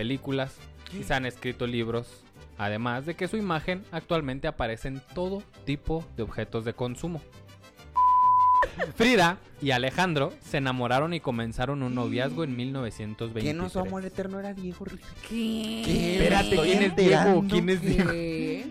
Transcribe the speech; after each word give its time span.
películas 0.00 0.56
y 0.98 1.04
se 1.04 1.12
han 1.12 1.26
escrito 1.26 1.66
libros, 1.66 2.24
además 2.56 3.04
de 3.04 3.16
que 3.16 3.28
su 3.28 3.36
imagen 3.36 3.84
actualmente 3.92 4.48
aparece 4.48 4.88
en 4.88 5.02
todo 5.14 5.42
tipo 5.66 6.02
de 6.16 6.22
objetos 6.22 6.64
de 6.64 6.72
consumo. 6.72 7.20
Frida 8.96 9.36
y 9.60 9.72
Alejandro 9.72 10.32
se 10.42 10.56
enamoraron 10.56 11.12
y 11.12 11.20
comenzaron 11.20 11.82
un 11.82 11.94
noviazgo 11.94 12.44
en 12.44 12.56
1923. 12.56 13.44
¿Qué 13.44 13.52
no 13.52 13.68
su 13.68 13.78
amor 13.78 14.06
eterno 14.06 14.40
era 14.40 14.54
Diego? 14.54 14.86
¿Qué? 15.28 15.82
¿Qué? 15.84 16.14
Espérate, 16.14 16.56
¿quién 16.56 16.82
es 16.82 16.96
Diego? 16.96 17.44
¿Quién 17.46 17.68
es 17.68 17.82
Diego? 17.82 18.10
¿Qué? 18.10 18.70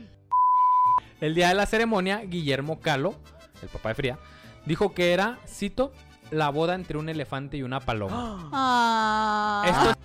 El 1.22 1.36
día 1.36 1.50
de 1.50 1.54
la 1.54 1.68
ceremonia, 1.68 2.24
Guillermo 2.26 2.80
Calo, 2.80 3.14
el 3.62 3.70
papá 3.70 3.90
de 3.90 3.96
Frida, 3.96 4.20
dijo 4.66 4.96
que 4.96 5.14
era, 5.14 5.38
cito, 5.48 5.94
la 6.32 6.50
boda 6.50 6.74
entre 6.74 6.98
un 6.98 7.08
elefante 7.08 7.56
y 7.58 7.62
una 7.62 7.82
paloma. 7.82 8.50
Ah. 8.52 9.64
Esto 9.68 10.00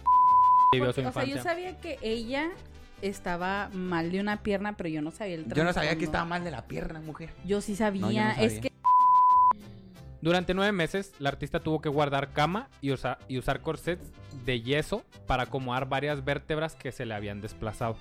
vivió 0.74 0.92
su 0.92 1.00
o 1.00 1.12
sea, 1.12 1.24
yo 1.24 1.28
infancia. 1.36 1.42
sabía 1.42 1.78
que 1.80 1.98
ella 2.02 2.50
estaba 3.02 3.68
mal 3.72 4.10
de 4.12 4.20
una 4.20 4.42
pierna, 4.42 4.76
pero 4.76 4.88
yo 4.88 5.02
no 5.02 5.10
sabía 5.10 5.34
el 5.34 5.52
Yo 5.52 5.64
no 5.64 5.72
sabía 5.72 5.96
que 5.96 6.04
estaba 6.04 6.24
mal 6.24 6.44
de 6.44 6.50
la 6.50 6.66
pierna, 6.66 7.00
mujer. 7.00 7.30
Yo 7.44 7.60
sí 7.60 7.76
sabía. 7.76 8.00
No, 8.02 8.10
yo 8.10 8.22
no 8.22 8.30
Es 8.30 8.36
sabía. 8.54 8.60
que 8.60 8.70
Durante 10.20 10.54
nueve 10.54 10.72
meses, 10.72 11.12
la 11.18 11.28
artista 11.28 11.60
tuvo 11.60 11.82
que 11.82 11.90
guardar 11.90 12.32
cama 12.32 12.70
y, 12.80 12.92
usa- 12.92 13.18
y 13.28 13.36
usar 13.38 13.60
corsets 13.60 14.10
de 14.46 14.62
yeso 14.62 15.04
para 15.26 15.42
acomodar 15.42 15.86
varias 15.86 16.24
vértebras 16.24 16.76
que 16.76 16.92
se 16.92 17.04
le 17.04 17.12
habían 17.14 17.42
desplazado. 17.42 17.96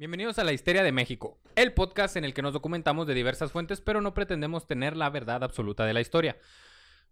Bienvenidos 0.00 0.38
a 0.38 0.44
La 0.44 0.54
Histeria 0.54 0.82
de 0.82 0.92
México, 0.92 1.36
el 1.56 1.74
podcast 1.74 2.16
en 2.16 2.24
el 2.24 2.32
que 2.32 2.40
nos 2.40 2.54
documentamos 2.54 3.06
de 3.06 3.12
diversas 3.12 3.52
fuentes, 3.52 3.82
pero 3.82 4.00
no 4.00 4.14
pretendemos 4.14 4.66
tener 4.66 4.96
la 4.96 5.10
verdad 5.10 5.44
absoluta 5.44 5.84
de 5.84 5.92
la 5.92 6.00
historia. 6.00 6.38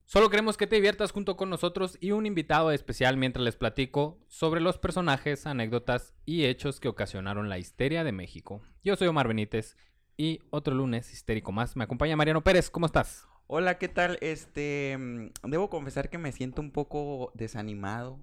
Solo 0.07 0.31
queremos 0.31 0.57
que 0.57 0.67
te 0.67 0.77
diviertas 0.77 1.13
junto 1.13 1.37
con 1.37 1.51
nosotros 1.51 1.99
y 2.01 2.13
un 2.13 2.25
invitado 2.25 2.71
especial 2.71 3.19
mientras 3.19 3.45
les 3.45 3.57
platico 3.57 4.19
sobre 4.27 4.63
los 4.63 4.79
personajes, 4.79 5.47
anécdotas 5.47 6.15
y 6.25 6.47
hechos 6.47 6.81
que 6.81 6.89
ocasionaron 6.89 7.51
la 7.51 7.59
histeria 7.59 8.05
de 8.05 8.13
México. 8.13 8.63
Yo 8.83 8.97
soy 8.97 9.09
Omar 9.09 9.29
Benítez 9.29 9.77
y 10.17 10.41
otro 10.49 10.75
lunes 10.75 11.13
histérico 11.13 11.53
más. 11.53 11.77
Me 11.77 11.85
acompaña 11.85 12.17
Mariano 12.17 12.43
Pérez, 12.43 12.71
¿cómo 12.71 12.87
estás? 12.87 13.29
Hola, 13.49 13.77
¿qué 13.77 13.89
tal? 13.89 14.17
Este, 14.23 14.97
mm, 14.97 15.51
debo 15.51 15.69
confesar 15.69 16.09
que 16.09 16.17
me 16.17 16.33
siento 16.33 16.63
un 16.63 16.71
poco 16.71 17.33
desanimado, 17.35 18.19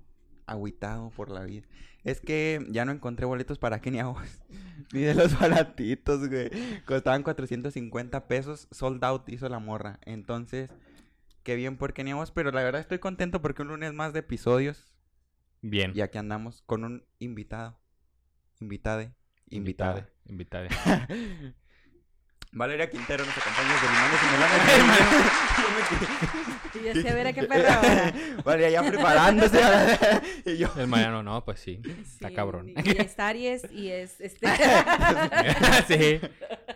agüitado 0.48 1.10
por 1.12 1.30
la 1.30 1.44
vida. 1.44 1.66
Es 2.04 2.22
que 2.22 2.66
ya 2.70 2.86
no 2.86 2.92
encontré 2.92 3.26
boletos 3.26 3.58
para 3.58 3.82
Kenia 3.82 4.08
West. 4.10 4.44
Ni 4.94 5.02
de 5.02 5.16
los 5.16 5.40
baratitos, 5.40 6.30
güey. 6.30 6.50
Costaban 6.86 7.24
450 7.24 8.28
pesos, 8.28 8.68
sold 8.72 9.04
out 9.04 9.28
hizo 9.30 9.50
la 9.50 9.60
morra. 9.60 10.00
Entonces, 10.06 10.70
qué 11.44 11.56
bien 11.56 11.78
por 11.78 11.94
Kenia 11.94 12.16
West, 12.16 12.34
pero 12.36 12.52
la 12.52 12.64
verdad 12.64 12.82
estoy 12.82 13.00
contento 13.00 13.42
porque 13.42 13.64
un 13.64 13.70
lunes 13.70 13.94
más 13.94 14.14
de 14.14 14.20
episodios 14.20 14.94
Bien. 15.62 15.94
y 15.96 16.02
aquí 16.02 16.18
andamos 16.18 16.62
con 16.62 16.84
un 16.84 17.04
invitado. 17.20 17.80
Invitade. 18.60 19.14
Invitade. 19.50 20.06
Invitada. 20.28 20.70
Invitade. 21.08 21.56
Valeria 22.56 22.90
Quintero 22.90 23.26
nos 23.26 23.38
acompaña 23.38 23.74
desde 23.74 23.88
Limones 23.92 24.22
y 24.24 24.28
Melones. 24.32 26.16
y 26.76 26.80
decía, 26.80 27.12
a 27.12 27.16
ver 27.16 27.28
a 27.28 27.34
qué 27.34 27.44
perra 27.44 27.76
ahora. 27.76 28.14
Vale, 28.46 28.72
ya 28.72 28.82
preparándose. 28.84 29.60
y 30.46 30.58
yo. 30.58 30.70
El 30.78 30.88
Mariano, 30.88 31.22
no, 31.22 31.44
pues 31.44 31.60
sí. 31.60 31.82
Está 31.86 32.30
Sí, 32.30 32.34
cabrón. 32.36 32.70
Y 32.70 32.74
es 33.02 33.20
Aries 33.20 33.70
y 33.72 33.90
es 33.90 34.20
este. 34.22 34.48
sí. 35.88 36.20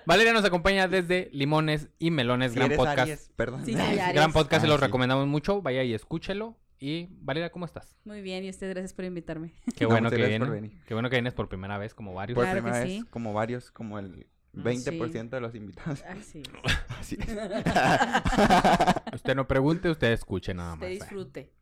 Valeria 0.06 0.34
nos 0.34 0.44
acompaña 0.46 0.88
desde 0.88 1.30
Limones 1.32 1.88
y 1.98 2.12
Melones, 2.12 2.54
gran 2.56 2.68
eres 2.68 2.78
podcast. 2.78 3.00
Aries, 3.00 3.32
perdón. 3.36 3.66
Sí, 3.66 3.74
Aries. 3.76 4.14
Gran 4.14 4.34
podcast, 4.34 4.62
se 4.62 4.68
Ah, 4.68 4.70
lo 4.72 4.78
sí. 4.78 4.82
recomendamos 4.86 5.28
mucho. 5.28 5.62
Vaya 5.62 5.84
y 5.84 5.94
escúchelo. 5.94 6.58
Y 6.82 7.08
Valeria, 7.22 7.52
¿cómo 7.52 7.66
estás? 7.66 7.98
Muy 8.06 8.22
bien, 8.22 8.46
y 8.46 8.50
usted, 8.50 8.70
gracias 8.70 8.94
por 8.94 9.04
invitarme. 9.06 9.54
Qué 9.76 9.84
No, 9.84 9.92
bueno 9.92 10.10
que 10.10 10.16
vienes. 10.16 10.50
Qué 10.88 10.94
bueno 10.94 11.10
que 11.10 11.18
vienes 11.18 11.34
por 11.34 11.50
primera 11.50 11.78
vez, 11.78 11.94
como 11.94 12.14
varios. 12.14 12.36
Por 12.36 12.46
Claro 12.46 12.58
que 12.60 12.64
primera 12.64 12.84
vez, 12.86 13.00
sí. 13.02 13.06
como 13.10 13.34
varios, 13.34 13.70
como 13.72 14.00
el 14.00 14.28
Ah, 14.56 14.62
20% 14.64 15.30
de 15.30 15.42
los 15.42 15.56
invitados. 15.56 16.04
Ay, 16.08 16.22
sí. 16.22 16.44
Así 16.90 17.18
es. 17.20 17.28
Usted 19.14 19.36
no 19.36 19.48
pregunte, 19.48 19.90
usted 19.90 20.12
escuche 20.12 20.54
nada 20.54 20.72
más. 20.72 20.80
Te 20.80 20.88
disfrute. 20.88 21.54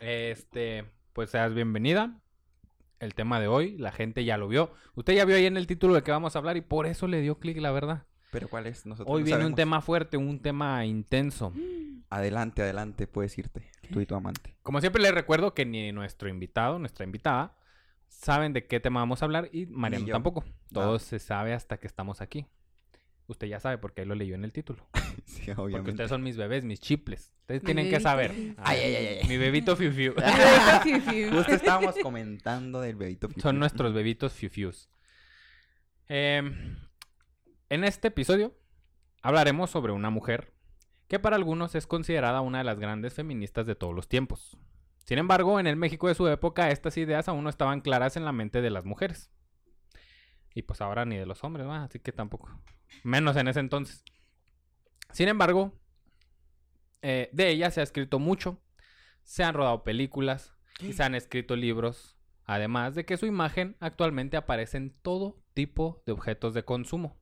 Este, 0.00 0.84
pues 1.12 1.30
seas 1.30 1.54
bienvenida. 1.54 2.20
El 2.98 3.14
tema 3.14 3.40
de 3.40 3.46
hoy, 3.46 3.76
la 3.76 3.92
gente 3.92 4.24
ya 4.24 4.38
lo 4.38 4.48
vio. 4.48 4.72
Usted 4.94 5.14
ya 5.14 5.24
vio 5.24 5.36
ahí 5.36 5.46
en 5.46 5.56
el 5.56 5.66
título 5.66 5.94
de 5.94 6.02
que 6.02 6.10
vamos 6.10 6.34
a 6.34 6.38
hablar 6.38 6.56
y 6.56 6.62
por 6.62 6.86
eso 6.86 7.06
le 7.06 7.20
dio 7.20 7.38
clic, 7.38 7.58
la 7.58 7.70
verdad. 7.70 8.06
Pero 8.30 8.48
¿cuál 8.48 8.66
es? 8.66 8.86
Nosotros 8.86 9.14
Hoy 9.14 9.22
no 9.22 9.26
viene 9.26 9.46
un 9.46 9.54
tema 9.54 9.80
fuerte, 9.80 10.16
un 10.16 10.40
tema 10.40 10.84
intenso. 10.84 11.52
Adelante, 12.08 12.62
adelante, 12.62 13.08
puedes 13.08 13.36
irte. 13.36 13.68
Tú 13.92 14.00
y 14.00 14.06
tu 14.06 14.14
amante. 14.14 14.54
Como 14.62 14.80
siempre 14.80 15.02
les 15.02 15.12
recuerdo 15.12 15.54
que 15.54 15.66
ni 15.66 15.90
nuestro 15.90 16.28
invitado, 16.28 16.78
nuestra 16.78 17.04
invitada, 17.04 17.56
saben 18.08 18.52
de 18.52 18.66
qué 18.66 18.80
tema 18.80 19.00
vamos 19.00 19.22
a 19.22 19.24
hablar 19.26 19.48
y 19.52 19.66
Mariano 19.66 20.06
tampoco. 20.06 20.44
Todo 20.72 20.96
Ah. 20.96 20.98
se 20.98 21.18
sabe 21.18 21.52
hasta 21.54 21.78
que 21.78 21.86
estamos 21.86 22.20
aquí. 22.20 22.46
Usted 23.28 23.48
ya 23.48 23.58
sabe 23.58 23.78
porque 23.78 24.02
ahí 24.02 24.06
lo 24.06 24.14
leyó 24.14 24.34
en 24.34 24.44
el 24.44 24.52
título. 24.52 24.86
Sí, 25.24 25.50
Porque 25.54 25.90
ustedes 25.90 26.10
son 26.10 26.22
mis 26.22 26.36
bebés, 26.36 26.62
mis 26.62 26.78
chiples. 26.78 27.32
Ustedes 27.40 27.62
Mi 27.62 27.66
tienen 27.66 27.90
que 27.90 27.98
saber. 28.00 28.32
Ay, 28.58 28.78
ay, 28.80 28.94
ay, 28.94 29.06
ay. 29.22 29.28
Mi 29.28 29.38
bebito 29.38 29.74
fiu. 29.74 29.90
Justo 31.32 31.52
estábamos 31.54 31.96
comentando 32.02 32.80
del 32.80 32.96
bebito. 32.96 33.28
Son 33.40 33.58
nuestros 33.58 33.92
bebitos 33.94 34.34
fiu 34.34 34.50
fius. 34.50 34.88
Em, 36.08 36.76
en 37.70 37.84
este 37.84 38.08
episodio 38.08 38.54
hablaremos 39.22 39.70
sobre 39.70 39.92
una 39.92 40.10
mujer 40.10 40.52
que 41.08 41.18
para 41.18 41.36
algunos 41.36 41.74
es 41.74 41.86
considerada 41.86 42.40
una 42.42 42.58
de 42.58 42.64
las 42.64 42.78
grandes 42.78 43.14
feministas 43.14 43.66
de 43.66 43.74
todos 43.74 43.94
los 43.94 44.08
tiempos. 44.08 44.56
Sin 45.06 45.18
embargo, 45.18 45.60
en 45.60 45.68
el 45.68 45.76
México 45.76 46.08
de 46.08 46.16
su 46.16 46.26
época 46.26 46.70
estas 46.70 46.96
ideas 46.96 47.28
aún 47.28 47.44
no 47.44 47.50
estaban 47.50 47.80
claras 47.80 48.16
en 48.16 48.24
la 48.24 48.32
mente 48.32 48.60
de 48.60 48.70
las 48.70 48.84
mujeres. 48.84 49.30
Y 50.52 50.62
pues 50.62 50.80
ahora 50.80 51.04
ni 51.04 51.16
de 51.16 51.26
los 51.26 51.44
hombres, 51.44 51.66
¿va? 51.66 51.84
así 51.84 52.00
que 52.00 52.10
tampoco. 52.10 52.50
Menos 53.04 53.36
en 53.36 53.46
ese 53.46 53.60
entonces. 53.60 54.02
Sin 55.12 55.28
embargo, 55.28 55.78
eh, 57.02 57.30
de 57.32 57.50
ella 57.50 57.70
se 57.70 57.80
ha 57.80 57.84
escrito 57.84 58.18
mucho, 58.18 58.60
se 59.22 59.44
han 59.44 59.54
rodado 59.54 59.84
películas 59.84 60.54
y 60.80 60.92
se 60.92 61.04
han 61.04 61.14
escrito 61.14 61.54
libros, 61.54 62.16
además 62.44 62.96
de 62.96 63.04
que 63.04 63.16
su 63.16 63.26
imagen 63.26 63.76
actualmente 63.78 64.36
aparece 64.36 64.76
en 64.76 64.90
todo 64.90 65.40
tipo 65.54 66.02
de 66.04 66.12
objetos 66.12 66.52
de 66.52 66.64
consumo. 66.64 67.16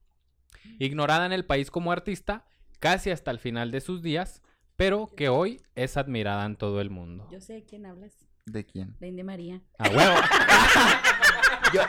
Ignorada 0.78 1.26
en 1.26 1.32
el 1.32 1.44
país 1.44 1.70
como 1.70 1.92
artista, 1.92 2.46
casi 2.80 3.10
hasta 3.10 3.30
el 3.30 3.40
final 3.40 3.70
de 3.70 3.82
sus 3.82 4.00
días, 4.00 4.42
pero 4.76 5.10
que 5.16 5.28
hoy 5.28 5.60
es 5.74 5.96
admirada 5.96 6.44
en 6.46 6.56
todo 6.56 6.80
el 6.80 6.90
mundo. 6.90 7.28
Yo 7.30 7.40
sé 7.40 7.54
de 7.54 7.64
quién 7.64 7.86
hablas. 7.86 8.12
¿De 8.46 8.64
quién? 8.64 8.94
De 9.00 9.08
India 9.08 9.24
María. 9.24 9.60
¡A 9.78 9.88
huevo! 9.88 10.14
Yo... 11.74 11.82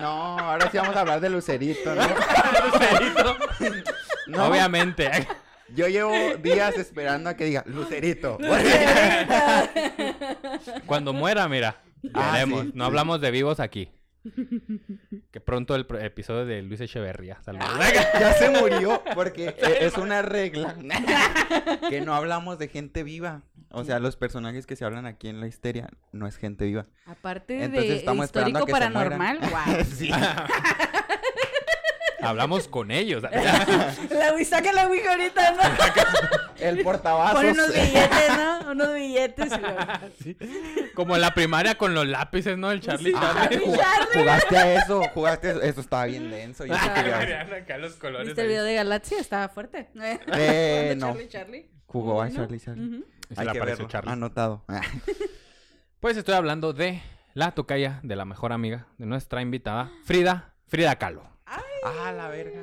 No, 0.00 0.38
ahora 0.38 0.70
sí 0.70 0.76
vamos 0.78 0.94
a 0.96 1.00
hablar 1.00 1.20
de 1.20 1.30
Lucerito, 1.30 1.94
¿no? 1.94 2.02
No, 4.26 4.46
Obviamente. 4.48 5.08
Yo 5.74 5.86
llevo 5.88 6.12
días 6.42 6.76
esperando 6.76 7.30
a 7.30 7.34
que 7.34 7.44
diga 7.44 7.62
Lucerito. 7.66 8.38
Cuando 10.86 11.12
muera, 11.12 11.48
mira, 11.48 11.80
Ah, 12.14 12.40
sí, 12.44 12.50
no 12.50 12.62
sí. 12.62 12.80
hablamos 12.82 13.20
de 13.20 13.30
vivos 13.30 13.58
aquí. 13.60 13.88
Que 15.30 15.40
pronto 15.40 15.74
el 15.74 15.86
episodio 16.00 16.46
de 16.46 16.62
Luis 16.62 16.80
Echeverría. 16.80 17.38
Saludos. 17.42 17.68
ya 17.94 18.32
se 18.34 18.50
murió 18.50 19.02
porque 19.14 19.54
es 19.80 19.96
una 19.96 20.22
regla 20.22 20.76
que 21.88 22.00
no 22.00 22.14
hablamos 22.14 22.58
de 22.58 22.68
gente 22.68 23.02
viva. 23.02 23.42
O 23.70 23.84
sea, 23.84 23.98
los 23.98 24.16
personajes 24.16 24.66
que 24.66 24.76
se 24.76 24.84
hablan 24.84 25.06
aquí 25.06 25.28
en 25.28 25.40
la 25.40 25.46
histeria 25.46 25.88
no 26.12 26.26
es 26.26 26.36
gente 26.36 26.64
viva. 26.64 26.86
Aparte 27.04 27.64
Entonces 27.64 27.90
de 27.90 27.96
estamos 27.96 28.24
esperando 28.24 28.58
a 28.58 28.62
histórico 28.62 28.66
que 28.66 28.72
paranormal, 28.72 29.38
guau. 29.50 29.84
Sí. 29.96 30.10
Hablamos 32.22 32.68
con 32.68 32.90
ellos. 32.90 33.22
La 33.22 34.32
Wii, 34.34 34.44
saca 34.44 34.72
la 34.72 34.88
Wii 34.88 35.06
ahorita, 35.06 35.52
¿no? 35.52 35.62
El 36.60 36.82
portavasos. 36.82 37.40
Pon 37.42 37.50
unos 37.50 37.68
billetes, 37.74 38.36
¿no? 38.36 38.70
Unos 38.72 38.94
billetes. 38.94 39.52
y 39.52 39.58
luego- 39.60 39.78
Sí. 40.22 40.36
Como 40.94 41.14
en 41.14 41.20
la 41.20 41.32
primaria 41.34 41.76
con 41.76 41.94
los 41.94 42.06
lápices, 42.06 42.56
¿no? 42.58 42.70
El 42.70 42.80
Charlie. 42.80 43.12
Ah, 43.16 43.48
Charlie. 43.50 43.66
ju- 43.66 43.78
jugaste 44.14 44.56
a 44.58 44.74
eso, 44.82 45.02
jugaste 45.14 45.48
a 45.48 45.50
eso. 45.52 45.62
Eso 45.62 45.80
estaba 45.80 46.06
bien 46.06 46.30
denso. 46.30 46.64
yo 46.66 46.74
sí 46.74 46.80
Ah, 46.82 46.94
quería- 46.94 47.16
Mariana, 47.16 47.56
acá 47.56 47.78
los 47.78 47.94
colores 47.94 48.26
¿Viste 48.28 48.42
el 48.42 48.48
video 48.48 48.64
de 48.64 48.74
Galaxia? 48.74 49.18
Estaba 49.20 49.48
fuerte. 49.48 49.88
Eh, 49.94 50.94
no. 50.96 51.08
Charlie, 51.12 51.28
Charlie. 51.28 51.70
Jugó 51.86 52.22
a. 52.22 52.30
Charlie 52.30 52.60
Charlie. 52.60 52.96
Ujú. 52.96 53.04
Y 53.30 53.34
se 53.34 53.40
Hay 53.40 53.46
le 53.46 53.52
que 53.52 53.58
apareció 53.58 53.76
verlo. 53.86 53.88
Charlie. 53.88 54.12
Anotado. 54.12 54.64
Pues 56.00 56.16
estoy 56.16 56.34
hablando 56.34 56.72
de 56.72 57.02
la 57.34 57.52
tocaya 57.52 58.00
de 58.02 58.16
la 58.16 58.24
mejor 58.24 58.52
amiga 58.52 58.86
de 58.98 59.06
nuestra 59.06 59.42
invitada, 59.42 59.90
Frida, 60.04 60.54
Frida 60.68 60.96
Kahlo. 60.96 61.22
ah, 61.46 62.12
la 62.12 62.28
verga. 62.28 62.60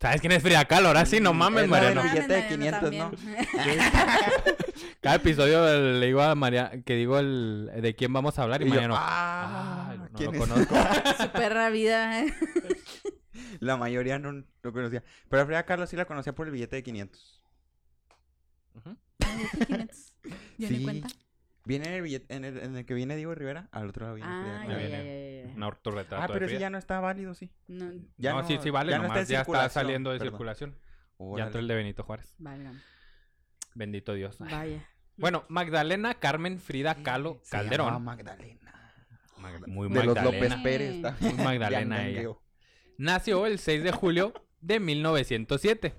¿Sabes 0.00 0.20
quién 0.20 0.32
es 0.32 0.42
Frida 0.42 0.64
Kahlo? 0.64 0.88
Ahora 0.88 1.04
sí, 1.06 1.18
no 1.20 1.34
mames, 1.34 1.64
Es 1.64 1.68
Mariano. 1.70 2.02
billete 2.04 2.32
de 2.32 2.46
500, 2.48 2.92
¿no? 2.92 3.10
Cada 5.00 5.16
episodio 5.16 5.64
le 5.98 6.06
digo 6.06 6.22
a 6.22 6.34
María 6.36 6.70
que 6.84 6.94
digo 6.94 7.18
el 7.18 7.70
de 7.80 7.94
quién 7.96 8.12
vamos 8.12 8.38
a 8.38 8.44
hablar 8.44 8.62
y, 8.62 8.66
Y 8.66 8.68
yo, 8.68 8.74
Mariano. 8.74 8.94
ah, 8.96 9.88
"Ay, 9.90 9.98
no 9.98 10.08
¿quién 10.16 10.32
lo 10.32 10.32
es? 10.34 10.48
conozco. 10.48 10.74
Su 11.22 11.30
perra 11.32 11.70
vida. 11.70 12.20
¿eh? 12.20 12.32
La 13.60 13.76
mayoría 13.76 14.18
no 14.20 14.44
lo 14.62 14.72
conocía. 14.72 15.02
Pero 15.28 15.42
a 15.42 15.46
Frida 15.46 15.64
Kahlo 15.64 15.86
sí 15.86 15.96
la 15.96 16.04
conocía 16.04 16.32
por 16.34 16.46
el 16.46 16.52
billete 16.52 16.76
de 16.76 16.82
500. 16.84 17.40
Ujú. 18.74 18.96
Yo 20.58 20.68
Sí. 20.68 20.76
ni 20.78 20.84
cuenta. 20.84 21.08
Viene 21.68 21.86
en 21.88 21.92
el, 21.94 22.02
billete, 22.02 22.34
en, 22.34 22.44
el, 22.46 22.58
en 22.58 22.76
el 22.76 22.86
que 22.86 22.94
viene 22.94 23.14
Diego 23.14 23.34
Rivera, 23.34 23.68
al 23.72 23.88
otro 23.90 24.04
lado 24.06 24.14
viene 24.16 24.28
Frida 24.30 24.56
Ah, 24.56 24.58
Kahlo. 24.62 24.70
ya, 24.70 24.76
Ahí 24.76 24.82
ya, 24.82 24.88
viene. 24.88 25.40
ya, 25.42 25.48
ya. 25.50 25.54
Un 25.56 25.62
autorretrato 25.62 26.22
Ah, 26.22 26.26
de 26.26 26.32
pero 26.32 26.46
ese 26.46 26.58
ya 26.58 26.70
no 26.70 26.78
está 26.78 26.98
válido, 27.00 27.34
sí. 27.34 27.50
No, 27.66 27.92
Ya 28.16 28.32
no, 28.32 28.46
sí, 28.46 28.58
sí 28.62 28.70
vale, 28.70 28.90
ya 28.92 28.96
no 28.96 29.02
nomás 29.04 29.20
está 29.30 29.40
está 29.42 29.68
saliendo 29.68 30.10
de 30.10 30.18
perdón. 30.18 30.32
circulación. 30.32 30.78
Ya 31.36 31.44
entró 31.44 31.60
el 31.60 31.68
de 31.68 31.74
Benito 31.74 32.02
Juárez. 32.04 32.34
válgame. 32.38 32.80
Bendito 33.74 34.14
Dios. 34.14 34.38
Vaya. 34.38 34.88
Bueno, 35.16 35.44
Magdalena 35.48 36.14
Carmen 36.14 36.58
Frida 36.58 36.94
Kahlo 37.02 37.38
Se 37.42 37.50
Calderón. 37.50 38.02
Magdalena. 38.02 38.92
Magda- 39.38 39.66
muy 39.66 39.88
De 39.88 40.04
los 40.04 40.16
López 40.22 40.50
Magdalena. 40.50 40.62
Pérez. 40.62 41.20
Muy 41.36 41.44
Magdalena 41.44 41.98
De 41.98 42.20
ella. 42.20 42.30
Nació 42.96 43.46
el 43.46 43.58
6 43.58 43.82
de 43.84 43.92
julio 43.92 44.32
de 44.60 44.80
1907. 44.80 45.94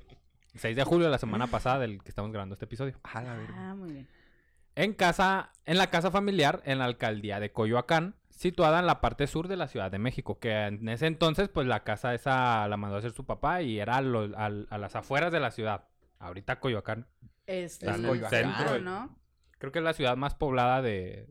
6 0.56 0.76
de 0.76 0.84
julio, 0.84 1.08
la 1.10 1.18
semana 1.20 1.48
pasada 1.48 1.80
del 1.80 2.02
que 2.02 2.10
estamos 2.10 2.32
grabando 2.32 2.54
este 2.56 2.66
episodio. 2.66 3.00
A 3.04 3.22
la 3.22 3.36
verga. 3.36 3.54
Ah, 3.56 3.76
muy 3.76 3.92
bien. 3.94 4.08
En 4.80 4.94
casa, 4.94 5.52
en 5.66 5.78
la 5.78 5.90
casa 5.90 6.10
familiar 6.12 6.62
en 6.66 6.80
la 6.80 6.86
alcaldía 6.86 7.40
de 7.40 7.52
Coyoacán, 7.52 8.16
situada 8.30 8.80
en 8.80 8.86
la 8.86 9.02
parte 9.02 9.28
sur 9.28 9.48
de 9.50 9.58
la 9.58 9.68
Ciudad 9.68 9.92
de 9.92 10.00
México, 10.00 10.40
que 10.40 10.54
en 10.68 10.88
ese 10.88 11.08
entonces, 11.08 11.50
pues 11.50 11.68
la 11.68 11.84
casa 11.84 12.14
esa 12.14 12.66
la 12.68 12.78
mandó 12.78 12.96
a 12.96 13.00
hacer 13.00 13.12
su 13.12 13.26
papá 13.26 13.62
y 13.62 13.80
era 13.80 13.98
a, 13.98 14.46
a 14.46 14.78
las 14.78 14.96
afueras 14.96 15.32
de 15.34 15.40
la 15.42 15.52
ciudad. 15.52 15.84
Ahorita 16.20 16.60
Coyoacán. 16.62 17.08
Es 17.46 17.74
Está 17.74 17.96
el 17.96 18.06
en 18.06 18.12
el 18.12 18.26
centro, 18.28 18.58
centro. 18.70 18.80
¿no? 18.80 19.20
Creo 19.58 19.72
que 19.74 19.80
es 19.80 19.86
la 19.86 19.94
ciudad 19.94 20.16
más 20.16 20.36
poblada 20.36 20.82
de, 20.82 21.28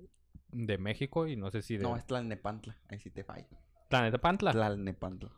de 0.48 0.76
México 0.76 1.26
y 1.26 1.36
no 1.36 1.50
sé 1.50 1.62
si 1.62 1.76
de 1.78 1.84
No, 1.84 1.96
es 1.96 2.04
Tlalnepantla. 2.06 2.76
Ahí 2.90 2.98
sí 2.98 3.10
te 3.10 3.24
fallo. 3.24 3.46
Tlalnepantla. 3.88 4.52
Tlalnepantla. 4.52 5.30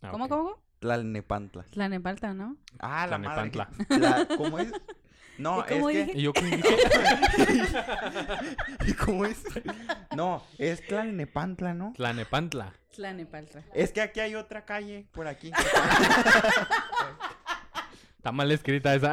Ah, 0.00 0.10
¿Cómo, 0.12 0.24
ok. 0.24 0.30
cómo? 0.30 0.62
Tlalnepantla. 0.78 1.66
La 1.72 1.88
Nepalta, 1.90 2.32
¿no? 2.32 2.56
Ah, 2.78 3.06
la 3.06 3.18
madre. 3.18 3.50
Tlalnepantla. 3.50 3.98
La- 3.98 4.36
¿Cómo 4.36 4.58
es? 4.58 4.72
No, 5.38 5.60
¿Y 5.60 5.72
cómo 5.72 5.90
es 5.90 5.96
que... 5.96 6.04
dije? 6.04 6.18
¿Y 6.18 6.22
yo 6.22 6.32
qué 6.32 6.42
dije? 6.42 6.76
¿Y 8.86 8.92
cómo 8.94 9.24
es? 9.24 9.38
No, 10.16 10.42
es 10.58 10.84
Tlalnepantla, 10.86 11.74
¿no? 11.74 11.92
Tlanepantla. 11.96 12.74
La 12.96 13.12
Nepalta. 13.12 13.62
Es 13.74 13.92
que 13.92 14.00
aquí 14.00 14.18
hay 14.18 14.34
otra 14.34 14.64
calle, 14.64 15.06
por 15.12 15.28
aquí, 15.28 15.52
Está 18.16 18.32
mal 18.32 18.50
escrita 18.50 18.92
esa. 18.94 19.12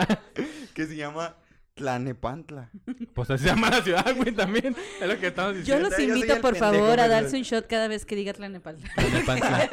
que 0.73 0.87
se 0.87 0.95
llama 0.95 1.35
Tlanepantla. 1.75 2.71
Pues 3.13 3.29
así 3.29 3.43
se 3.43 3.49
llama 3.51 3.69
la 3.69 3.83
ciudad, 3.83 4.15
güey, 4.15 4.31
también. 4.31 4.75
Es 4.99 5.07
lo 5.07 5.19
que 5.19 5.27
estamos 5.27 5.55
diciendo. 5.55 5.83
los 5.83 5.91
yo 5.91 5.95
soy 5.97 6.05
invito, 6.05 6.41
por 6.41 6.53
pendejo, 6.53 6.73
favor, 6.73 6.99
a 6.99 7.07
darse 7.07 7.37
un 7.37 7.43
shot 7.43 7.67
cada 7.67 7.87
vez 7.87 8.05
que 8.07 8.15
diga 8.15 8.33
la 8.39 8.49
Nepalta. 8.49 8.87
Tlanepantla. 8.95 9.69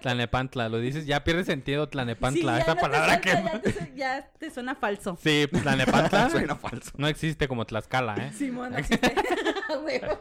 Tlanepantla. 0.00 0.68
Lo 0.68 0.78
dices, 0.78 1.06
ya 1.06 1.24
pierde 1.24 1.44
sentido 1.44 1.88
Tlanepantla. 1.88 2.52
Sí, 2.52 2.58
ya 2.58 2.62
esa 2.62 2.70
no 2.70 2.74
te 2.76 2.80
palabra 2.80 3.20
suena- 3.22 3.22
que... 3.22 3.30
Ya 3.30 3.60
te, 3.60 3.72
su- 3.72 3.94
ya 3.94 4.30
te 4.38 4.50
suena 4.50 4.74
falso. 4.74 5.18
Sí, 5.22 5.48
Tlanepantla. 5.62 6.30
Suena 6.30 6.56
falso. 6.56 6.90
No 6.96 7.08
existe 7.08 7.48
como 7.48 7.64
Tlaxcala, 7.66 8.14
¿eh? 8.16 8.32
Simón, 8.32 8.74
así 8.76 8.96
te- 8.96 9.14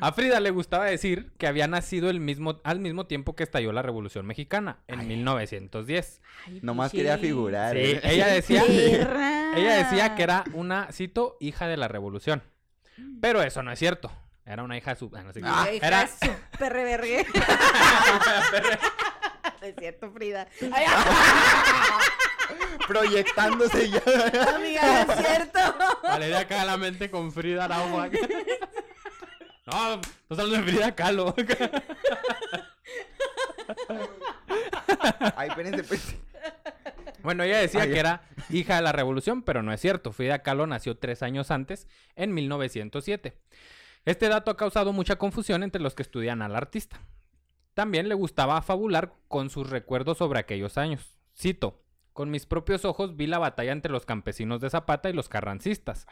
A 0.00 0.12
Frida 0.12 0.40
le 0.40 0.50
gustaba 0.50 0.86
decir 0.86 1.32
que 1.38 1.46
había 1.46 1.66
nacido 1.68 2.10
el 2.10 2.20
mismo, 2.20 2.60
al 2.64 2.80
mismo 2.80 3.06
tiempo 3.06 3.34
que 3.36 3.42
estalló 3.42 3.72
la 3.72 3.82
Revolución 3.82 4.26
Mexicana, 4.26 4.78
en 4.88 5.06
1910. 5.06 6.20
Ay, 6.46 6.58
Nomás 6.62 6.90
pinche 6.90 7.04
quería 7.04 7.18
figurar. 7.18 7.74
Sí, 7.76 7.82
¿eh? 7.82 8.00
ella 8.04 8.26
decía... 8.28 8.64
Ella 9.54 9.76
decía 9.76 10.14
que 10.14 10.22
era 10.22 10.44
una, 10.54 10.90
cito, 10.92 11.36
hija 11.40 11.66
de 11.68 11.76
la 11.76 11.86
revolución. 11.88 12.42
Pero 13.20 13.42
eso 13.42 13.62
no 13.62 13.70
es 13.72 13.78
cierto. 13.78 14.10
Era 14.44 14.62
una 14.64 14.76
hija 14.76 14.90
de 14.94 14.96
su... 14.98 15.10
ah, 15.14 15.22
no 15.22 15.32
sé 15.32 15.40
qué. 15.40 15.46
Ah, 15.48 15.72
hija 15.72 15.86
era... 15.86 16.00
de 16.02 16.08
su 16.08 16.58
perre 16.58 16.84
vergue. 16.84 17.26
No 19.60 19.68
es 19.68 19.74
cierto, 19.78 20.10
Frida. 20.10 20.48
Ay, 20.72 20.86
Proyectándose 22.88 23.90
ya. 23.90 24.02
amiga, 24.56 25.04
no 25.06 25.12
es 25.12 25.18
cierto. 25.26 25.58
Valeria 26.02 26.48
caga 26.48 26.64
la 26.64 26.76
mente 26.76 27.10
con 27.10 27.30
Frida 27.32 27.66
Araujo. 27.66 27.98
No, 29.66 29.94
estás 30.00 30.38
hablando 30.40 30.56
de 30.56 30.62
Frida 30.64 30.94
Kahlo. 30.96 31.32
Ay, 35.36 35.48
espérense, 35.48 35.80
espérense. 35.82 36.20
Bueno, 37.22 37.44
ella 37.44 37.58
decía 37.58 37.82
Ah, 37.82 37.86
que 37.86 37.98
era 38.00 38.22
hija 38.50 38.76
de 38.76 38.82
la 38.82 38.90
revolución, 38.92 39.42
pero 39.42 39.62
no 39.62 39.72
es 39.72 39.80
cierto. 39.80 40.10
Frida 40.12 40.40
Kahlo 40.40 40.66
nació 40.66 40.96
tres 40.98 41.22
años 41.22 41.50
antes, 41.52 41.86
en 42.16 42.34
1907. 42.34 43.36
Este 44.04 44.28
dato 44.28 44.50
ha 44.50 44.56
causado 44.56 44.92
mucha 44.92 45.16
confusión 45.16 45.62
entre 45.62 45.80
los 45.80 45.94
que 45.94 46.02
estudian 46.02 46.42
al 46.42 46.56
artista. 46.56 47.00
También 47.74 48.08
le 48.08 48.14
gustaba 48.14 48.60
fabular 48.62 49.14
con 49.28 49.48
sus 49.48 49.70
recuerdos 49.70 50.18
sobre 50.18 50.40
aquellos 50.40 50.76
años. 50.76 51.18
Cito, 51.34 51.82
con 52.12 52.30
mis 52.30 52.44
propios 52.44 52.84
ojos 52.84 53.16
vi 53.16 53.26
la 53.26 53.38
batalla 53.38 53.72
entre 53.72 53.92
los 53.92 54.04
campesinos 54.04 54.60
de 54.60 54.70
Zapata 54.70 55.08
y 55.08 55.12
los 55.12 55.28
carrancistas. 55.28 56.06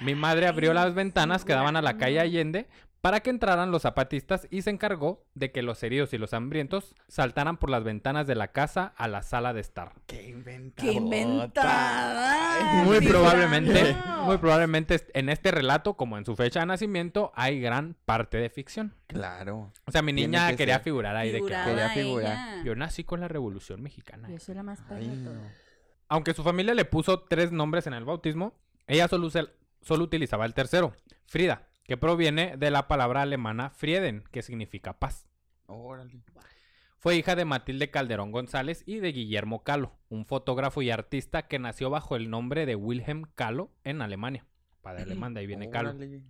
Mi 0.00 0.14
madre 0.14 0.46
abrió 0.46 0.74
las 0.74 0.94
ventanas 0.94 1.44
que 1.44 1.54
daban 1.54 1.76
a 1.76 1.82
la 1.82 1.96
calle 1.96 2.20
Allende 2.20 2.68
para 3.00 3.20
que 3.20 3.30
entraran 3.30 3.70
los 3.70 3.82
zapatistas 3.82 4.48
y 4.50 4.62
se 4.62 4.70
encargó 4.70 5.24
de 5.34 5.52
que 5.52 5.62
los 5.62 5.80
heridos 5.84 6.12
y 6.14 6.18
los 6.18 6.34
hambrientos 6.34 6.94
saltaran 7.06 7.56
por 7.56 7.70
las 7.70 7.84
ventanas 7.84 8.26
de 8.26 8.34
la 8.34 8.48
casa 8.48 8.92
a 8.96 9.06
la 9.06 9.22
sala 9.22 9.52
de 9.52 9.60
estar. 9.60 9.92
Qué 10.06 10.28
inventada. 10.28 10.82
¡Qué 10.90 10.92
inventada! 10.96 12.84
Muy 12.84 13.00
probablemente, 13.00 13.96
muy 14.24 14.38
probablemente 14.38 15.00
en 15.14 15.28
este 15.28 15.50
relato, 15.50 15.94
como 15.94 16.18
en 16.18 16.24
su 16.24 16.34
fecha 16.36 16.60
de 16.60 16.66
nacimiento, 16.66 17.32
hay 17.34 17.60
gran 17.60 17.94
parte 18.04 18.38
de 18.38 18.50
ficción. 18.50 18.94
Claro. 19.06 19.72
O 19.86 19.92
sea, 19.92 20.02
mi 20.02 20.12
niña 20.12 20.50
que 20.50 20.56
quería 20.56 20.74
ser. 20.76 20.84
figurar 20.84 21.16
ahí 21.16 21.30
de 21.30 21.38
que 21.38 21.44
Figurada 21.44 21.64
Quería 21.66 21.86
"Ah, 21.86 21.94
figurar. 21.94 22.32
ella. 22.54 22.62
yo 22.64 22.74
nací 22.74 23.04
con 23.04 23.20
la 23.20 23.28
Revolución 23.28 23.82
Mexicana. 23.82 24.28
Yo 24.28 24.38
soy 24.38 24.54
la 24.54 24.62
más 24.62 24.80
perra. 24.82 25.00
Aunque 26.08 26.34
su 26.34 26.42
familia 26.42 26.74
le 26.74 26.84
puso 26.84 27.20
tres 27.20 27.52
nombres 27.52 27.86
en 27.86 27.94
el 27.94 28.04
bautismo, 28.04 28.54
ella 28.86 29.08
solo, 29.08 29.30
solo 29.82 30.04
utilizaba 30.04 30.46
el 30.46 30.54
tercero, 30.54 30.94
Frida, 31.26 31.67
que 31.88 31.96
proviene 31.96 32.58
de 32.58 32.70
la 32.70 32.86
palabra 32.86 33.22
alemana 33.22 33.70
Frieden, 33.70 34.22
que 34.30 34.42
significa 34.42 34.98
paz. 34.98 35.26
Órale. 35.66 36.22
Fue 36.98 37.16
hija 37.16 37.34
de 37.34 37.46
Matilde 37.46 37.90
Calderón 37.90 38.30
González 38.30 38.82
y 38.84 38.98
de 38.98 39.10
Guillermo 39.10 39.64
Kahlo, 39.64 39.96
un 40.10 40.26
fotógrafo 40.26 40.82
y 40.82 40.90
artista 40.90 41.48
que 41.48 41.58
nació 41.58 41.88
bajo 41.88 42.14
el 42.14 42.28
nombre 42.28 42.66
de 42.66 42.74
Wilhelm 42.74 43.24
Kahlo 43.34 43.70
en 43.84 44.02
Alemania. 44.02 44.44
Padre 44.82 45.04
alemán, 45.04 45.32
de 45.32 45.40
ahí 45.40 45.46
viene 45.46 45.70
Kahlo. 45.70 45.90
Órale. 45.90 46.24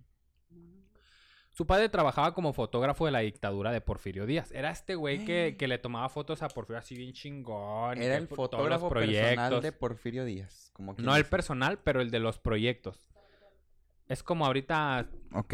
Su 1.51 1.67
padre 1.67 1.89
trabajaba 1.89 2.33
como 2.33 2.53
fotógrafo 2.53 3.05
de 3.05 3.11
la 3.11 3.19
dictadura 3.19 3.73
de 3.73 3.81
Porfirio 3.81 4.25
Díaz. 4.25 4.53
Era 4.53 4.71
este 4.71 4.95
güey 4.95 5.25
que, 5.25 5.57
que 5.59 5.67
le 5.67 5.77
tomaba 5.77 6.07
fotos 6.07 6.41
a 6.41 6.47
Porfirio 6.47 6.79
así 6.79 6.95
bien 6.95 7.11
chingón. 7.11 8.01
Era 8.01 8.15
el 8.15 8.29
fotógrafo 8.29 8.89
personal 8.89 9.61
de 9.61 9.73
Porfirio 9.73 10.23
Díaz. 10.23 10.69
Como 10.71 10.95
No 10.99 11.17
el 11.17 11.25
personal, 11.25 11.79
pero 11.79 11.99
el 11.99 12.11
de 12.11 12.19
los 12.19 12.39
proyectos. 12.39 13.09
Es 14.09 14.23
como 14.23 14.45
ahorita, 14.45 15.05
Ok. 15.33 15.53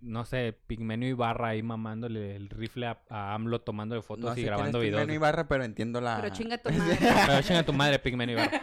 no 0.00 0.24
sé, 0.24 0.56
Pigmenio 0.66 1.08
Ibarra 1.08 1.48
ahí 1.48 1.62
mamándole 1.62 2.36
el 2.36 2.48
rifle 2.48 2.86
a, 2.86 3.02
a 3.10 3.34
AMLO 3.34 3.60
tomando 3.60 4.00
fotos 4.02 4.24
No 4.24 4.30
y 4.32 4.34
sé 4.36 4.40
quién 4.42 4.46
grabando 4.46 4.78
es 4.78 4.84
videos. 4.84 5.00
Pigmenio 5.00 5.14
Ibarra, 5.16 5.48
pero 5.48 5.64
entiendo 5.64 6.00
la... 6.00 6.16
Pero 6.22 6.32
chinga 6.34 6.58
tu 6.58 6.70
madre. 6.72 6.98
Pero 7.26 7.42
chinga 7.42 7.62
tu 7.64 7.72
madre, 7.72 7.98
Pigmenio 7.98 8.36
Ibarra. 8.36 8.62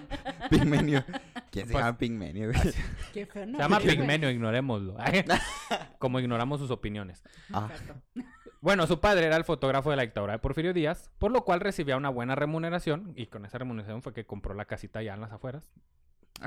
Pigmenio. 0.50 1.04
¿Quién 1.50 1.66
se 1.66 1.72
Pues- 1.72 1.84
llama 1.84 1.98
Pigmenio? 1.98 2.50
Qué 3.12 3.26
feo, 3.26 3.44
Se 3.44 3.52
llama. 3.52 3.78
Pigmenio, 3.80 4.30
ignorémoslo. 4.30 4.96
como 5.98 6.18
ignoramos 6.20 6.58
sus 6.60 6.70
opiniones. 6.70 7.22
Ah, 7.52 7.68
Bueno, 8.60 8.86
su 8.86 9.00
padre 9.00 9.26
era 9.26 9.36
el 9.36 9.44
fotógrafo 9.44 9.90
de 9.90 9.96
la 9.96 10.02
dictadura 10.02 10.32
de 10.32 10.38
Porfirio 10.38 10.72
Díaz, 10.72 11.10
por 11.18 11.30
lo 11.30 11.44
cual 11.44 11.60
recibía 11.60 11.96
una 11.96 12.08
buena 12.08 12.34
remuneración 12.34 13.12
y 13.16 13.26
con 13.26 13.44
esa 13.44 13.58
remuneración 13.58 14.02
fue 14.02 14.14
que 14.14 14.24
compró 14.26 14.54
la 14.54 14.64
casita 14.64 14.98
allá 15.00 15.14
en 15.14 15.20
las 15.20 15.32
afueras. 15.32 15.70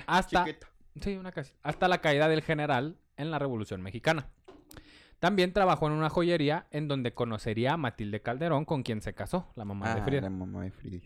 Hasta, 0.07 0.43
chiquita. 0.45 0.67
Sí, 0.99 1.15
una 1.15 1.31
casita, 1.31 1.57
hasta 1.63 1.87
la 1.87 1.99
caída 2.01 2.27
del 2.27 2.41
general 2.41 2.97
en 3.17 3.31
la 3.31 3.39
Revolución 3.39 3.81
Mexicana. 3.81 4.27
También 5.19 5.53
trabajó 5.53 5.85
en 5.87 5.93
una 5.93 6.09
joyería 6.09 6.65
en 6.71 6.87
donde 6.87 7.13
conocería 7.13 7.73
a 7.73 7.77
Matilde 7.77 8.21
Calderón, 8.21 8.65
con 8.65 8.81
quien 8.81 9.01
se 9.03 9.13
casó, 9.13 9.51
la 9.55 9.65
mamá 9.65 9.93
de 9.93 10.01
Ah, 10.01 10.03
Frida. 10.03 10.21
la 10.21 10.29
mamá 10.31 10.63
de 10.63 10.71
Frida. 10.71 11.05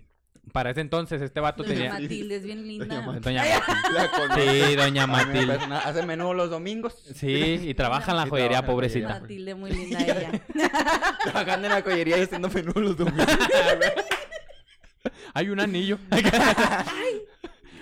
Para 0.53 0.69
ese 0.69 0.81
entonces 0.81 1.21
este 1.23 1.39
vato 1.39 1.63
Doña 1.63 1.73
tenía... 1.75 1.93
Matilde 1.93 2.35
es 2.35 2.43
bien 2.43 2.67
linda. 2.67 3.01
Doña 3.19 3.41
Ay, 3.41 3.59
Matilde. 3.67 4.67
Sí, 4.69 4.75
doña 4.75 5.03
A 5.03 5.07
mí 5.07 5.13
me 5.13 5.25
Matilde. 5.47 5.75
Hace 5.75 6.05
menudo 6.05 6.33
los 6.35 6.49
domingos. 6.51 6.93
Sí, 7.15 7.59
y 7.63 7.73
trabaja 7.73 8.11
en 8.11 8.17
la 8.17 8.27
joyería, 8.27 8.63
pobrecita. 8.65 9.19
joyería. 9.19 9.21
Matilde, 9.21 9.55
muy 9.55 9.71
linda 9.71 10.01
ella. 10.03 10.41
Trabajando 11.23 11.67
en 11.67 11.73
la 11.73 11.81
collería 11.83 12.17
y 12.19 12.21
haciendo 12.21 12.47
menudo 12.49 12.79
los 12.79 12.95
domingos. 12.95 13.25
Hay 15.33 15.49
un 15.49 15.59
anillo. 15.59 15.97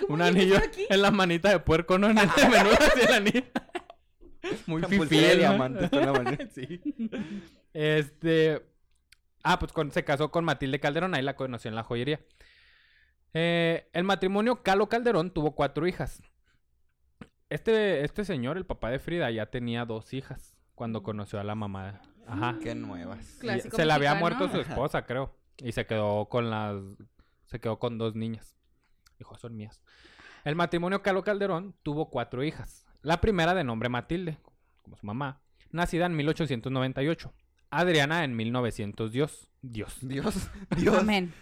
Un 0.03 0.19
¿cómo 0.19 0.24
anillo 0.24 0.57
aquí? 0.57 0.86
en 0.89 1.01
la 1.01 1.12
manita 1.12 1.50
de 1.50 1.60
puerco, 1.60 1.98
¿no? 1.98 2.10
En 2.10 2.17
este 2.17 2.41
menú 2.50 2.69
así 2.72 3.01
el 3.01 3.13
anillo. 3.13 3.43
Muy 4.67 4.81
la 5.38 5.57
mano. 5.57 5.79
sí. 6.53 6.81
Este... 7.74 8.65
Ah, 9.43 9.60
pues 9.60 9.74
con- 9.74 9.91
se 9.91 10.03
casó 10.05 10.31
con 10.31 10.45
Matilde 10.45 10.79
Calderón, 10.79 11.15
ahí 11.15 11.22
la 11.22 11.36
conoció 11.36 11.69
en 11.69 11.75
la 11.75 11.83
joyería. 11.83 12.22
Eh, 13.33 13.89
el 13.93 14.03
matrimonio 14.03 14.63
Calo 14.63 14.88
Calderón 14.88 15.31
tuvo 15.31 15.53
cuatro 15.55 15.88
hijas. 15.88 16.22
Este, 17.50 18.03
este 18.05 18.25
señor, 18.25 18.57
el 18.57 18.65
papá 18.65 18.89
de 18.89 19.00
Frida, 19.00 19.29
ya 19.31 19.48
tenía 19.48 19.86
dos 19.86 20.13
hijas 20.13 20.55
cuando 20.75 21.03
conoció 21.03 21.39
a 21.39 21.43
la 21.43 21.55
mamá. 21.55 22.01
Ajá. 22.25 22.57
Qué 22.62 22.74
nuevas. 22.74 23.39
Y 23.43 23.60
se 23.69 23.86
le 23.86 23.93
había 23.93 24.15
muerto 24.15 24.50
su 24.50 24.60
esposa, 24.60 25.05
creo. 25.05 25.36
Y 25.57 25.72
se 25.74 25.86
quedó 25.86 26.29
con 26.29 26.50
las. 26.50 26.81
Se 27.45 27.60
quedó 27.60 27.79
con 27.79 27.98
dos 27.98 28.15
niñas. 28.15 28.55
Hijos, 29.24 29.39
son 29.39 29.56
mías. 29.56 29.82
El 30.44 30.56
matrimonio 30.56 31.01
Calo 31.01 31.24
Calderón 31.24 31.74
tuvo 31.84 32.10
cuatro 32.10 32.44
hijas. 32.44 32.86
La 33.01 33.22
primera 33.22 33.53
de 33.53 33.63
nombre 33.63 33.88
Matilde, 33.89 34.38
como 34.82 34.98
su 34.98 35.06
mamá, 35.06 35.42
nacida 35.72 36.06
en 36.06 36.15
1898. 36.15 37.34
Adriana 37.70 38.24
en 38.25 38.36
1900. 38.36 39.12
Dios. 39.12 39.48
Dios. 39.62 39.98
Dios, 40.01 40.50
Dios, 40.77 40.98
Amén. 40.98 41.34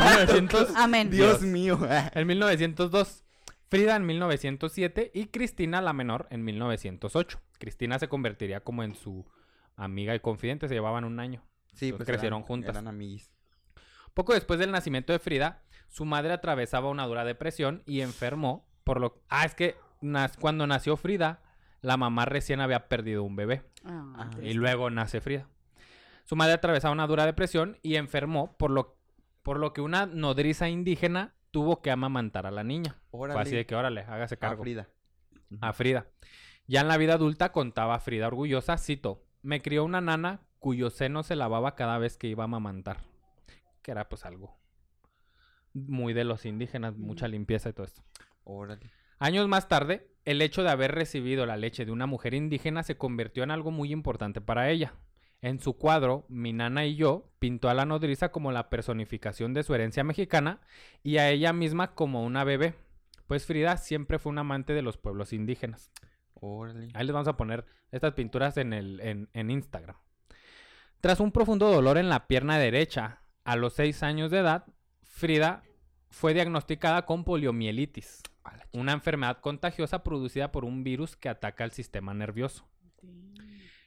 1900 0.00 0.70
Amén. 0.76 1.10
Dios 1.10 1.42
mío. 1.42 1.78
en 2.14 2.26
1902. 2.26 3.24
Frida 3.68 3.96
en 3.96 4.04
1907 4.06 5.10
y 5.14 5.26
Cristina 5.26 5.80
la 5.80 5.92
menor 5.92 6.26
en 6.30 6.44
1908. 6.44 7.40
Cristina 7.58 7.98
se 7.98 8.08
convertiría 8.08 8.60
como 8.60 8.82
en 8.82 8.94
su 8.94 9.24
amiga 9.76 10.14
y 10.14 10.20
confidente, 10.20 10.68
se 10.68 10.74
llevaban 10.74 11.04
un 11.04 11.18
año. 11.20 11.42
Sí, 11.72 11.86
Entonces 11.86 11.96
pues 11.96 12.06
crecieron 12.06 12.38
eran- 12.40 12.46
juntas. 12.46 12.70
Eran 12.70 12.88
amiguis. 12.88 13.32
Poco 14.14 14.34
después 14.34 14.60
del 14.60 14.70
nacimiento 14.70 15.12
de 15.14 15.18
Frida, 15.18 15.62
su 15.92 16.04
madre 16.04 16.32
atravesaba 16.32 16.88
una 16.90 17.06
dura 17.06 17.24
depresión 17.24 17.82
y 17.86 18.00
enfermó, 18.00 18.66
por 18.82 19.00
lo... 19.00 19.22
Ah, 19.28 19.44
es 19.44 19.54
que 19.54 19.76
nas- 20.00 20.36
cuando 20.38 20.66
nació 20.66 20.96
Frida, 20.96 21.40
la 21.82 21.96
mamá 21.96 22.24
recién 22.24 22.60
había 22.60 22.88
perdido 22.88 23.22
un 23.24 23.36
bebé 23.36 23.62
Ah, 23.84 24.14
Ah, 24.16 24.30
y 24.42 24.54
luego 24.54 24.90
nace 24.90 25.20
Frida. 25.20 25.48
Su 26.24 26.34
madre 26.36 26.54
atravesaba 26.54 26.92
una 26.92 27.06
dura 27.06 27.26
depresión 27.26 27.78
y 27.82 27.96
enfermó, 27.96 28.56
por 28.56 28.70
lo, 28.70 28.96
por 29.42 29.58
lo 29.58 29.72
que 29.72 29.80
una 29.82 30.06
nodriza 30.06 30.68
indígena 30.68 31.34
tuvo 31.50 31.82
que 31.82 31.90
amamantar 31.90 32.46
a 32.46 32.50
la 32.50 32.64
niña. 32.64 33.00
Fue 33.34 33.42
así 33.42 33.56
de 33.56 33.66
que, 33.66 33.74
órale, 33.74 34.00
hágase 34.02 34.36
A 34.36 34.38
cargo. 34.38 34.62
Frida. 34.62 34.88
A 35.60 35.72
Frida. 35.74 36.06
Ya 36.66 36.80
en 36.80 36.88
la 36.88 36.96
vida 36.96 37.14
adulta 37.14 37.52
contaba 37.52 37.98
Frida 38.00 38.28
orgullosa, 38.28 38.78
cito, 38.78 39.24
me 39.42 39.60
crió 39.60 39.84
una 39.84 40.00
nana 40.00 40.40
cuyo 40.58 40.88
seno 40.90 41.22
se 41.22 41.36
lavaba 41.36 41.74
cada 41.74 41.98
vez 41.98 42.16
que 42.16 42.28
iba 42.28 42.44
a 42.44 42.46
amamantar. 42.46 42.98
Que 43.82 43.90
era 43.90 44.08
pues 44.08 44.24
algo 44.24 44.56
muy 45.74 46.12
de 46.12 46.24
los 46.24 46.44
indígenas, 46.44 46.96
mucha 46.96 47.28
limpieza 47.28 47.68
y 47.68 47.72
todo 47.72 47.86
esto. 47.86 48.02
Órale. 48.44 48.90
Años 49.18 49.46
más 49.48 49.68
tarde, 49.68 50.08
el 50.24 50.42
hecho 50.42 50.62
de 50.62 50.70
haber 50.70 50.92
recibido 50.92 51.46
la 51.46 51.56
leche 51.56 51.84
de 51.84 51.92
una 51.92 52.06
mujer 52.06 52.34
indígena 52.34 52.82
se 52.82 52.96
convirtió 52.96 53.44
en 53.44 53.50
algo 53.50 53.70
muy 53.70 53.92
importante 53.92 54.40
para 54.40 54.70
ella. 54.70 54.94
En 55.40 55.60
su 55.60 55.76
cuadro, 55.76 56.24
Mi 56.28 56.52
nana 56.52 56.86
y 56.86 56.94
yo 56.94 57.32
pintó 57.38 57.68
a 57.68 57.74
la 57.74 57.84
nodriza 57.84 58.30
como 58.30 58.52
la 58.52 58.70
personificación 58.70 59.54
de 59.54 59.64
su 59.64 59.74
herencia 59.74 60.04
mexicana 60.04 60.60
y 61.02 61.18
a 61.18 61.30
ella 61.30 61.52
misma 61.52 61.94
como 61.94 62.24
una 62.24 62.44
bebé, 62.44 62.74
pues 63.26 63.46
Frida 63.46 63.76
siempre 63.76 64.18
fue 64.18 64.30
un 64.30 64.38
amante 64.38 64.72
de 64.72 64.82
los 64.82 64.98
pueblos 64.98 65.32
indígenas. 65.32 65.90
Órale. 66.34 66.88
Ahí 66.94 67.06
les 67.06 67.12
vamos 67.12 67.28
a 67.28 67.36
poner 67.36 67.64
estas 67.90 68.14
pinturas 68.14 68.56
en, 68.56 68.72
el, 68.72 69.00
en, 69.00 69.28
en 69.32 69.50
Instagram. 69.50 69.96
Tras 71.00 71.18
un 71.18 71.32
profundo 71.32 71.70
dolor 71.70 71.98
en 71.98 72.08
la 72.08 72.28
pierna 72.28 72.58
derecha, 72.58 73.22
a 73.44 73.56
los 73.56 73.72
6 73.74 74.02
años 74.04 74.30
de 74.30 74.38
edad, 74.38 74.66
Frida 75.22 75.62
fue 76.10 76.34
diagnosticada 76.34 77.06
con 77.06 77.22
poliomielitis, 77.22 78.24
una 78.72 78.90
enfermedad 78.90 79.38
contagiosa 79.38 80.02
producida 80.02 80.50
por 80.50 80.64
un 80.64 80.82
virus 80.82 81.14
que 81.14 81.28
ataca 81.28 81.62
el 81.62 81.70
sistema 81.70 82.12
nervioso. 82.12 82.66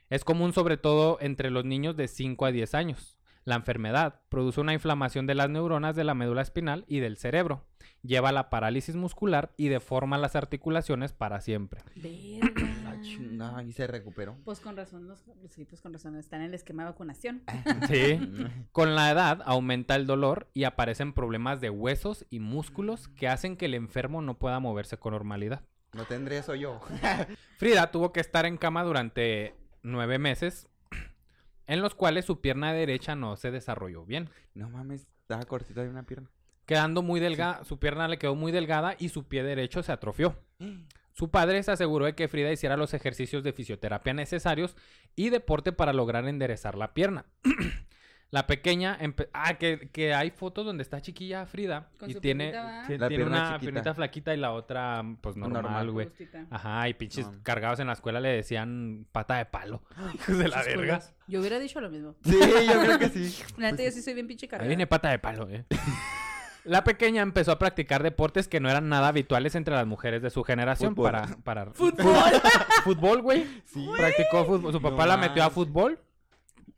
Es 0.09 0.23
común 0.23 0.53
sobre 0.53 0.77
todo 0.77 1.17
entre 1.19 1.49
los 1.49 1.65
niños 1.65 1.97
de 1.97 2.07
5 2.07 2.45
a 2.45 2.53
10 2.53 2.73
años. 2.75 3.19
La 3.43 3.55
enfermedad 3.55 4.21
produce 4.29 4.61
una 4.61 4.71
inflamación 4.71 5.27
de 5.27 5.35
las 5.35 5.49
neuronas 5.49 5.97
de 5.97 6.05
la 6.05 6.13
médula 6.13 6.41
espinal 6.41 6.85
y 6.87 6.99
del 6.99 7.17
cerebro. 7.17 7.65
Lleva 8.01 8.29
a 8.29 8.31
la 8.31 8.49
parálisis 8.49 8.95
muscular 8.95 9.51
y 9.57 9.67
deforma 9.67 10.17
las 10.17 10.37
articulaciones 10.37 11.11
para 11.11 11.41
siempre. 11.41 11.81
Verga. 11.95 12.74
Ah, 13.05 13.17
chinga, 13.17 13.63
y 13.63 13.71
se 13.71 13.87
recuperó. 13.87 14.37
Pues 14.43 14.59
con 14.59 14.75
razón, 14.75 15.07
los, 15.07 15.23
sí, 15.49 15.65
pues 15.65 15.81
con 15.81 15.93
razón, 15.93 16.15
están 16.17 16.41
en 16.41 16.47
el 16.47 16.53
esquema 16.53 16.83
de 16.83 16.89
vacunación. 16.91 17.43
Sí. 17.87 18.19
Con 18.71 18.95
la 18.95 19.11
edad 19.11 19.41
aumenta 19.45 19.95
el 19.95 20.07
dolor 20.07 20.47
y 20.53 20.63
aparecen 20.63 21.13
problemas 21.13 21.61
de 21.61 21.69
huesos 21.69 22.25
y 22.29 22.39
músculos 22.39 23.07
que 23.09 23.27
hacen 23.27 23.57
que 23.57 23.65
el 23.65 23.73
enfermo 23.73 24.21
no 24.21 24.37
pueda 24.37 24.59
moverse 24.59 24.97
con 24.97 25.13
normalidad. 25.13 25.61
No 25.93 26.05
tendré 26.05 26.37
eso 26.37 26.55
yo. 26.55 26.81
Frida 27.57 27.91
tuvo 27.91 28.11
que 28.11 28.19
estar 28.19 28.45
en 28.45 28.57
cama 28.57 28.83
durante 28.83 29.55
nueve 29.83 30.17
meses, 30.19 30.67
en 31.67 31.81
los 31.81 31.95
cuales 31.95 32.25
su 32.25 32.41
pierna 32.41 32.73
derecha 32.73 33.15
no 33.15 33.35
se 33.35 33.51
desarrolló 33.51 34.05
bien. 34.05 34.29
No 34.53 34.69
mames, 34.69 35.07
estaba 35.21 35.45
cortita 35.45 35.83
de 35.83 35.89
una 35.89 36.03
pierna. 36.03 36.29
Quedando 36.65 37.01
muy 37.01 37.19
delgada, 37.19 37.63
su 37.63 37.77
pierna 37.77 38.07
le 38.07 38.17
quedó 38.17 38.35
muy 38.35 38.51
delgada 38.51 38.95
y 38.97 39.09
su 39.09 39.27
pie 39.27 39.43
derecho 39.43 39.83
se 39.83 39.91
atrofió. 39.91 40.35
Su 41.17 41.31
padre 41.31 41.63
se 41.63 41.71
aseguró 41.71 42.03
de 42.05 42.13
que 42.13 42.27
Frida 42.27 42.51
hiciera 42.51 42.75
los 42.75 42.93
ejercicios 42.93 43.41
de 43.41 43.53
fisioterapia 43.53 44.13
necesarios 44.13 44.75
y 45.15 45.29
deporte 45.29 45.71
para 45.71 45.93
lograr 45.93 46.27
enderezar 46.27 46.75
la 46.75 46.93
pierna. 46.93 47.25
la 48.31 48.47
pequeña... 48.47 48.97
Ah, 49.31 49.53
que, 49.57 49.89
que 49.93 50.13
hay 50.13 50.31
fotos 50.31 50.65
donde 50.65 50.81
está 50.83 50.99
chiquilla 50.99 51.45
Frida 51.45 51.89
Con 51.99 52.09
y 52.09 52.13
su 52.15 52.19
tiene, 52.19 52.51
piernita, 52.85 53.07
tiene 53.07 53.23
una 53.23 53.57
piernita 53.59 53.93
flaquita 53.93 54.33
y 54.33 54.37
la 54.37 54.51
otra 54.51 55.03
pues 55.21 55.37
normal, 55.37 55.89
güey. 55.91 56.09
Ajá, 56.49 56.89
y 56.89 56.93
pinches 56.95 57.27
No. 57.27 57.39
cargados 57.43 57.79
en 57.79 57.87
la 57.87 57.93
escuela 57.93 58.19
le 58.19 58.29
decían 58.29 59.07
pata 59.13 59.37
de 59.37 59.45
palo. 59.45 59.83
Hijos 60.15 60.37
de 60.37 60.49
la 60.49 60.63
verga. 60.63 60.99
Yo 61.27 61.39
hubiera 61.39 61.59
dicho 61.59 61.79
lo 61.79 61.89
mismo. 61.89 62.15
Sí, 62.25 62.37
yo 62.37 62.81
creo 62.81 62.99
que 62.99 63.07
sí. 63.07 63.41
La 63.57 63.71
neta, 63.71 63.83
yo 63.83 63.91
sí 63.91 64.01
soy 64.01 64.15
bien 64.15 64.27
pinche 64.27 64.47
Ahí 64.47 64.49
cargada. 64.49 64.67
viene 64.67 64.85
pata 64.85 65.11
de 65.11 65.19
palo, 65.19 65.47
eh. 65.49 65.63
La 66.65 66.83
pequeña 66.83 67.21
empezó 67.21 67.51
a 67.51 67.59
practicar 67.59 68.03
deportes 68.03 68.47
que 68.47 68.59
no 68.59 68.69
eran 68.69 68.89
nada 68.89 69.07
habituales 69.07 69.55
entre 69.55 69.75
las 69.75 69.85
mujeres 69.85 70.21
de 70.21 70.29
su 70.31 70.43
generación 70.43 70.95
Fútbol. 70.95 71.11
para 71.11 71.27
para 71.43 71.65
¡Fútbol! 71.71 72.13
fútbol, 72.83 73.21
güey. 73.21 73.45
Sí. 73.65 73.87
Practicó 73.95 74.45
fútbol. 74.45 74.73
Su 74.73 74.81
papá 74.81 75.03
No 75.03 75.09
la 75.09 75.17
metió 75.17 75.43
a 75.43 75.49
fútbol 75.49 75.99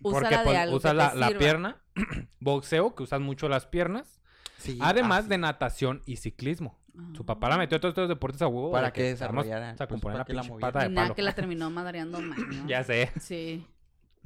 porque 0.02 0.18
Úsala 0.28 0.38
de 0.44 0.72
pues, 0.72 0.84
que 0.84 0.94
la, 1.20 1.30
pierna. 1.38 1.78
Boxeo, 2.40 2.96
que 2.96 3.04
usas 3.04 3.20
mucho 3.22 3.50
las 3.50 3.66
piernas. 3.66 4.20
Sí, 4.58 4.78
Además 4.82 5.26
ah, 5.26 5.30
de 5.30 5.38
natación 5.38 6.02
y 6.06 6.18
ciclismo. 6.18 6.78
Ah. 6.98 7.04
Su 7.16 7.26
papá 7.26 7.50
la 7.50 7.58
metió 7.58 7.78
a 7.78 7.80
todos 7.80 7.92
estos 7.94 8.10
deportes 8.10 8.42
a 8.42 8.48
huevo. 8.48 8.72
Para 8.72 8.88
de 8.88 8.94
que 8.94 9.16
sabemos- 9.16 9.46
desarrollara, 9.46 9.74
O 9.74 9.78
sea, 9.78 9.88
pues, 9.88 10.02
componer 10.02 10.18
para 10.26 10.34
la 10.36 10.42
que 10.44 10.50
la 10.50 10.60
pata 10.60 10.80
de 10.80 10.86
Y 10.86 10.90
nada 10.90 11.06
palo. 11.08 11.16
que 11.16 11.22
la 11.22 11.32
terminó 11.36 11.70
madreando 11.70 12.20
más, 12.22 12.38
¿no? 12.38 12.68
Ya 12.68 12.84
sé. 12.84 13.12
Sí. 13.20 13.66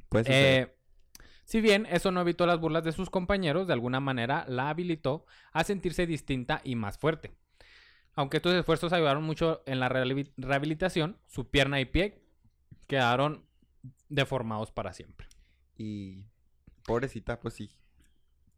Pues. 0.08 0.26
Eh, 0.28 0.74
si 1.44 1.60
bien 1.60 1.86
eso 1.90 2.10
no 2.10 2.20
evitó 2.20 2.46
las 2.46 2.58
burlas 2.60 2.84
de 2.84 2.92
sus 2.92 3.10
compañeros, 3.10 3.66
de 3.66 3.72
alguna 3.72 4.00
manera 4.00 4.44
la 4.48 4.68
habilitó 4.70 5.26
a 5.52 5.64
sentirse 5.64 6.06
distinta 6.06 6.60
y 6.64 6.76
más 6.76 6.98
fuerte. 6.98 7.32
Aunque 8.14 8.36
estos 8.38 8.54
esfuerzos 8.54 8.92
ayudaron 8.92 9.22
mucho 9.24 9.62
en 9.66 9.80
la 9.80 9.88
rehabi- 9.88 10.32
rehabilitación, 10.36 11.18
su 11.26 11.48
pierna 11.50 11.80
y 11.80 11.86
pie 11.86 12.22
quedaron 12.86 13.44
deformados 14.08 14.70
para 14.70 14.92
siempre. 14.92 15.26
Y 15.76 16.26
pobrecita, 16.84 17.40
pues 17.40 17.54
sí. 17.54 17.70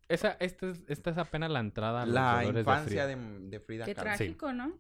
Esa, 0.09 0.33
esta, 0.41 0.69
es, 0.71 0.83
esta 0.89 1.11
es 1.11 1.19
apenas 1.19 1.51
la 1.51 1.61
entrada 1.61 2.03
a 2.03 2.07
los 2.07 2.15
La 2.15 2.33
dolores 2.43 2.55
de 2.55 2.61
infancia 2.61 3.05
Frida. 3.05 3.07
de, 3.07 3.49
de 3.49 3.61
Frida 3.61 3.85
Qué 3.87 3.95
Kahlo. 3.95 4.17
trágico, 4.17 4.53
¿no? 4.53 4.73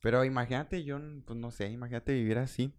Pero 0.00 0.24
imagínate, 0.24 0.82
yo, 0.82 0.98
pues 1.24 1.38
no 1.38 1.50
sé, 1.52 1.68
imagínate 1.70 2.12
vivir 2.14 2.38
así. 2.38 2.72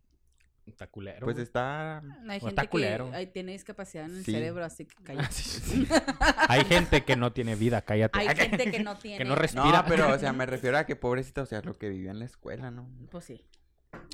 Está 0.66 0.88
culero, 0.88 1.26
Pues 1.26 1.38
está... 1.38 1.98
Hay 2.00 2.38
O 2.38 2.42
gente 2.42 2.48
está 2.50 2.68
culero. 2.68 3.10
que 3.10 3.16
ahí 3.18 3.28
tiene 3.28 3.52
discapacidad 3.52 4.06
en 4.06 4.16
el 4.18 4.24
Sí. 4.24 4.32
cerebro, 4.32 4.64
así 4.64 4.86
que 4.86 4.96
Ah, 5.00 5.04
cállate. 5.04 5.34
sí, 5.34 5.60
sí. 5.60 5.88
Hay 6.50 6.64
gente 6.66 7.04
que 7.04 7.16
no 7.18 7.34
tiene 7.34 7.56
vida, 7.56 7.82
cállate. 7.82 8.20
Hay 8.20 8.28
gente 8.36 8.72
que 8.72 8.80
no 8.82 8.98
tiene. 8.98 9.18
Que 9.18 9.26
no 9.26 9.36
res- 9.36 9.56
No, 9.56 9.64
Respira. 9.64 9.86
pero, 9.86 10.14
o 10.14 10.18
sea, 10.20 10.32
me 10.32 10.46
refiero 10.46 10.78
a 10.78 10.86
que 10.86 10.96
pobrecita, 10.96 11.42
o 11.42 11.46
sea, 11.46 11.62
lo 11.62 11.78
que 11.78 11.90
vivía 11.90 12.12
en 12.12 12.20
la 12.20 12.26
escuela, 12.26 12.72
¿no? 12.72 12.88
Pues 13.12 13.26
sí. 13.26 13.46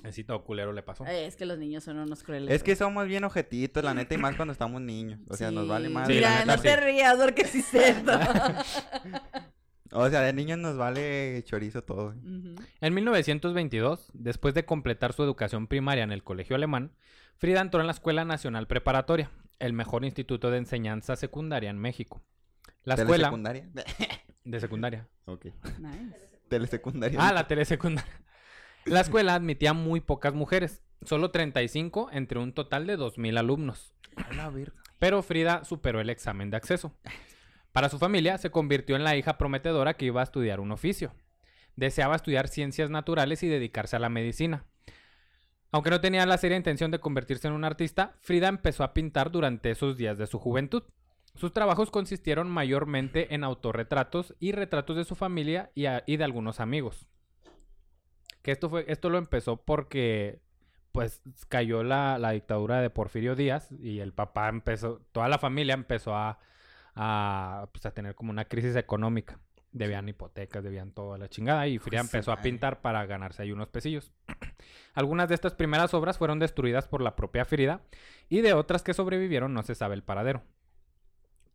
Así 0.04 0.24
todo 0.24 0.44
culero 0.44 0.74
le 0.74 0.82
pasó. 0.82 1.06
Eh, 1.06 1.26
Es 1.28 1.36
que 1.36 1.46
los 1.46 1.58
niños 1.58 1.84
son 1.84 2.00
unos 2.00 2.24
crueles. 2.24 2.54
Es 2.54 2.64
que 2.64 2.76
somos 2.76 3.08
bien 3.08 3.24
ojetitos, 3.24 3.84
la 3.84 3.94
neta, 3.94 4.14
y 4.16 4.18
más 4.18 4.36
cuando 4.36 4.52
estamos 4.52 4.82
niños. 4.82 5.20
O 5.30 5.38
sea, 5.38 5.52
nos 5.52 5.68
vale 5.68 5.88
más. 5.90 6.08
La 6.10 6.14
Mira, 6.16 6.40
neta, 6.40 6.56
no 6.58 6.62
te 6.62 6.76
rías 6.76 7.16
porque 7.16 7.46
sí 7.46 7.60
es 7.60 7.66
cierto. 7.68 8.12
O 9.92 10.10
sea, 10.10 10.22
de 10.22 10.34
niños 10.34 10.60
nos 10.60 10.78
vale 10.78 11.42
chorizo 11.46 11.84
todo. 11.84 12.10
Ujú. 12.10 12.56
En 12.82 12.94
1922, 12.94 14.12
después 14.14 14.54
de 14.54 14.66
completar 14.66 15.14
su 15.14 15.24
educación 15.24 15.68
primaria 15.68 16.04
en 16.04 16.12
el 16.12 16.24
colegio 16.24 16.56
alemán, 16.56 16.92
Frida 17.38 17.62
entró 17.62 17.80
en 17.82 17.88
la 17.88 17.94
Escuela 17.94 18.26
Nacional 18.26 18.68
Preparatoria, 18.68 19.32
el 19.60 19.74
mejor 19.74 20.06
instituto 20.06 20.52
de 20.52 20.58
enseñanza 20.58 21.16
secundaria 21.16 21.70
en 21.70 21.80
México. 21.80 22.22
La 22.84 22.96
escuela 22.96 23.30
¿Telesecundaria? 23.30 23.70
de 24.44 24.60
secundaria. 24.60 25.08
ok. 25.26 25.46
Nice. 25.80 26.40
Telesecundaria. 26.50 27.20
Ah, 27.22 27.34
la 27.34 27.48
telesecundaria. 27.48 28.12
La 28.86 29.02
escuela 29.02 29.36
admitía 29.36 29.74
muy 29.74 30.00
pocas 30.00 30.34
mujeres, 30.34 30.82
solo 31.04 31.32
35 31.32 32.10
entre 32.12 32.40
un 32.40 32.54
total 32.54 32.88
de 32.88 32.96
2000 32.96 33.38
alumnos. 33.38 33.94
A 34.16 34.34
la 34.34 34.50
verga. 34.50 34.82
Pero 34.98 35.22
Frida 35.22 35.64
superó 35.64 36.02
el 36.02 36.10
examen 36.10 36.50
de 36.50 36.58
acceso. 36.58 36.94
Para 37.72 37.90
su 37.90 38.00
familia 38.00 38.38
se 38.38 38.50
convirtió 38.50 38.96
en 38.96 39.04
la 39.04 39.16
hija 39.16 39.38
prometedora 39.38 39.96
que 39.96 40.06
iba 40.06 40.22
a 40.22 40.24
estudiar 40.24 40.60
un 40.60 40.72
oficio. 40.72 41.14
Deseaba 41.76 42.16
estudiar 42.16 42.48
ciencias 42.48 42.90
naturales 42.90 43.44
y 43.44 43.48
dedicarse 43.48 43.96
a 43.96 44.00
la 44.00 44.10
medicina. 44.10 44.66
Aunque 45.72 45.92
no 45.92 46.02
tenía 46.02 46.26
la 46.26 46.38
seria 46.38 46.58
intención 46.58 46.90
de 46.90 47.00
convertirse 47.00 47.48
en 47.48 47.54
un 47.54 47.64
artista, 47.64 48.16
Frida 48.22 48.48
empezó 48.48 48.84
a 48.84 48.94
pintar 48.94 49.32
durante 49.32 49.70
esos 49.70 49.98
días 49.98 50.18
de 50.18 50.26
su 50.26 50.40
juventud. 50.40 50.84
Sus 51.36 51.54
trabajos 51.54 51.92
consistieron 51.92 52.50
mayormente 52.50 53.36
en 53.36 53.44
autorretratos 53.44 54.36
y 54.40 54.52
retratos 54.52 54.98
de 54.98 55.04
su 55.04 55.16
familia 55.16 55.72
y, 55.76 55.84
de 56.18 56.24
algunos 56.24 56.60
amigos. 56.60 57.08
Que 58.42 58.52
esto 58.52 58.70
fue, 58.70 58.86
esto 58.88 59.10
lo 59.10 59.20
empezó 59.20 59.58
porque 59.58 60.42
pues 60.92 61.22
cayó 61.50 61.84
la, 61.84 62.18
la 62.18 62.32
dictadura 62.32 62.82
de 62.82 62.90
Porfirio 62.90 63.36
Díaz 63.36 63.72
y 63.80 64.00
el 64.00 64.12
papá 64.12 64.50
empezó, 64.50 65.02
toda 65.12 65.30
la 65.30 65.38
familia 65.38 65.76
empezó 65.76 66.16
a, 66.16 66.40
a, 67.02 67.70
pues, 67.72 67.86
a 67.86 67.92
tener 67.92 68.14
como 68.14 68.30
una 68.30 68.46
crisis 68.46 68.76
económica. 68.76 69.40
Debían 69.72 70.10
hipotecas, 70.10 70.62
debían 70.62 70.92
toda 70.92 71.18
la 71.18 71.30
chingada 71.30 71.66
y 71.68 71.80
Frida 71.80 72.02
su 72.02 72.08
empezó 72.08 72.32
a 72.34 72.42
pintar 72.42 72.82
para 72.82 73.06
ganarse 73.06 73.42
ahí 73.44 73.54
unos 73.54 73.70
pesillos. 73.70 74.12
Algunas 74.94 75.30
de 75.30 75.36
estas 75.36 75.54
primeras 75.54 75.94
obras 75.94 76.18
fueron 76.18 76.40
destruidas 76.40 76.90
por 76.90 77.02
la 77.02 77.16
propia 77.16 77.46
Frida 77.46 77.82
y 78.28 78.42
de 78.42 78.52
otras 78.52 78.84
que 78.84 78.94
sobrevivieron 78.94 79.54
no 79.54 79.64
se 79.64 79.76
sabe 79.76 79.96
el 79.96 80.04
paradero. 80.04 80.44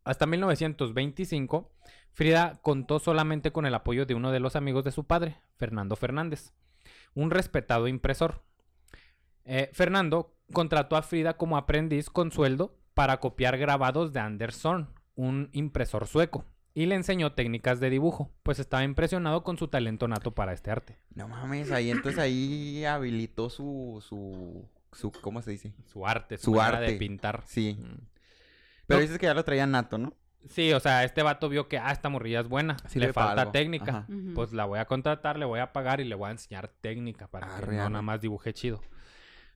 Hasta 0.04 0.24
1925, 0.24 1.70
Frida 2.12 2.58
contó 2.62 2.98
solamente 2.98 3.52
con 3.52 3.66
el 3.66 3.74
apoyo 3.74 4.06
de 4.06 4.14
uno 4.14 4.32
de 4.32 4.40
los 4.40 4.56
amigos 4.56 4.84
de 4.84 4.92
su 4.92 5.04
padre, 5.04 5.36
Fernando 5.58 5.94
Fernández, 5.94 6.54
un 7.14 7.30
respetado 7.30 7.86
impresor. 7.86 8.42
Eh, 9.44 9.68
Fernando 9.74 10.34
contrató 10.54 10.96
a 10.96 11.02
Frida 11.02 11.36
como 11.36 11.58
aprendiz 11.58 12.08
con 12.08 12.32
sueldo 12.32 12.78
para 12.94 13.18
copiar 13.20 13.58
grabados 13.58 14.12
de 14.14 14.20
Anderson, 14.20 14.88
un 15.14 15.48
impresor 15.52 16.06
sueco, 16.06 16.44
y 16.74 16.86
le 16.86 16.96
enseñó 16.96 17.32
técnicas 17.34 17.78
de 17.80 17.88
dibujo, 17.90 18.32
pues 18.42 18.58
estaba 18.58 18.82
impresionado 18.82 19.44
con 19.44 19.56
su 19.58 19.68
talento 19.68 20.08
nato 20.08 20.32
para 20.34 20.52
este 20.52 20.70
arte. 20.70 20.98
No 21.14 21.28
mames, 21.28 21.70
ahí 21.70 21.90
entonces 21.90 22.18
ahí 22.20 22.84
habilitó 22.84 23.48
su, 23.48 24.02
su, 24.06 24.68
su, 24.92 25.12
¿cómo 25.12 25.40
se 25.42 25.52
dice? 25.52 25.72
Su 25.86 26.06
arte, 26.06 26.36
su, 26.36 26.46
Su 26.46 26.52
manera 26.54 26.80
de 26.80 26.86
arte. 26.86 26.98
pintar. 26.98 27.42
Sí. 27.46 27.76
Mm. 27.78 28.06
Pero 28.86 28.98
No. 28.98 29.02
dices 29.02 29.18
que 29.18 29.26
ya 29.26 29.34
lo 29.34 29.44
traía 29.44 29.66
nato, 29.66 29.98
¿no? 29.98 30.14
Sí, 30.48 30.72
o 30.74 30.80
sea, 30.80 31.04
este 31.04 31.22
vato 31.22 31.48
vio 31.48 31.68
que, 31.68 31.78
ah, 31.78 31.90
esta 31.92 32.10
morrilla 32.10 32.40
es 32.40 32.48
buena, 32.48 32.76
Sirve 32.88 33.06
le 33.06 33.12
falta 33.14 33.42
algo. 33.42 33.52
técnica. 33.52 33.90
Ajá. 33.98 34.06
Pues 34.34 34.52
la 34.52 34.66
voy 34.66 34.78
a 34.78 34.84
contratar, 34.84 35.38
le 35.38 35.46
voy 35.46 35.60
a 35.60 35.72
pagar 35.72 36.00
y 36.00 36.04
le 36.04 36.14
voy 36.16 36.28
a 36.28 36.32
enseñar 36.32 36.68
técnica 36.68 37.28
para 37.28 37.46
que 37.46 37.52
Arre, 37.54 37.76
no 37.76 37.88
nada 37.88 38.02
más 38.02 38.20
dibuje 38.20 38.52
chido. 38.52 38.82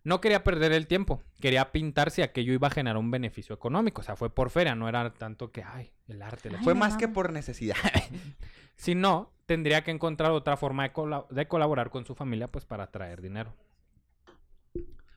No 0.09 0.23
quería 0.23 0.43
perder 0.43 0.73
el 0.73 0.87
tiempo, 0.87 1.23
quería 1.39 1.71
pintar 1.71 2.11
si 2.11 2.23
aquello 2.23 2.55
iba 2.55 2.69
a 2.69 2.71
generar 2.71 2.97
un 2.97 3.11
beneficio 3.11 3.55
económico, 3.55 4.01
o 4.01 4.05
sea, 4.05 4.17
fue 4.17 4.35
por 4.35 4.49
feria, 4.49 4.75
no 4.75 4.89
era 4.89 5.13
tanto 5.13 5.53
que, 5.53 5.63
ay, 5.63 5.93
el 6.07 6.23
arte. 6.23 6.49
la 6.49 6.57
Ay, 6.57 6.65
Fue 6.65 6.73
no 6.73 6.81
más 6.81 6.97
que 6.97 7.09
por 7.09 7.31
necesidad. 7.31 7.77
Si 8.77 8.95
no, 8.95 9.33
tendría 9.45 9.85
que 9.85 9.91
encontrar 9.91 10.31
otra 10.31 10.57
forma 10.57 10.89
de, 10.89 10.93
de 11.29 11.49
colaborar 11.49 11.91
con 11.91 12.07
su 12.07 12.15
familia, 12.15 12.49
pues 12.49 12.65
para 12.65 12.91
traer 12.91 13.21
dinero. 13.21 13.53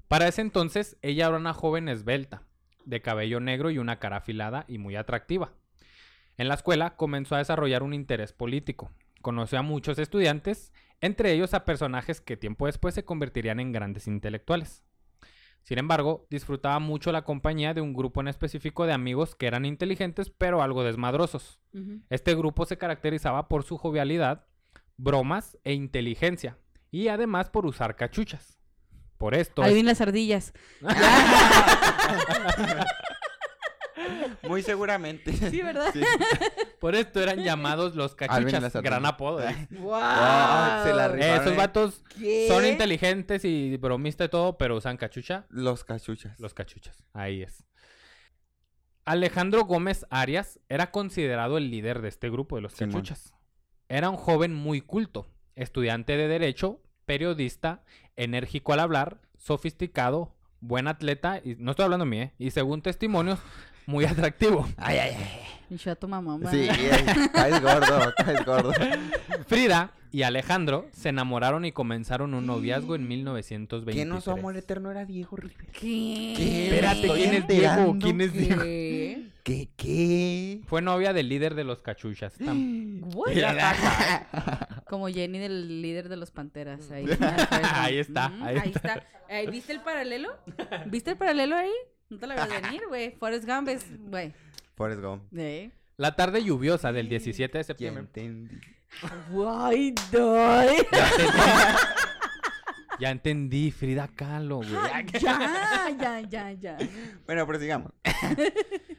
Para 0.09 0.27
ese 0.27 0.41
entonces, 0.41 0.97
ella 1.01 1.27
era 1.27 1.37
una 1.37 1.53
joven 1.53 1.87
esbelta, 1.87 2.43
de 2.83 3.01
cabello 3.01 3.39
negro 3.39 3.69
y 3.69 3.77
una 3.77 3.99
cara 3.99 4.17
afilada 4.17 4.65
y 4.67 4.77
muy 4.77 4.97
atractiva. 4.97 5.53
En 6.37 6.49
la 6.49 6.55
escuela 6.55 6.97
comenzó 6.97 7.35
a 7.35 7.37
desarrollar 7.37 7.83
un 7.83 7.93
interés 7.93 8.33
político. 8.33 8.91
Conoció 9.21 9.59
a 9.59 9.61
muchos 9.61 9.99
estudiantes, 9.99 10.73
entre 11.01 11.33
ellos 11.33 11.53
a 11.53 11.65
personajes 11.65 12.21
que 12.21 12.37
tiempo 12.37 12.65
después 12.67 12.95
se 12.95 13.03
convertirían 13.03 13.59
en 13.59 13.71
grandes 13.71 14.07
intelectuales. 14.07 14.83
Sin 15.63 15.77
embargo, 15.77 16.25
disfrutaba 16.31 16.79
mucho 16.79 17.11
la 17.11 17.23
compañía 17.23 17.73
de 17.75 17.81
un 17.81 17.93
grupo 17.93 18.19
en 18.21 18.27
específico 18.27 18.85
de 18.87 18.93
amigos 18.93 19.35
que 19.35 19.45
eran 19.47 19.65
inteligentes 19.65 20.31
pero 20.35 20.63
algo 20.63 20.83
desmadrosos. 20.83 21.59
Este 22.09 22.33
grupo 22.35 22.65
se 22.65 22.77
caracterizaba 22.77 23.47
por 23.47 23.63
su 23.63 23.77
jovialidad, 23.77 24.45
bromas 24.97 25.57
e 25.63 25.73
inteligencia, 25.73 26.57
y 26.89 27.09
además 27.09 27.49
por 27.51 27.67
usar 27.67 27.95
cachuchas. 27.95 28.57
Por 29.19 29.35
esto, 29.35 29.61
Ahí 29.61 29.79
es- 29.79 29.85
las 29.85 30.01
ardillas. 30.01 30.51
Muy 34.47 34.61
seguramente. 34.63 35.31
Sí, 35.33 35.61
¿verdad? 35.61 35.91
Sí. 35.93 36.01
por 36.79 36.95
esto 36.95 37.21
eran 37.21 37.43
llamados 37.43 37.95
los 37.95 38.15
cachuchas, 38.15 38.73
gran 38.81 39.05
apodo. 39.05 39.41
¿eh? 39.47 39.67
¡Wow! 39.71 39.93
Ah, 40.01 40.83
se 40.85 40.93
la 40.93 41.05
Eh, 41.05 41.09
rifaron, 41.09 41.41
esos 41.41 41.55
vatos 41.57 42.03
¿Qué? 42.17 42.47
son 42.47 42.65
inteligentes 42.65 43.45
y 43.45 43.77
bromistas 43.77 44.27
y 44.27 44.29
todo, 44.29 44.57
pero 44.57 44.75
usan 44.77 44.97
cachucha. 44.97 45.45
Los 45.49 45.83
cachuchas. 45.83 46.39
Los 46.39 46.53
cachuchas, 46.53 47.03
ahí 47.13 47.43
es. 47.43 47.63
Alejandro 49.05 49.65
Gómez 49.65 50.05
Arias 50.09 50.59
era 50.69 50.91
considerado 50.91 51.57
el 51.57 51.71
líder 51.71 52.01
de 52.01 52.09
este 52.09 52.29
grupo 52.29 52.55
de 52.55 52.61
los 52.61 52.73
Simón. 52.73 52.91
cachuchas. 53.01 53.33
Era 53.89 54.09
un 54.09 54.17
joven 54.17 54.53
muy 54.53 54.81
culto, 54.81 55.27
estudiante 55.55 56.15
de 56.17 56.27
derecho, 56.27 56.81
periodista, 57.05 57.83
enérgico 58.15 58.73
al 58.73 58.79
hablar, 58.79 59.19
sofisticado, 59.37 60.35
buen 60.61 60.87
atleta, 60.87 61.41
y 61.43 61.55
no 61.57 61.71
estoy 61.71 61.85
hablando 61.85 62.05
de 62.05 62.11
mí, 62.11 62.21
¿eh? 62.21 62.33
y 62.37 62.51
según 62.51 62.81
testimonios, 62.81 63.39
muy 63.85 64.05
atractivo. 64.05 64.67
Ay, 64.77 64.97
ay, 64.97 65.11
ay. 65.17 65.41
Y 65.69 65.77
yo 65.77 65.91
a 65.91 65.95
tu 65.95 66.07
mamá. 66.07 66.37
Sí, 66.51 66.67
caes 67.33 67.61
gordo, 67.61 68.13
caes 68.17 68.45
gordo. 68.45 68.73
Frida 69.47 69.91
y 70.11 70.23
Alejandro 70.23 70.89
se 70.91 71.09
enamoraron 71.09 71.63
y 71.63 71.71
comenzaron 71.71 72.33
un 72.33 72.45
noviazgo 72.45 72.95
en 72.95 73.07
1923. 73.07 73.95
¿Qué 73.95 74.05
no 74.05 74.19
su 74.19 74.31
amor 74.31 74.57
eterno 74.57 74.91
era 74.91 75.05
Diego 75.05 75.37
Rivera? 75.37 75.63
¿Qué? 75.71 76.33
¿Qué? 76.35 76.67
Espérate, 76.67 77.07
¿quién 77.13 77.33
es 77.33 77.47
Diego? 77.47 77.97
¿Quién 78.01 78.21
es 78.21 78.33
Diego? 78.33 78.61
¿Qué? 78.61 79.29
¿Qué? 79.43 79.69
¿Qué? 79.77 80.61
Fue 80.67 80.81
novia 80.81 81.13
del 81.13 81.29
líder 81.29 81.55
de 81.55 81.63
los 81.63 81.81
cachuchas. 81.81 82.37
Tam-? 82.37 83.01
Como 84.89 85.07
Jenny 85.07 85.39
del 85.39 85.81
líder 85.81 86.09
de 86.09 86.17
los 86.17 86.31
Panteras. 86.31 86.91
Ahí, 86.91 87.05
Ahí 87.49 87.97
está, 87.97 88.25
ahí 88.41 88.57
ahí 88.57 88.71
está. 88.75 89.03
¿Viste 89.49 89.71
el 89.71 89.79
paralelo? 89.79 90.35
¿Viste 90.87 91.11
el 91.11 91.17
paralelo 91.17 91.55
ahí? 91.55 91.71
No 92.11 92.17
te 92.19 92.27
lo 92.27 92.35
ves 92.35 92.61
venir, 92.61 92.81
güey. 92.87 93.11
Forrest 93.11 93.45
Gump 93.47 93.67
es, 93.69 93.85
güey. 93.99 94.33
Forrest 94.75 95.01
Gump. 95.01 95.23
¿Eh? 95.35 95.71
La 95.97 96.15
tarde 96.15 96.43
lluviosa 96.43 96.91
del 96.91 97.07
17 97.09 97.57
de 97.57 97.63
Ya 97.63 97.67
septiembre. 97.67 98.03
entendí. 98.03 98.55
Guay, 99.31 99.95
doy. 100.11 100.67
Ya 100.91 101.09
entendí. 101.09 101.37
Ya 102.99 103.09
entendí, 103.09 103.71
Frida 103.71 104.07
Kahlo, 104.09 104.57
güey. 104.57 104.69
Ya, 105.19 105.89
ya, 105.99 106.21
ya, 106.29 106.51
ya. 106.51 106.77
Bueno, 107.25 107.47
prosigamos. 107.47 107.91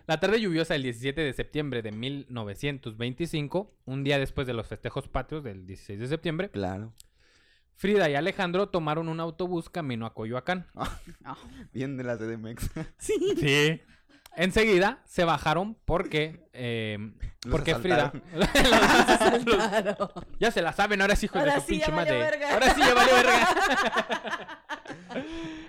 La 0.06 0.18
tarde 0.18 0.40
lluviosa 0.40 0.74
del 0.74 0.82
17 0.82 1.20
de 1.20 1.32
septiembre 1.32 1.82
de 1.82 1.92
1925, 1.92 3.72
un 3.84 4.02
día 4.02 4.18
después 4.18 4.46
de 4.48 4.54
los 4.54 4.66
festejos 4.66 5.06
patrios 5.06 5.44
del 5.44 5.66
16 5.66 6.00
de 6.00 6.08
septiembre, 6.08 6.50
Claro. 6.50 6.92
Frida 7.82 8.08
y 8.08 8.14
Alejandro 8.14 8.68
tomaron 8.68 9.08
un 9.08 9.18
autobús 9.18 9.68
camino 9.68 10.06
a 10.06 10.14
Coyoacán. 10.14 10.66
Ah, 11.24 11.36
Bien 11.72 11.96
de 11.96 12.04
la 12.04 12.16
CDMX. 12.16 12.70
sí. 12.98 13.14
Sí. 13.40 13.80
Enseguida 14.36 15.00
se 15.04 15.24
bajaron 15.24 15.76
porque 15.84 16.48
eh, 16.52 16.96
porque 17.50 17.74
Frida 17.74 18.12
ya 20.38 20.52
se 20.52 20.62
la 20.62 20.72
saben 20.72 21.00
ahora 21.02 21.16
sí 21.16 21.28
Ahora 21.34 21.54
de 21.56 21.60
su 21.60 21.66
sí, 21.66 21.72
pinche 21.72 21.90
madre. 21.90 22.18
verga. 22.18 22.52
Ahora 22.54 22.72
sí 22.72 22.80
ya 22.80 22.94
valió 22.94 23.14
verga. 23.16 23.48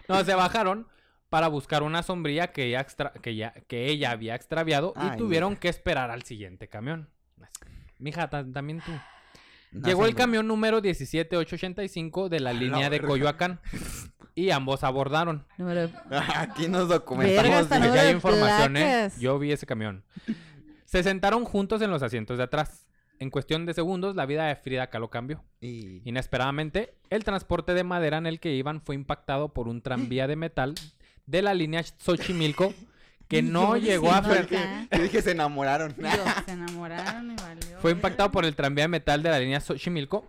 no, 0.07 0.23
se 0.23 0.35
bajaron 0.35 0.87
para 1.29 1.47
buscar 1.47 1.81
una 1.81 2.03
sombrilla 2.03 2.51
que 2.51 2.65
ella, 2.65 2.79
extra- 2.81 3.13
que 3.23 3.35
ya- 3.35 3.53
que 3.67 3.87
ella 3.87 4.11
había 4.11 4.35
extraviado 4.35 4.93
y 4.95 5.17
tuvieron 5.17 5.55
que 5.55 5.67
esperar 5.69 6.11
al 6.11 6.21
siguiente 6.23 6.67
camión. 6.69 7.09
Mija, 7.97 8.29
ta- 8.29 8.45
también 8.45 8.81
tú. 8.81 8.91
No 9.73 9.87
Llegó 9.87 10.05
el 10.05 10.15
camión 10.15 10.47
número 10.47 10.81
17885 10.81 12.29
de 12.29 12.39
la 12.39 12.51
A 12.51 12.53
la 12.53 12.59
línea 12.59 12.83
de 12.89 12.97
verga. 12.99 13.07
Coyoacán 13.07 13.59
y 14.35 14.51
ambos 14.51 14.83
abordaron. 14.83 15.45
Número... 15.57 15.89
Aquí 16.35 16.67
nos 16.67 16.87
Verga, 16.87 16.95
documentamos. 16.99 17.53
hasta 17.55 17.79
de- 17.79 17.99
hay 17.99 18.13
información, 18.13 18.77
¿eh? 18.77 19.11
Yo 19.19 19.39
vi 19.39 19.51
ese 19.51 19.65
camión. 19.65 20.03
Se 20.85 21.01
sentaron 21.03 21.45
juntos 21.45 21.81
en 21.81 21.89
los 21.91 22.03
asientos 22.03 22.37
de 22.37 22.43
atrás. 22.43 22.87
En 23.19 23.29
cuestión 23.29 23.65
de 23.65 23.73
segundos, 23.73 24.15
la 24.15 24.25
vida 24.25 24.47
de 24.47 24.55
Frida 24.55 24.87
Kahlo 24.89 25.09
cambió. 25.09 25.43
Y... 25.61 26.01
Inesperadamente, 26.07 26.95
el 27.09 27.23
transporte 27.23 27.73
de 27.73 27.83
madera 27.83 28.17
en 28.17 28.25
el 28.25 28.39
que 28.39 28.53
iban 28.53 28.81
fue 28.81 28.95
impactado 28.95 29.53
por 29.53 29.67
un 29.67 29.81
tranvía 29.81 30.27
de 30.27 30.35
metal 30.35 30.75
de 31.25 31.41
la 31.41 31.53
línea 31.53 31.83
Xochimilco 31.83 32.73
que 33.35 33.41
no 33.51 33.77
llegó 33.77 34.11
a 34.11 34.17
acá. 34.17 34.87
Yo 34.91 35.03
dije 35.03 35.21
se 35.21 35.31
enamoraron. 35.31 35.95
Se 36.45 36.51
enamoraron 36.51 37.31
y 37.31 37.35
valió. 37.35 37.79
fue 37.79 37.91
impactado 37.91 38.31
por 38.31 38.45
el 38.45 38.55
tranvía 38.55 38.85
de 38.85 38.89
metal 38.89 39.23
de 39.23 39.29
la 39.29 39.39
línea 39.39 39.59
Xochimilco 39.59 40.25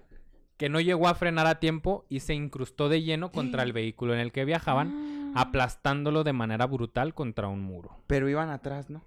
que 0.57 0.69
no 0.69 0.81
llegó 0.81 1.09
a 1.09 1.15
frenar 1.17 1.47
a 1.49 1.59
tiempo 1.59 2.07
y 2.09 2.21
se 2.21 2.33
incrustó 2.35 2.89
de 2.89 3.03
lleno 3.03 3.33
contra 3.33 3.63
el 3.65 3.73
vehículo 3.73 4.15
en 4.15 4.21
el 4.21 4.31
que 4.31 4.45
viajaban, 4.45 5.33
Ah. 5.37 5.41
aplastándolo 5.43 6.23
de 6.23 6.33
manera 6.33 6.67
brutal 6.67 7.13
contra 7.13 7.49
un 7.49 7.61
muro. 7.61 7.99
Pero 8.07 8.29
iban 8.29 8.51
atrás, 8.51 8.89
¿no? 8.89 9.05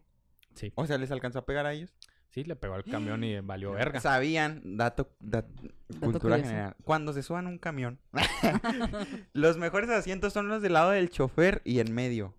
Sí, 0.55 0.73
O 0.75 0.85
sea, 0.85 0.97
¿les 0.97 1.09
alcanzó 1.11 1.39
a 1.39 1.45
pegar 1.45 1.65
a 1.65 1.71
ellos? 1.73 1.93
sí, 2.29 2.43
le 2.43 2.55
pegó 2.57 2.73
al 2.75 2.83
camión 2.83 3.23
y 3.23 3.39
valió 3.41 3.71
verga. 3.71 4.01
Sabían, 4.01 4.61
dato, 4.77 5.09
dat- 5.21 5.45
cultura 6.01 6.35
curioso. 6.35 6.43
general. 6.49 6.75
Cuando 6.83 7.13
se 7.13 7.23
suban 7.23 7.45
a 7.47 7.49
un 7.49 7.57
camión, 7.59 7.99
los 9.33 9.57
mejores 9.57 9.89
asientos 9.89 10.33
son 10.33 10.47
los 10.49 10.61
del 10.61 10.73
lado 10.73 10.91
del 10.91 11.09
chofer 11.09 11.61
y 11.63 11.79
en 11.79 11.93
medio. 11.93 12.33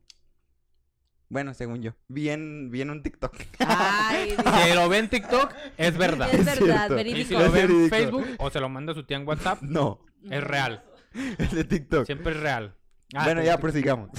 Bueno, 1.30 1.52
según 1.54 1.82
yo. 1.82 1.92
Bien, 2.08 2.70
bien 2.70 2.90
un 2.90 3.02
TikTok. 3.02 3.34
Ay. 3.58 4.34
Si 4.68 4.74
lo 4.74 4.88
ve 4.88 4.98
en 4.98 5.08
TikTok, 5.10 5.54
es 5.76 5.96
verdad. 5.98 6.28
Es 6.32 6.40
Es 6.40 6.46
verdad, 6.60 6.86
cierto. 6.88 6.94
Y 6.94 6.96
verídico. 6.96 7.28
si 7.28 7.34
lo 7.44 7.52
ve 7.52 7.60
en 7.60 7.66
verídico. 7.68 7.96
Facebook 7.96 8.26
o 8.38 8.50
se 8.50 8.60
lo 8.60 8.68
manda 8.68 8.92
a 8.92 8.94
su 8.94 9.04
tía 9.04 9.16
en 9.18 9.26
WhatsApp, 9.28 9.60
No, 9.62 10.00
es 10.30 10.42
real. 10.42 10.84
es 11.38 11.52
de 11.52 11.64
TikTok. 11.64 12.06
Siempre 12.06 12.32
es 12.32 12.40
real. 12.40 12.74
Ah, 13.14 13.24
bueno, 13.24 13.42
ya 13.42 13.54
en 13.54 13.60
prosigamos. 13.60 14.10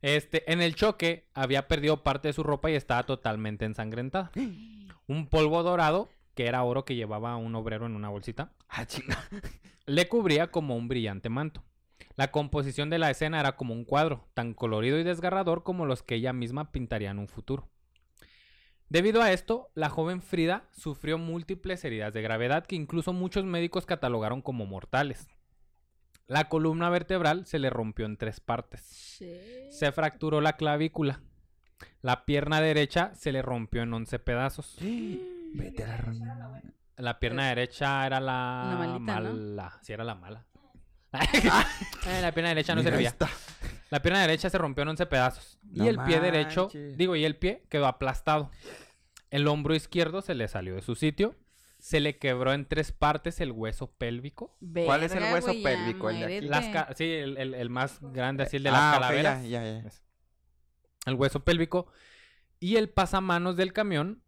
Este, 0.00 0.50
en 0.52 0.60
el 0.60 0.74
choque 0.74 1.28
había 1.34 1.66
perdido 1.66 2.02
parte 2.02 2.28
de 2.28 2.32
su 2.32 2.42
ropa 2.42 2.70
y 2.70 2.74
estaba 2.74 3.04
totalmente 3.04 3.64
ensangrentada. 3.64 4.30
Un 5.06 5.26
polvo 5.28 5.62
dorado, 5.62 6.08
que 6.34 6.46
era 6.46 6.62
oro 6.62 6.84
que 6.84 6.94
llevaba 6.94 7.36
un 7.36 7.54
obrero 7.54 7.86
en 7.86 7.96
una 7.96 8.10
bolsita, 8.10 8.52
Ah, 8.68 8.84
chinga. 8.84 9.18
le 9.86 10.06
cubría 10.08 10.50
como 10.50 10.76
un 10.76 10.86
brillante 10.86 11.30
manto. 11.30 11.64
La 12.18 12.32
composición 12.32 12.90
de 12.90 12.98
la 12.98 13.12
escena 13.12 13.38
era 13.38 13.54
como 13.54 13.72
un 13.72 13.84
cuadro, 13.84 14.28
tan 14.34 14.52
colorido 14.52 14.98
y 14.98 15.04
desgarrador 15.04 15.62
como 15.62 15.86
los 15.86 16.02
que 16.02 16.16
ella 16.16 16.32
misma 16.32 16.72
pintaría 16.72 17.12
en 17.12 17.20
un 17.20 17.28
futuro. 17.28 17.68
Debido 18.88 19.22
a 19.22 19.30
esto, 19.30 19.70
la 19.76 19.88
joven 19.88 20.20
Frida 20.20 20.64
sufrió 20.72 21.16
múltiples 21.16 21.84
heridas 21.84 22.12
de 22.12 22.20
gravedad 22.20 22.66
que 22.66 22.74
incluso 22.74 23.12
muchos 23.12 23.44
médicos 23.44 23.86
catalogaron 23.86 24.42
como 24.42 24.66
mortales. 24.66 25.28
La 26.26 26.48
columna 26.48 26.90
vertebral 26.90 27.46
se 27.46 27.60
le 27.60 27.70
rompió 27.70 28.04
en 28.04 28.16
tres 28.16 28.40
partes. 28.40 28.90
Shit. 28.90 29.70
Se 29.70 29.92
fracturó 29.92 30.40
la 30.40 30.54
clavícula. 30.54 31.20
La 32.02 32.24
pierna 32.24 32.60
derecha 32.60 33.14
se 33.14 33.30
le 33.30 33.42
rompió 33.42 33.82
en 33.82 33.94
11 33.94 34.18
pedazos. 34.18 34.76
Vete 35.54 35.84
a 35.84 35.98
la 36.98 37.20
pierna 37.20 37.46
derecha 37.46 38.04
era 38.04 38.18
la, 38.18 38.70
La 38.70 38.76
malita, 38.76 39.20
¿no? 39.20 39.32
mala. 39.34 39.78
Sí, 39.82 39.92
era 39.92 40.02
la 40.02 40.16
mala. 40.16 40.47
Eh, 41.20 42.20
la 42.22 42.32
pierna 42.32 42.48
derecha 42.50 42.74
no 42.74 42.80
Mira 42.82 42.90
servía. 42.92 43.08
esta. 43.08 43.28
La 43.90 44.00
pierna 44.02 44.20
derecha 44.20 44.50
se 44.50 44.58
rompió 44.58 44.82
en 44.82 44.88
11 44.90 45.06
pedazos. 45.06 45.58
No 45.62 45.84
y 45.84 45.88
el 45.88 45.98
pie 46.04 46.20
derecho, 46.20 46.68
digo, 46.96 47.16
y 47.16 47.24
el 47.24 47.36
pie 47.36 47.62
quedó 47.68 47.86
aplastado. 47.86 48.50
El 49.30 49.46
hombro 49.48 49.74
izquierdo 49.74 50.22
se 50.22 50.34
le 50.34 50.48
salió 50.48 50.74
de 50.74 50.82
su 50.82 50.94
sitio. 50.94 51.34
Se 51.78 52.00
le 52.00 52.18
quebró 52.18 52.52
en 52.54 52.66
tres 52.66 52.90
partes 52.92 53.40
el 53.40 53.52
hueso 53.52 53.90
pélvico. 53.92 54.56
¿Cuál 54.84 55.04
es 55.04 55.12
el 55.14 55.22
hueso 55.32 55.52
pélvico? 55.62 56.10
El 56.10 56.18
de 56.18 56.24
aquí. 56.24 56.32
muérete. 56.46 56.46
Las 56.48 56.66
ca- 56.68 56.94
sí, 56.96 57.04
el, 57.04 57.36
el- 57.38 57.54
el 57.54 57.70
más 57.70 57.98
grande, 58.00 58.42
así 58.44 58.56
el 58.56 58.64
de 58.64 58.70
las 58.72 58.80
Ah, 58.80 58.90
calaveras. 58.94 59.42
ya, 59.44 59.62
ya, 59.64 59.82
ya. 59.82 59.90
El 61.06 61.14
hueso 61.14 61.40
pélvico. 61.44 61.86
Y 62.60 62.76
el 62.76 62.88
pasamanos 62.90 63.56
del 63.56 63.72
camión 63.72 64.22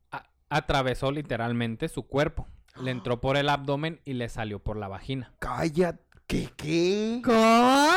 atravesó 0.48 1.10
literalmente 1.10 1.88
su 1.88 2.04
cuerpo. 2.06 2.46
Le 2.80 2.90
entró 2.92 3.20
por 3.20 3.36
el 3.36 3.48
abdomen 3.48 4.00
y 4.04 4.12
le 4.14 4.28
salió 4.28 4.60
por 4.60 4.76
la 4.76 4.86
vagina. 4.88 5.32
Cállate. 5.40 6.04
¿Qué? 6.30 6.48
¿Qué? 6.56 7.20
¿Cómo? 7.24 7.90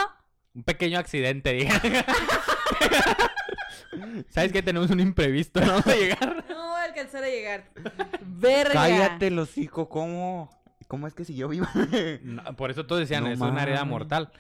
Un 0.56 0.64
pequeño 0.64 0.98
accidente, 0.98 1.54
diga. 1.54 1.80
Sabes 4.30 4.52
que 4.52 4.64
tenemos 4.64 4.90
un 4.90 5.00
imprevisto, 5.02 5.62
¿no? 5.62 5.82
De 5.82 5.96
llegar. 5.96 6.44
No 6.50 6.70
voy 6.70 6.82
a 6.82 6.84
alcanzar 6.86 7.24
a 7.24 7.30
llegar. 7.30 7.70
Verga. 8.26 8.74
Cállate, 8.74 9.30
los 9.30 9.50
hocico. 9.50 9.88
¿Cómo? 9.88 10.50
¿Cómo 10.88 11.06
es 11.06 11.14
que 11.14 11.26
si 11.26 11.36
yo 11.36 11.48
vivo? 11.48 11.68
No, 12.24 12.56
por 12.56 12.72
eso 12.72 12.88
todos 12.88 13.02
decían, 13.02 13.24
No 13.24 13.30
es 13.30 13.40
una 13.40 13.62
herida 13.62 13.86
mortal. 13.86 14.32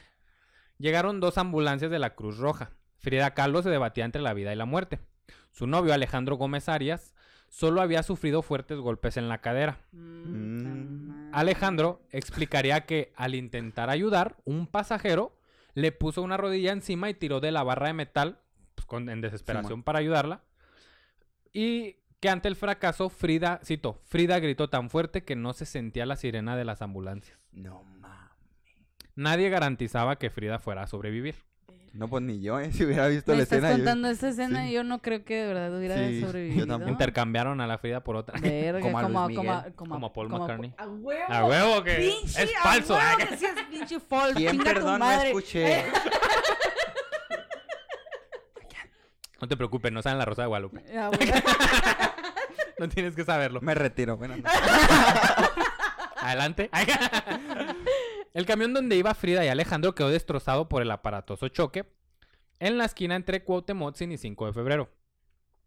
Llegaron 0.79 1.19
dos 1.19 1.37
ambulancias 1.37 1.91
de 1.91 1.99
la 1.99 2.15
Cruz 2.15 2.39
Roja. 2.39 2.71
Frida 2.97 3.35
Kahlo 3.35 3.61
se 3.61 3.69
debatía 3.69 4.05
entre 4.05 4.23
la 4.23 4.33
vida 4.33 4.51
y 4.51 4.55
la 4.55 4.65
muerte. 4.65 5.01
Su 5.51 5.67
novio, 5.67 5.93
Alejandro 5.93 6.35
Gómez 6.37 6.67
Arias, 6.67 7.13
solo 7.49 7.79
había 7.79 8.01
sufrido 8.01 8.41
fuertes 8.41 8.79
golpes 8.79 9.17
en 9.17 9.29
la 9.29 9.37
cadera. 9.37 9.81
Mm, 9.91 11.12
Alejandro 11.33 12.01
explicaría 12.11 12.85
que 12.85 13.11
al 13.15 13.35
intentar 13.35 13.89
ayudar, 13.89 14.37
un 14.45 14.67
pasajero 14.67 15.37
le 15.73 15.91
puso 15.91 16.21
una 16.21 16.37
rodilla 16.37 16.71
encima 16.71 17.09
y 17.09 17.13
tiró 17.13 17.39
de 17.39 17.51
la 17.51 17.63
barra 17.63 17.87
de 17.87 17.93
metal 17.93 18.39
pues, 18.75 18.85
con- 18.85 19.09
en 19.09 19.21
desesperación 19.21 19.83
para 19.83 19.99
ayudarla. 19.99 20.41
Y 21.51 21.97
que 22.19 22.29
ante 22.29 22.47
el 22.47 22.55
fracaso, 22.55 23.09
Frida, 23.09 23.59
cito, 23.63 23.99
Frida 24.05 24.39
gritó 24.39 24.69
tan 24.69 24.89
fuerte 24.89 25.23
que 25.23 25.35
no 25.35 25.53
se 25.53 25.65
sentía 25.65 26.05
la 26.05 26.15
sirena 26.15 26.55
de 26.55 26.65
las 26.65 26.81
ambulancias. 26.81 27.37
No 27.51 27.83
mames. 27.83 28.31
Nadie 29.15 29.49
garantizaba 29.49 30.17
que 30.17 30.29
Frida 30.29 30.57
fuera 30.59 30.83
a 30.83 30.87
sobrevivir. 30.87 31.35
No, 31.93 32.07
pues 32.07 32.23
ni 32.23 32.41
yo, 32.41 32.59
¿eh? 32.59 32.71
Si 32.73 32.83
hubiera 32.85 33.07
visto 33.07 33.31
Me 33.31 33.37
la 33.37 33.43
estás 33.43 33.57
escena. 33.59 33.71
yo- 33.73 33.77
contando 33.77 34.07
esta 34.09 34.29
escena 34.29 34.63
sí. 34.63 34.69
y 34.69 34.73
yo 34.73 34.83
no 34.83 34.99
creo 34.99 35.23
que 35.23 35.35
de 35.43 35.47
verdad 35.47 35.77
hubiera 35.77 35.95
Sí, 35.95 36.19
yo 36.21 36.25
sobrevivido. 36.27 36.65
tampoco. 36.67 36.91
Intercambiaron 36.91 37.61
a 37.61 37.67
la 37.67 37.77
Frida 37.77 38.03
por 38.03 38.15
otra. 38.15 38.39
Verga, 38.39 38.79
Como 38.81 38.97
a 38.97 39.01
a 39.01 39.03
como, 39.03 39.19
a- 39.19 39.29
como, 39.31 39.53
a- 39.53 39.65
Como 39.75 40.13
Paul 40.13 40.29
como 40.29 40.37
a- 40.43 40.47
McCartney. 40.47 40.73
A 40.77 40.87
huevo. 40.87 41.23
A 41.33 41.45
huevo 41.45 41.83
que 41.83 41.93
Pinche, 41.93 42.43
es 42.43 42.51
a 42.59 42.63
falso. 42.63 42.95
huevo 42.95 43.19
¿eh? 43.19 43.27
que 43.29 43.37
sí 43.37 43.45
es 43.45 43.53
pinche 43.69 43.99
falso. 43.99 44.35
¿Quién, 44.37 44.57
perdón, 44.57 44.99
no 44.99 45.11
escuché? 45.11 45.85
No 49.41 49.47
te 49.49 49.57
preocupes, 49.57 49.91
no 49.91 50.01
saben 50.01 50.17
la 50.19 50.23
Rosa 50.25 50.43
de 50.43 50.47
Guadalupe. 50.47 50.83
A 50.97 51.09
huevo. 51.09 51.19
No 52.79 52.89
tienes 52.89 53.13
que 53.15 53.23
saberlo. 53.23 53.61
Me 53.61 53.75
retiro. 53.75 54.17
Bueno, 54.17 54.35
no. 54.35 54.43
Adelante. 56.17 56.69
El 58.33 58.45
camión 58.45 58.73
donde 58.73 58.95
iba 58.95 59.13
Frida 59.13 59.45
y 59.45 59.47
Alejandro 59.47 59.95
quedó 59.95 60.09
destrozado 60.09 60.69
por 60.69 60.81
el 60.81 60.91
aparatoso 60.91 61.47
choque 61.49 61.85
en 62.59 62.77
la 62.77 62.85
esquina 62.85 63.15
entre 63.15 63.43
Cuauhtémoc 63.43 63.99
y 64.01 64.17
5 64.17 64.45
de 64.47 64.53
febrero. 64.53 64.89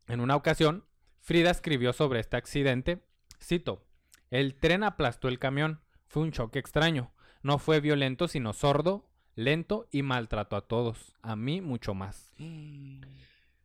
En 0.08 0.20
una 0.20 0.36
ocasión, 0.36 0.84
Frida 1.20 1.50
escribió 1.50 1.92
sobre 1.92 2.20
este 2.20 2.36
accidente, 2.36 3.02
cito, 3.42 3.84
el 4.30 4.54
tren 4.54 4.82
aplastó 4.82 5.28
el 5.28 5.38
camión, 5.38 5.80
fue 6.06 6.22
un 6.22 6.32
choque 6.32 6.58
extraño, 6.58 7.12
no 7.42 7.58
fue 7.58 7.80
violento 7.80 8.28
sino 8.28 8.52
sordo, 8.52 9.08
lento 9.34 9.86
y 9.92 10.02
maltrató 10.02 10.56
a 10.56 10.66
todos, 10.66 11.14
a 11.22 11.36
mí 11.36 11.60
mucho 11.60 11.94
más. 11.94 12.32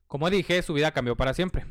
Como 0.08 0.30
dije, 0.30 0.62
su 0.62 0.74
vida 0.74 0.92
cambió 0.92 1.16
para 1.16 1.34
siempre. 1.34 1.66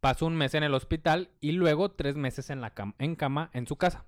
Pasó 0.00 0.26
un 0.26 0.34
mes 0.34 0.52
en 0.54 0.64
el 0.64 0.74
hospital 0.74 1.30
y 1.40 1.52
luego 1.52 1.92
tres 1.92 2.16
meses 2.16 2.50
en, 2.50 3.14
cama 3.16 3.50
en 3.54 3.66
su 3.66 3.76
casa. 3.76 4.04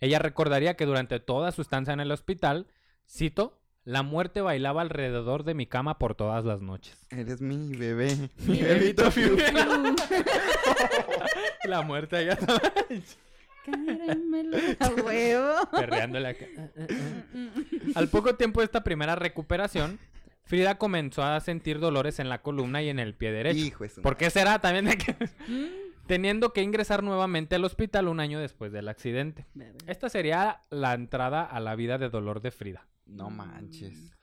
Ella 0.00 0.18
recordaría 0.18 0.74
que 0.74 0.86
durante 0.86 1.20
toda 1.20 1.52
su 1.52 1.62
estancia 1.62 1.92
en 1.92 2.00
el 2.00 2.10
hospital, 2.12 2.66
cito, 3.08 3.58
la 3.84 4.02
muerte 4.02 4.40
bailaba 4.42 4.82
alrededor 4.82 5.44
de 5.44 5.54
mi 5.54 5.66
cama 5.66 5.98
por 5.98 6.14
todas 6.14 6.44
las 6.44 6.60
noches. 6.60 6.96
Eres 7.10 7.40
mi 7.40 7.74
bebé. 7.76 8.14
Mi 8.46 8.60
bebito 8.62 9.10
fiu. 9.10 9.36
la 11.64 11.82
muerte 11.82 12.16
allá 12.16 12.38
Caramelo. 13.64 14.56
A 14.80 14.88
huevo. 14.88 15.54
perreándole 15.72 16.28
acá. 16.28 16.46
Al 17.94 18.08
poco 18.08 18.34
tiempo 18.36 18.60
de 18.60 18.66
esta 18.66 18.84
primera 18.84 19.16
recuperación, 19.16 19.98
Frida 20.44 20.78
comenzó 20.78 21.22
a 21.22 21.38
sentir 21.40 21.78
dolores 21.78 22.18
en 22.18 22.28
la 22.30 22.40
columna 22.40 22.82
y 22.82 22.88
en 22.88 22.98
el 22.98 23.14
pie 23.14 23.32
derecho. 23.32 23.58
Hijo 23.58 23.84
de 23.84 23.90
su 23.90 24.00
¿Por 24.02 24.16
qué 24.16 24.30
será 24.30 24.58
también 24.60 24.86
de 24.86 24.96
que- 24.96 25.14
Mm. 25.48 25.87
Teniendo 26.08 26.52
que 26.52 26.62
ingresar 26.62 27.04
nuevamente 27.04 27.54
al 27.54 27.64
hospital 27.64 28.08
un 28.08 28.18
año 28.18 28.40
después 28.40 28.72
del 28.72 28.88
accidente? 28.88 29.46
Esta 29.86 30.08
sería 30.08 30.62
la 30.70 30.94
entrada 30.94 31.44
a 31.44 31.60
la 31.60 31.76
vida 31.76 31.98
de 31.98 32.08
dolor 32.10 32.40
de 32.40 32.50
Frida. 32.50 32.88
No 33.06 33.30
manches. 33.30 34.16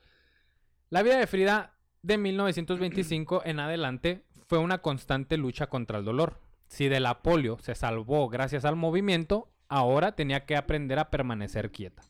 La 0.90 1.02
vida 1.02 1.16
de 1.18 1.26
Frida 1.26 1.72
de 2.02 2.18
1925 2.18 3.42
en 3.46 3.60
adelante 3.60 4.24
fue 4.46 4.58
una 4.58 4.78
constante 4.78 5.36
lucha 5.38 5.68
contra 5.68 5.98
el 5.98 6.04
dolor. 6.04 6.40
Si 6.68 6.88
de 6.88 7.00
la 7.00 7.22
polio 7.22 7.58
se 7.58 7.74
salvó 7.74 8.28
gracias 8.28 8.64
al 8.64 8.76
movimiento, 8.76 9.48
ahora 9.68 10.12
tenía 10.12 10.44
que 10.44 10.56
aprender 10.56 10.98
a 10.98 11.10
permanecer 11.10 11.70
quieta. 11.70 12.02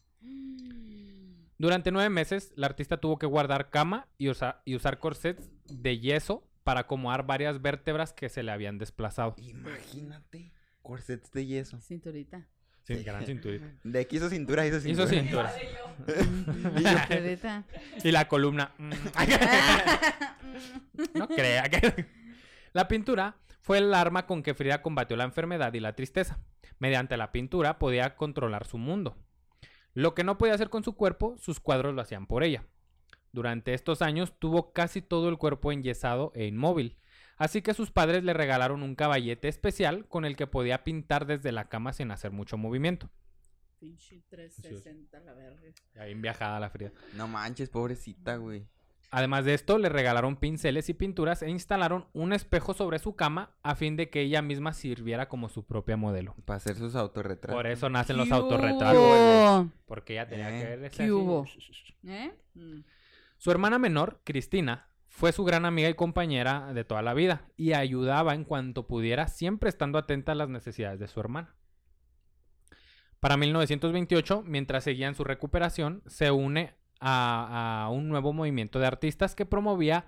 Durante 1.59 1.91
nueve 1.91 2.11
meses, 2.11 2.53
la 2.57 2.67
artista 2.67 2.99
tuvo 2.99 3.19
que 3.19 3.27
guardar 3.27 3.71
cama 3.71 4.09
y, 4.19 4.29
usa- 4.29 4.61
y 4.67 4.75
usar 4.75 4.99
corsets 4.99 5.51
de 5.67 5.99
yeso 5.99 6.47
para 6.67 6.81
acomodar 6.81 7.25
varias 7.25 7.63
vértebras 7.63 8.13
que 8.13 8.29
se 8.29 8.43
le 8.43 8.51
habían 8.51 8.77
desplazado. 8.77 9.37
Imagínate. 9.39 10.53
Corsets 10.83 11.31
de 11.31 11.47
yeso. 11.47 11.81
Cinturita. 11.81 12.49
Sí, 12.83 13.05
gran 13.05 13.25
cinturita. 13.25 13.67
De 13.85 14.01
aquí 14.01 14.17
hizo 14.17 14.29
cintura, 14.29 14.67
hizo 14.67 14.79
Hizo 14.79 15.07
cintura. 15.07 15.49
cintura. 15.51 17.07
Cinturita. 17.09 17.65
Y 18.03 18.11
la 18.11 18.27
columna. 18.27 18.73
mm. 18.79 18.91
no 21.15 21.29
crea 21.29 21.63
que. 21.71 22.07
La 22.73 22.89
pintura 22.89 23.37
fue 23.61 23.79
el 23.79 23.95
arma 23.95 24.27
con 24.27 24.43
que 24.43 24.55
Frida 24.55 24.83
combatió 24.83 25.17
la 25.17 25.23
enfermedad 25.23 25.73
y 25.73 25.79
la 25.79 25.95
tristeza. 25.95 26.41
Mediante 26.81 27.17
la 27.17 27.31
pintura 27.31 27.79
podía 27.79 28.17
controlar 28.17 28.67
su 28.67 28.77
mundo. 28.77 29.17
Lo 29.95 30.17
que 30.17 30.25
no 30.25 30.37
podía 30.37 30.55
hacer 30.55 30.69
con 30.69 30.83
su 30.83 30.97
cuerpo, 30.97 31.37
sus 31.39 31.61
cuadros 31.61 31.95
lo 31.95 32.03
hacían 32.03 32.27
por 32.27 32.43
ella. 32.43 32.65
Durante 33.37 33.75
estos 33.75 34.01
años 34.01 34.33
tuvo 34.39 34.73
casi 34.73 35.03
todo 35.03 35.29
el 35.29 35.37
cuerpo 35.37 35.71
enyesado 35.71 36.33
e 36.35 36.47
inmóvil, 36.47 36.97
así 37.37 37.61
que 37.61 37.75
sus 37.75 37.91
padres 37.91 38.25
le 38.25 38.33
regalaron 38.33 38.83
un 38.83 38.95
caballete 38.95 39.49
especial 39.49 40.07
con 40.09 40.25
el 40.25 40.37
que 40.37 40.47
podía 40.47 40.85
pintar 40.85 41.27
desde 41.27 41.53
la 41.53 41.69
cama 41.69 41.93
sin 41.93 42.11
hacer 42.13 42.31
mucho 42.31 42.57
movimiento. 42.57 43.11
Pinche 43.79 44.23
360 44.31 45.21
la 45.21 45.35
verga. 45.35 45.61
Ahí 46.01 46.13
en 46.13 46.23
viajada 46.23 46.59
la 46.59 46.71
Frida. 46.71 46.93
No 47.13 47.29
manches, 47.29 47.69
pobrecita, 47.69 48.37
güey. 48.37 48.65
Además 49.11 49.45
de 49.45 49.53
esto, 49.53 49.77
le 49.77 49.91
regalaron 49.91 50.37
pinceles 50.37 50.89
y 50.89 50.95
pinturas 50.95 51.43
e 51.43 51.51
instalaron 51.51 52.07
un 52.15 52.33
espejo 52.33 52.73
sobre 52.73 52.99
su 52.99 53.17
cama 53.17 53.51
a 53.63 53.75
fin 53.75 53.97
de 53.97 54.09
que 54.09 54.23
ella 54.23 54.41
misma 54.41 54.73
sirviera 54.73 55.29
como 55.29 55.51
su 55.51 55.63
propia 55.67 55.99
modelo. 55.99 56.35
Para 56.47 56.57
hacer 56.57 56.77
sus 56.77 56.95
autorretratos. 56.97 57.55
Por 57.55 57.67
eso 57.67 57.91
nacen 57.91 58.17
los 58.17 58.29
¿Qué 58.29 58.35
autorretratos. 58.35 58.97
hubo? 58.97 59.71
Porque 59.85 60.15
ella 60.15 60.27
tenía 60.27 60.57
Eh, 60.57 60.63
que 60.63 60.69
ver 60.71 60.85
ese 60.85 60.97
¿qué 60.97 61.03
así. 61.03 61.13
hubo? 61.13 61.45
¿Eh? 62.07 62.33
Su 63.37 63.51
hermana 63.51 63.79
menor, 63.79 64.21
Cristina, 64.25 64.89
fue 65.09 65.33
su 65.33 65.45
gran 65.45 65.65
amiga 65.65 65.89
y 65.89 65.95
compañera 65.95 66.73
de 66.73 66.85
toda 66.85 67.03
la 67.03 67.15
vida 67.15 67.49
y 67.57 67.73
ayudaba 67.73 68.35
en 68.35 68.45
cuanto 68.45 68.87
pudiera, 68.87 69.29
siempre 69.29 69.69
estando 69.69 69.99
atenta 69.99 70.33
a 70.33 70.35
las 70.35 70.49
necesidades 70.49 71.01
de 71.01 71.09
su 71.09 71.21
hermana. 71.21 71.55
Para 73.21 73.37
1928, 73.37 74.43
mientras 74.47 74.85
seguía 74.85 75.09
en 75.09 75.15
su 75.15 75.25
recuperación, 75.25 76.03
se 76.07 76.31
une 76.31 76.75
a, 77.01 77.85
a 77.85 77.91
un 77.91 78.09
nuevo 78.09 78.33
movimiento 78.33 78.79
de 78.79 78.87
artistas 78.87 79.35
que 79.35 79.47
promovía 79.47 80.07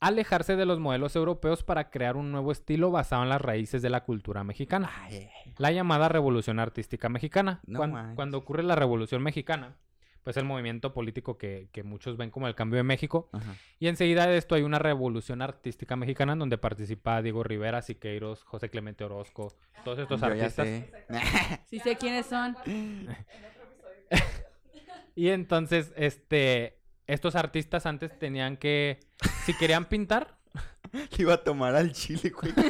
alejarse 0.00 0.56
de 0.56 0.66
los 0.66 0.78
modelos 0.78 1.16
europeos 1.16 1.62
para 1.62 1.90
crear 1.90 2.16
un 2.16 2.30
nuevo 2.30 2.52
estilo 2.52 2.90
basado 2.90 3.22
en 3.22 3.28
las 3.28 3.40
raíces 3.40 3.82
de 3.82 3.90
la 3.90 4.04
cultura 4.04 4.44
mexicana. 4.44 4.90
Ay, 5.02 5.28
La 5.56 5.72
llamada 5.72 6.08
Revolución 6.08 6.58
Artística 6.58 7.08
Mexicana. 7.08 7.60
No 7.66 7.80
cuando 8.14 8.38
ocurre 8.38 8.62
la 8.62 8.76
Revolución 8.76 9.22
Mexicana, 9.22 9.76
pues 10.28 10.36
el 10.36 10.44
movimiento 10.44 10.92
político 10.92 11.38
que, 11.38 11.70
que 11.72 11.82
muchos 11.82 12.18
ven 12.18 12.28
como 12.28 12.48
el 12.48 12.54
cambio 12.54 12.76
de 12.76 12.82
México. 12.82 13.30
ajá. 13.32 13.54
Y 13.78 13.88
enseguida 13.88 14.26
de 14.26 14.36
esto 14.36 14.56
hay 14.56 14.62
una 14.62 14.78
Revolución 14.78 15.40
Artística 15.40 15.96
Mexicana 15.96 16.34
en 16.34 16.38
donde 16.40 16.58
participa 16.58 17.22
Diego 17.22 17.44
Rivera, 17.44 17.80
Siqueiros, 17.80 18.44
José 18.44 18.68
Clemente 18.68 19.04
Orozco, 19.04 19.54
todos 19.86 19.98
estos 20.00 20.20
Yo 20.20 20.26
ya 20.26 20.32
artistas. 20.44 20.68
sé. 20.68 20.90
Sí 21.70 21.78
sé 21.80 21.96
quiénes 21.96 22.26
son. 22.26 22.54
Y 25.14 25.30
entonces, 25.30 25.94
este, 25.96 26.78
estos 27.06 27.34
artistas 27.34 27.86
antes 27.86 28.18
tenían 28.18 28.58
que, 28.58 29.00
si 29.46 29.54
querían 29.54 29.86
pintar, 29.86 30.36
Le 30.92 31.08
iba 31.16 31.32
a 31.32 31.42
tomar 31.42 31.74
al 31.74 31.90
chile, 31.92 32.28
güey. 32.28 32.52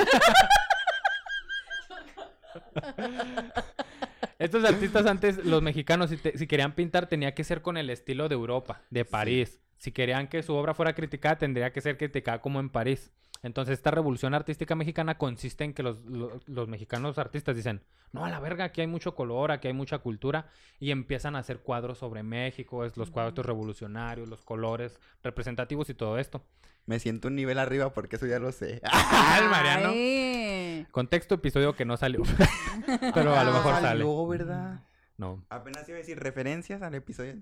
estos 4.38 4.64
artistas 4.64 5.06
antes, 5.06 5.44
los 5.44 5.62
mexicanos, 5.62 6.10
si, 6.10 6.16
te- 6.16 6.36
si 6.38 6.46
querían 6.46 6.74
pintar, 6.74 7.08
tenía 7.08 7.34
que 7.34 7.44
ser 7.44 7.62
con 7.62 7.76
el 7.76 7.90
estilo 7.90 8.28
de 8.28 8.34
Europa, 8.34 8.82
de 8.90 9.04
París. 9.04 9.60
Si 9.78 9.92
querían 9.92 10.28
que 10.28 10.42
su 10.42 10.54
obra 10.54 10.74
fuera 10.74 10.94
criticada, 10.94 11.38
tendría 11.38 11.72
que 11.72 11.80
ser 11.80 11.96
criticada 11.96 12.40
como 12.40 12.60
en 12.60 12.68
París. 12.70 13.10
Entonces, 13.44 13.74
esta 13.74 13.92
revolución 13.92 14.34
artística 14.34 14.74
mexicana 14.74 15.16
consiste 15.16 15.62
en 15.62 15.72
que 15.72 15.84
los, 15.84 16.04
lo- 16.06 16.40
los 16.46 16.66
mexicanos 16.68 17.18
artistas 17.18 17.54
dicen, 17.54 17.82
no, 18.12 18.24
a 18.24 18.30
la 18.30 18.40
verga, 18.40 18.64
aquí 18.64 18.80
hay 18.80 18.86
mucho 18.88 19.14
color, 19.14 19.52
aquí 19.52 19.68
hay 19.68 19.74
mucha 19.74 19.98
cultura, 19.98 20.48
y 20.80 20.90
empiezan 20.90 21.36
a 21.36 21.40
hacer 21.40 21.58
cuadros 21.60 21.98
sobre 21.98 22.22
México, 22.24 22.84
es 22.84 22.96
los 22.96 23.10
cuadros 23.12 23.46
revolucionarios, 23.46 24.28
los 24.28 24.42
colores 24.44 24.98
representativos 25.22 25.88
y 25.90 25.94
todo 25.94 26.18
esto. 26.18 26.42
Me 26.86 26.98
siento 26.98 27.28
un 27.28 27.36
nivel 27.36 27.58
arriba 27.58 27.92
porque 27.92 28.16
eso 28.16 28.26
ya 28.26 28.38
lo 28.40 28.50
sé. 28.50 28.80
¡Ah, 28.84 29.38
el 29.42 29.48
Mariano! 29.50 29.90
Ay. 29.90 30.47
Contexto 30.90 31.36
episodio 31.36 31.74
que 31.74 31.84
no 31.84 31.96
salió. 31.96 32.22
Pero 33.14 33.34
a 33.34 33.44
lo 33.44 33.52
mejor 33.52 33.74
sale. 33.74 33.88
Salió, 33.88 34.26
¿verdad? 34.26 34.80
No. 35.16 35.44
Apenas 35.48 35.88
iba 35.88 35.96
a 35.96 36.00
decir 36.00 36.18
referencias 36.18 36.82
al 36.82 36.94
episodio. 36.94 37.36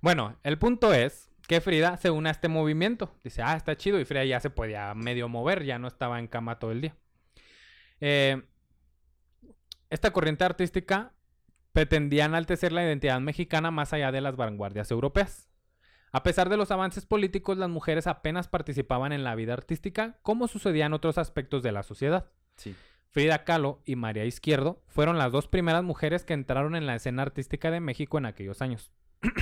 Bueno, 0.00 0.36
el 0.42 0.58
punto 0.58 0.92
es 0.92 1.30
que 1.48 1.60
Frida 1.60 1.96
se 1.96 2.10
une 2.10 2.28
a 2.28 2.32
este 2.32 2.48
movimiento. 2.48 3.14
Dice, 3.24 3.42
ah, 3.42 3.56
está 3.56 3.76
chido. 3.76 3.98
Y 3.98 4.04
Frida 4.04 4.24
ya 4.24 4.40
se 4.40 4.50
podía 4.50 4.94
medio 4.94 5.28
mover, 5.28 5.64
ya 5.64 5.78
no 5.78 5.88
estaba 5.88 6.18
en 6.18 6.28
cama 6.28 6.58
todo 6.58 6.72
el 6.72 6.82
día. 6.82 6.96
Eh, 8.00 8.42
esta 9.90 10.12
corriente 10.12 10.44
artística 10.44 11.12
pretendía 11.72 12.26
enaltecer 12.26 12.72
la 12.72 12.84
identidad 12.84 13.20
mexicana 13.20 13.70
más 13.70 13.92
allá 13.92 14.12
de 14.12 14.20
las 14.20 14.36
vanguardias 14.36 14.90
europeas. 14.90 15.48
A 16.12 16.22
pesar 16.22 16.50
de 16.50 16.58
los 16.58 16.70
avances 16.70 17.06
políticos, 17.06 17.56
las 17.56 17.70
mujeres 17.70 18.06
apenas 18.06 18.46
participaban 18.46 19.12
en 19.12 19.24
la 19.24 19.34
vida 19.34 19.54
artística, 19.54 20.18
como 20.22 20.46
sucedía 20.46 20.86
en 20.86 20.92
otros 20.92 21.16
aspectos 21.16 21.62
de 21.62 21.72
la 21.72 21.82
sociedad. 21.82 22.30
Sí. 22.56 22.74
Frida 23.10 23.44
Kahlo 23.44 23.82
y 23.84 23.96
María 23.96 24.24
Izquierdo 24.24 24.82
fueron 24.88 25.18
las 25.18 25.30
dos 25.30 25.46
primeras 25.46 25.84
mujeres 25.84 26.24
que 26.24 26.32
entraron 26.32 26.74
en 26.74 26.86
la 26.86 26.94
escena 26.94 27.22
artística 27.22 27.70
de 27.70 27.80
México 27.80 28.16
en 28.16 28.26
aquellos 28.26 28.62
años. 28.62 28.90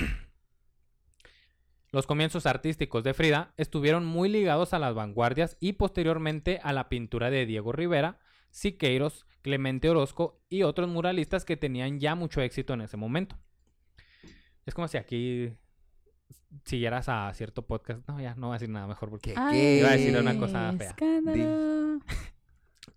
Los 1.93 2.05
comienzos 2.07 2.45
artísticos 2.45 3.03
de 3.03 3.13
Frida 3.13 3.53
estuvieron 3.57 4.05
muy 4.05 4.29
ligados 4.29 4.73
a 4.73 4.79
las 4.79 4.93
vanguardias 4.93 5.57
y 5.59 5.73
posteriormente 5.73 6.59
a 6.63 6.71
la 6.71 6.87
pintura 6.87 7.29
de 7.29 7.45
Diego 7.45 7.73
Rivera, 7.73 8.19
Siqueiros, 8.49 9.25
Clemente 9.41 9.89
Orozco 9.89 10.41
y 10.49 10.63
otros 10.63 10.87
muralistas 10.87 11.43
que 11.43 11.57
tenían 11.57 11.99
ya 11.99 12.15
mucho 12.15 12.41
éxito 12.41 12.73
en 12.73 12.81
ese 12.81 12.95
momento. 12.95 13.37
Es 14.65 14.73
como 14.73 14.87
si 14.87 14.97
aquí 14.97 15.53
siguieras 16.65 17.09
a 17.09 17.33
cierto 17.33 17.65
podcast. 17.65 18.07
No, 18.07 18.21
ya 18.21 18.35
no 18.35 18.47
voy 18.47 18.55
a 18.55 18.59
decir 18.59 18.69
nada 18.69 18.87
mejor 18.87 19.09
porque... 19.09 19.33
Ay, 19.35 19.79
Iba 19.79 19.89
a 19.89 19.91
decir 19.93 20.17
una 20.17 20.37
cosa 20.37 20.73
fea. 20.77 20.89
escándalo. 20.89 21.99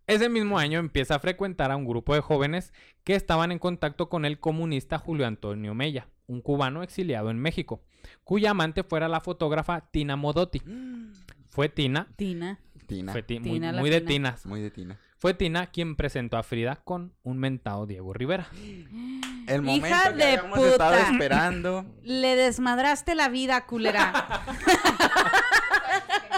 Ese 0.06 0.28
mismo 0.28 0.58
año 0.58 0.78
empieza 0.78 1.14
a 1.16 1.18
frecuentar 1.18 1.70
a 1.70 1.76
un 1.76 1.86
grupo 1.86 2.14
de 2.14 2.20
jóvenes 2.20 2.72
que 3.04 3.14
estaban 3.14 3.52
en 3.52 3.58
contacto 3.58 4.08
con 4.08 4.24
el 4.24 4.38
comunista 4.38 4.98
Julio 4.98 5.26
Antonio 5.26 5.74
Mella, 5.74 6.08
un 6.26 6.40
cubano 6.40 6.82
exiliado 6.82 7.30
en 7.30 7.38
México, 7.38 7.82
cuya 8.22 8.50
amante 8.50 8.82
fuera 8.82 9.08
la 9.08 9.20
fotógrafa 9.20 9.82
Tina 9.90 10.16
Modotti. 10.16 10.62
Fue 11.48 11.68
Tina, 11.68 12.08
Tina. 12.16 12.58
Tina. 12.88 13.12
fue 13.12 13.22
ti- 13.22 13.38
Tina 13.40 13.72
muy 13.72 13.88
de 13.88 13.98
fina. 14.00 14.08
tinas. 14.08 14.44
Muy 14.46 14.60
de 14.60 14.70
Tina. 14.72 14.98
Fue 15.18 15.32
Tina 15.34 15.68
quien 15.68 15.94
presentó 15.96 16.36
a 16.36 16.42
Frida 16.42 16.80
con 16.84 17.14
un 17.22 17.38
mentado 17.38 17.86
Diego 17.86 18.12
Rivera. 18.12 18.48
El 19.46 19.62
momento 19.62 19.86
Hija 19.86 20.10
que 20.10 20.16
de 20.16 20.24
habíamos 20.24 20.58
estado 20.58 20.94
puta. 20.96 21.10
esperando. 21.12 21.84
Le 22.02 22.34
desmadraste 22.34 23.14
la 23.14 23.28
vida, 23.28 23.66
culera. 23.66 24.12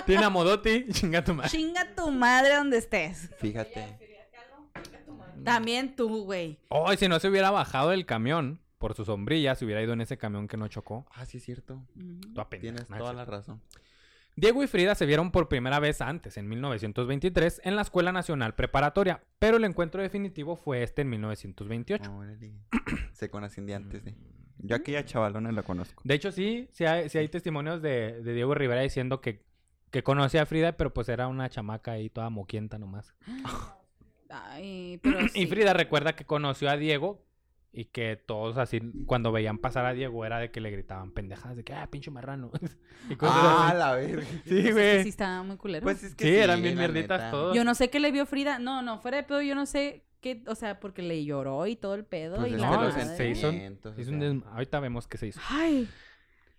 Tina 0.06 0.30
Modotti, 0.30 0.86
chinga 0.92 1.22
tu 1.24 1.34
madre. 1.34 1.50
Chinga 1.50 1.94
tu 1.94 2.10
madre 2.10 2.54
donde 2.54 2.78
estés. 2.78 3.30
Fíjate. 3.38 3.98
También 5.44 5.94
tú, 5.94 6.24
güey. 6.24 6.58
Oh, 6.68 6.92
y 6.92 6.96
si 6.96 7.08
no 7.08 7.20
se 7.20 7.28
hubiera 7.28 7.50
bajado 7.50 7.90
del 7.90 8.06
camión 8.06 8.60
por 8.78 8.94
su 8.94 9.04
sombrilla, 9.04 9.54
se 9.54 9.64
hubiera 9.64 9.82
ido 9.82 9.92
en 9.92 10.00
ese 10.00 10.16
camión 10.16 10.48
que 10.48 10.56
no 10.56 10.68
chocó. 10.68 11.06
Ah, 11.12 11.24
sí 11.24 11.38
es 11.38 11.44
cierto. 11.44 11.82
Tú 12.34 12.40
apenas, 12.40 12.62
Tienes 12.62 12.86
toda 12.86 13.12
la 13.12 13.24
razón. 13.24 13.60
Diego 14.38 14.62
y 14.62 14.66
Frida 14.66 14.94
se 14.94 15.06
vieron 15.06 15.30
por 15.30 15.48
primera 15.48 15.80
vez 15.80 16.02
antes, 16.02 16.36
en 16.36 16.46
1923, 16.46 17.62
en 17.64 17.74
la 17.74 17.80
Escuela 17.82 18.12
Nacional 18.12 18.54
Preparatoria, 18.54 19.22
pero 19.38 19.56
el 19.56 19.64
encuentro 19.64 20.02
definitivo 20.02 20.56
fue 20.56 20.82
este 20.82 21.02
en 21.02 21.08
1928. 21.08 22.12
Órale. 22.12 22.52
Se 23.12 23.30
conocen 23.30 23.64
de 23.64 23.74
antes 23.74 24.04
de. 24.04 24.14
Yo 24.58 24.76
aquella 24.76 25.04
chavalona 25.04 25.52
la 25.52 25.62
conozco. 25.62 26.02
De 26.04 26.14
hecho, 26.14 26.32
sí, 26.32 26.68
sí 26.72 26.84
hay, 26.84 27.08
sí 27.08 27.16
hay 27.18 27.28
testimonios 27.28 27.80
de, 27.80 28.20
de 28.22 28.34
Diego 28.34 28.54
Rivera 28.54 28.82
diciendo 28.82 29.20
que, 29.22 29.42
que 29.90 30.02
conocía 30.02 30.42
a 30.42 30.46
Frida, 30.46 30.72
pero 30.76 30.92
pues 30.92 31.08
era 31.08 31.28
una 31.28 31.48
chamaca 31.48 31.92
ahí 31.92 32.10
toda 32.10 32.28
moquienta 32.30 32.78
nomás. 32.78 33.14
Ay, 34.28 34.98
pero 35.02 35.18
Y. 35.34 35.46
Frida 35.46 35.72
recuerda 35.72 36.14
que 36.16 36.24
conoció 36.24 36.68
a 36.68 36.76
Diego 36.76 37.24
y 37.72 37.84
que 37.86 38.16
todos 38.16 38.56
así, 38.56 38.80
cuando 39.06 39.30
veían 39.32 39.58
pasar 39.58 39.84
a 39.86 39.92
Diego, 39.92 40.24
era 40.24 40.38
de 40.38 40.50
que 40.50 40.60
le 40.60 40.70
gritaban 40.70 41.12
pendejadas, 41.12 41.56
de 41.58 41.62
que, 41.64 41.74
ah, 41.74 41.86
pinche 41.90 42.10
marrano. 42.10 42.50
y 43.10 43.16
cosas 43.16 43.36
Ah, 43.38 43.68
así. 43.68 43.78
la 43.78 43.94
verga. 43.94 44.22
Sí, 44.44 44.62
Pues 44.62 44.72
güey. 44.72 45.02
sí 45.02 45.08
estaba 45.10 45.42
muy 45.42 45.56
culero. 45.56 45.84
Pues 45.84 46.02
es 46.02 46.14
que 46.14 46.24
Sí, 46.24 46.34
eran 46.36 46.62
bien 46.62 46.76
mierditas 46.76 47.18
neta. 47.20 47.30
todos. 47.30 47.54
yo 47.54 47.64
no 47.64 47.74
sé 47.74 47.90
qué 47.90 48.00
le 48.00 48.10
vio 48.12 48.26
Frida. 48.26 48.58
No, 48.58 48.82
no, 48.82 48.98
fuera 48.98 49.18
de 49.18 49.22
pedo, 49.24 49.42
yo 49.42 49.54
no 49.54 49.66
sé 49.66 50.04
qué, 50.22 50.42
o 50.46 50.54
sea, 50.54 50.80
porque 50.80 51.02
le 51.02 51.22
lloró 51.24 51.66
y 51.66 51.76
todo 51.76 51.94
el 51.94 52.04
pedo 52.04 52.36
Pues 52.36 52.50
y 52.50 52.54
es 52.54 52.60
la 52.60 52.90
se 53.16 53.28
hizo- 53.30 53.50
un 53.50 54.44
Ahorita 54.52 54.80
vemos 54.80 55.06
qué 55.06 55.18
se 55.18 55.26
hizo. 55.28 55.40
Ay. 55.50 55.88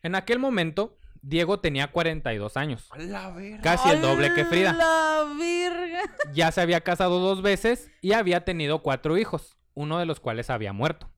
En 0.04 0.13
aquel 0.16 0.38
momento, 0.40 0.98
Diego 1.28 1.60
tenía 1.60 1.92
42 1.92 2.56
años, 2.56 2.88
A 2.92 2.98
la 3.00 3.30
verga. 3.32 3.62
casi 3.62 3.90
el 3.90 4.02
doble 4.02 4.34
que 4.34 4.42
¡A 4.42 4.46
Frida. 4.46 4.72
La 4.74 5.26
virga. 5.38 6.02
Ya 6.34 6.52
se 6.54 6.62
había 6.62 6.80
casado 6.82 7.20
dos 7.20 7.42
veces 7.42 7.92
y 8.02 8.13
había 8.13 8.46
tenido 8.46 8.82
cuatro 8.82 9.18
hijos, 9.18 9.58
uno 9.74 10.00
de 10.00 10.06
los 10.06 10.22
cuales 10.22 10.50
había 10.50 10.72
muerto. 10.72 11.10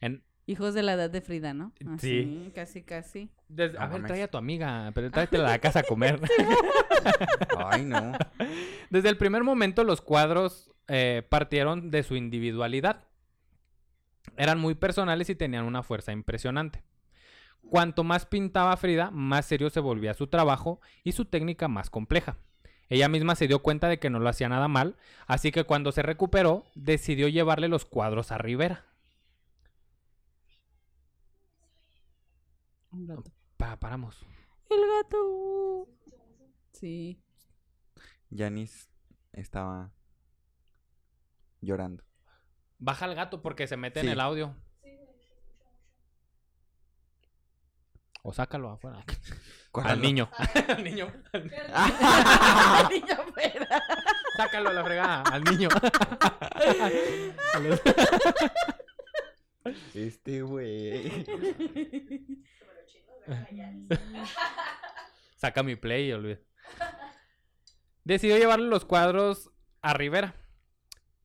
En, 0.00 0.24
Hijos 0.46 0.74
de 0.74 0.82
la 0.82 0.94
edad 0.94 1.08
de 1.08 1.20
Frida, 1.20 1.54
¿no? 1.54 1.72
Sí. 1.78 1.86
Así, 1.94 2.52
casi, 2.54 2.82
casi. 2.82 3.30
des- 3.48 3.76
a 3.76 3.84
No 3.86 3.92
ver, 3.92 4.02
mames. 4.02 4.06
trae 4.08 4.22
a 4.24 4.28
tu 4.30 4.38
amiga, 4.38 4.90
pero 4.92 5.08
tráetela 5.10 5.46
a 5.48 5.50
la 5.52 5.58
casa 5.60 5.78
a 5.78 5.82
comer. 5.84 6.20
Ay, 7.56 7.84
no. 7.84 8.12
Desde 8.90 9.08
el 9.08 9.16
primer 9.16 9.44
momento 9.44 9.84
los 9.84 10.00
cuadros 10.00 10.70
eh, 10.88 11.22
partieron 11.28 11.90
de 11.92 12.02
su 12.02 12.16
individualidad. 12.16 13.04
Eran 14.36 14.58
muy 14.58 14.74
personales 14.74 15.30
y 15.30 15.34
tenían 15.36 15.64
una 15.64 15.82
fuerza 15.84 16.10
impresionante. 16.12 16.82
Cuanto 17.70 18.04
más 18.04 18.26
pintaba 18.26 18.76
Frida, 18.76 19.10
más 19.10 19.46
serio 19.46 19.68
se 19.70 19.80
volvía 19.80 20.14
su 20.14 20.26
trabajo 20.28 20.80
y 21.02 21.12
su 21.12 21.24
técnica 21.24 21.66
más 21.68 21.90
compleja. 21.90 22.36
Ella 22.88 23.08
misma 23.08 23.34
se 23.34 23.48
dio 23.48 23.60
cuenta 23.62 23.88
de 23.88 23.98
que 23.98 24.10
no 24.10 24.20
lo 24.20 24.28
hacía 24.28 24.48
nada 24.48 24.68
mal, 24.68 24.96
así 25.26 25.50
que 25.50 25.64
cuando 25.64 25.90
se 25.90 26.02
recuperó, 26.02 26.64
decidió 26.74 27.28
llevarle 27.28 27.68
los 27.68 27.84
cuadros 27.86 28.30
a 28.30 28.38
Rivera. 28.38 28.84
Un 32.90 33.06
gato. 33.06 33.32
Pa- 33.56 33.78
paramos. 33.78 34.24
El 34.70 34.80
gato. 35.02 35.88
Sí. 36.72 37.20
Yanis 38.30 38.88
estaba 39.32 39.90
llorando. 41.60 42.04
Baja 42.78 43.06
al 43.06 43.14
gato 43.14 43.42
porque 43.42 43.66
se 43.66 43.76
mete 43.76 44.00
Sí. 44.00 44.06
en 44.06 44.12
el 44.12 44.20
audio. 44.20 44.54
O 48.26 48.32
sácalo 48.32 48.70
afuera. 48.70 49.00
Al 49.00 49.04
Córralo. 49.70 50.02
niño. 50.02 50.30
Al 50.32 50.82
niño. 50.82 51.12
Niño 52.90 53.16
fuera. 53.34 53.82
Sácalo 54.38 54.70
a 54.70 54.72
la 54.72 54.82
fregada. 54.82 55.22
Al 55.30 55.44
niño. 55.44 55.68
Este 59.92 60.40
güey. 60.40 61.26
Saca 65.36 65.62
mi 65.62 65.76
play 65.76 66.08
y 66.08 66.12
olvida. 66.12 66.38
Decidió 68.04 68.38
llevarle 68.38 68.68
los 68.68 68.86
cuadros 68.86 69.50
a 69.82 69.92
Rivera. 69.92 70.34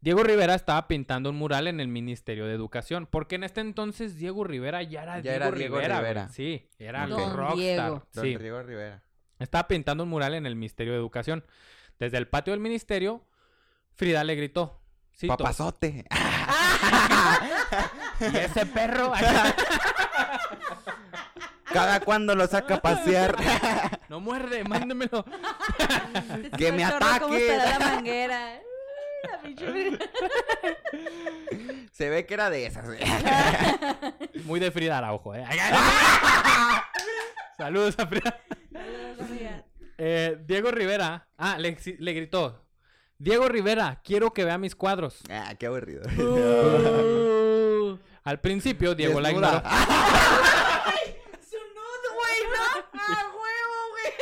Diego 0.01 0.23
Rivera 0.23 0.55
estaba 0.55 0.88
pintando 0.88 1.29
un 1.29 1.35
mural 1.35 1.67
en 1.67 1.79
el 1.81 1.89
Ministerio 1.89 2.45
de 2.45 2.53
Educación, 2.53 3.05
porque 3.09 3.35
en 3.35 3.43
este 3.43 3.59
entonces 3.62 4.15
Diego 4.17 4.43
Rivera 4.45 4.81
ya 4.81 5.03
era, 5.03 5.19
Ya 5.19 5.33
Diego, 5.33 5.45
era 5.47 5.51
Diego 5.57 5.77
Rivera. 5.79 6.29
Sí, 6.29 6.69
era 6.79 7.03
Ok. 7.03 7.09
el 7.09 7.15
Don 7.17 7.33
rockstar. 7.35 7.57
Diego. 7.57 8.07
Don 8.13 8.23
Sí. 8.23 8.38
Diego 8.38 8.63
Rivera. 8.63 9.03
Estaba 9.39 9.67
pintando 9.67 10.03
un 10.03 10.09
mural 10.09 10.35
en 10.35 10.45
el 10.45 10.55
Ministerio 10.55 10.93
de 10.93 10.99
Educación. 10.99 11.43
Desde 11.97 12.17
el 12.17 12.29
patio 12.29 12.51
del 12.51 12.62
ministerio, 12.62 13.25
Frida 13.95 14.23
le 14.23 14.35
gritó. 14.35 14.81
cito, 15.13 15.35
Papazote. 15.35 16.05
¿Y 18.21 18.38
ese 18.38 18.65
perro? 18.67 19.12
Cada 21.65 21.99
cuando 21.99 22.35
lo 22.35 22.47
saca 22.47 22.75
a 22.75 22.81
pasear. 22.81 23.35
no 24.09 24.19
muerde, 24.19 24.63
mándemelo. 24.63 25.23
Que 26.57 26.71
me 26.71 26.83
Chorro, 26.83 26.99
¿Cómo 27.19 27.35
ataque. 27.35 27.57
la 27.57 27.79
manguera? 27.79 28.59
Ay, 29.23 29.29
la 29.29 29.41
pinche- 29.41 29.99
Se 31.91 32.10
ve 32.10 32.25
que 32.25 32.34
era 32.34 32.49
de 32.49 32.65
esas. 32.65 32.86
güey. 32.86 32.99
Muy 34.45 34.60
de 34.60 34.71
Frida 34.71 34.97
Araujo, 34.99 35.36
¿eh? 35.36 35.45
Saludos 37.58 37.95
a 37.99 38.08
Frida. 38.08 38.39
Saludos. 38.71 39.27
Eh, 39.97 40.38
Diego 40.45 40.71
Rivera. 40.71 41.27
Ah, 41.38 41.58
le, 41.58 41.77
le 41.99 42.13
gritó. 42.13 42.65
Diego 43.17 43.49
Rivera, 43.49 43.99
quiero 44.03 44.32
que 44.32 44.45
vea 44.45 44.58
mis 44.58 44.75
cuadros. 44.75 45.19
ah, 45.29 45.53
qué 45.60 45.65
aburrido. 45.65 46.03
Al 48.23 48.39
principio, 48.39 48.95
Diego 48.95 49.19
la 49.19 49.32
ignoró. 49.32 49.62
Su 51.49 51.58
nude, 51.58 52.10
güey, 52.15 52.43
¿no? 52.53 52.62
¡A 52.99 53.25
huevo, 53.25 53.79
güey! 53.91 54.13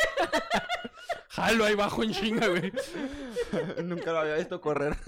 Jalo 1.30 1.66
ahí 1.66 1.76
bajo 1.76 2.02
en 2.04 2.12
chinga, 2.14 2.48
güey. 2.48 2.72
Nunca 3.84 4.12
lo 4.12 4.20
había 4.20 4.36
visto 4.36 4.62
correr. 4.62 4.96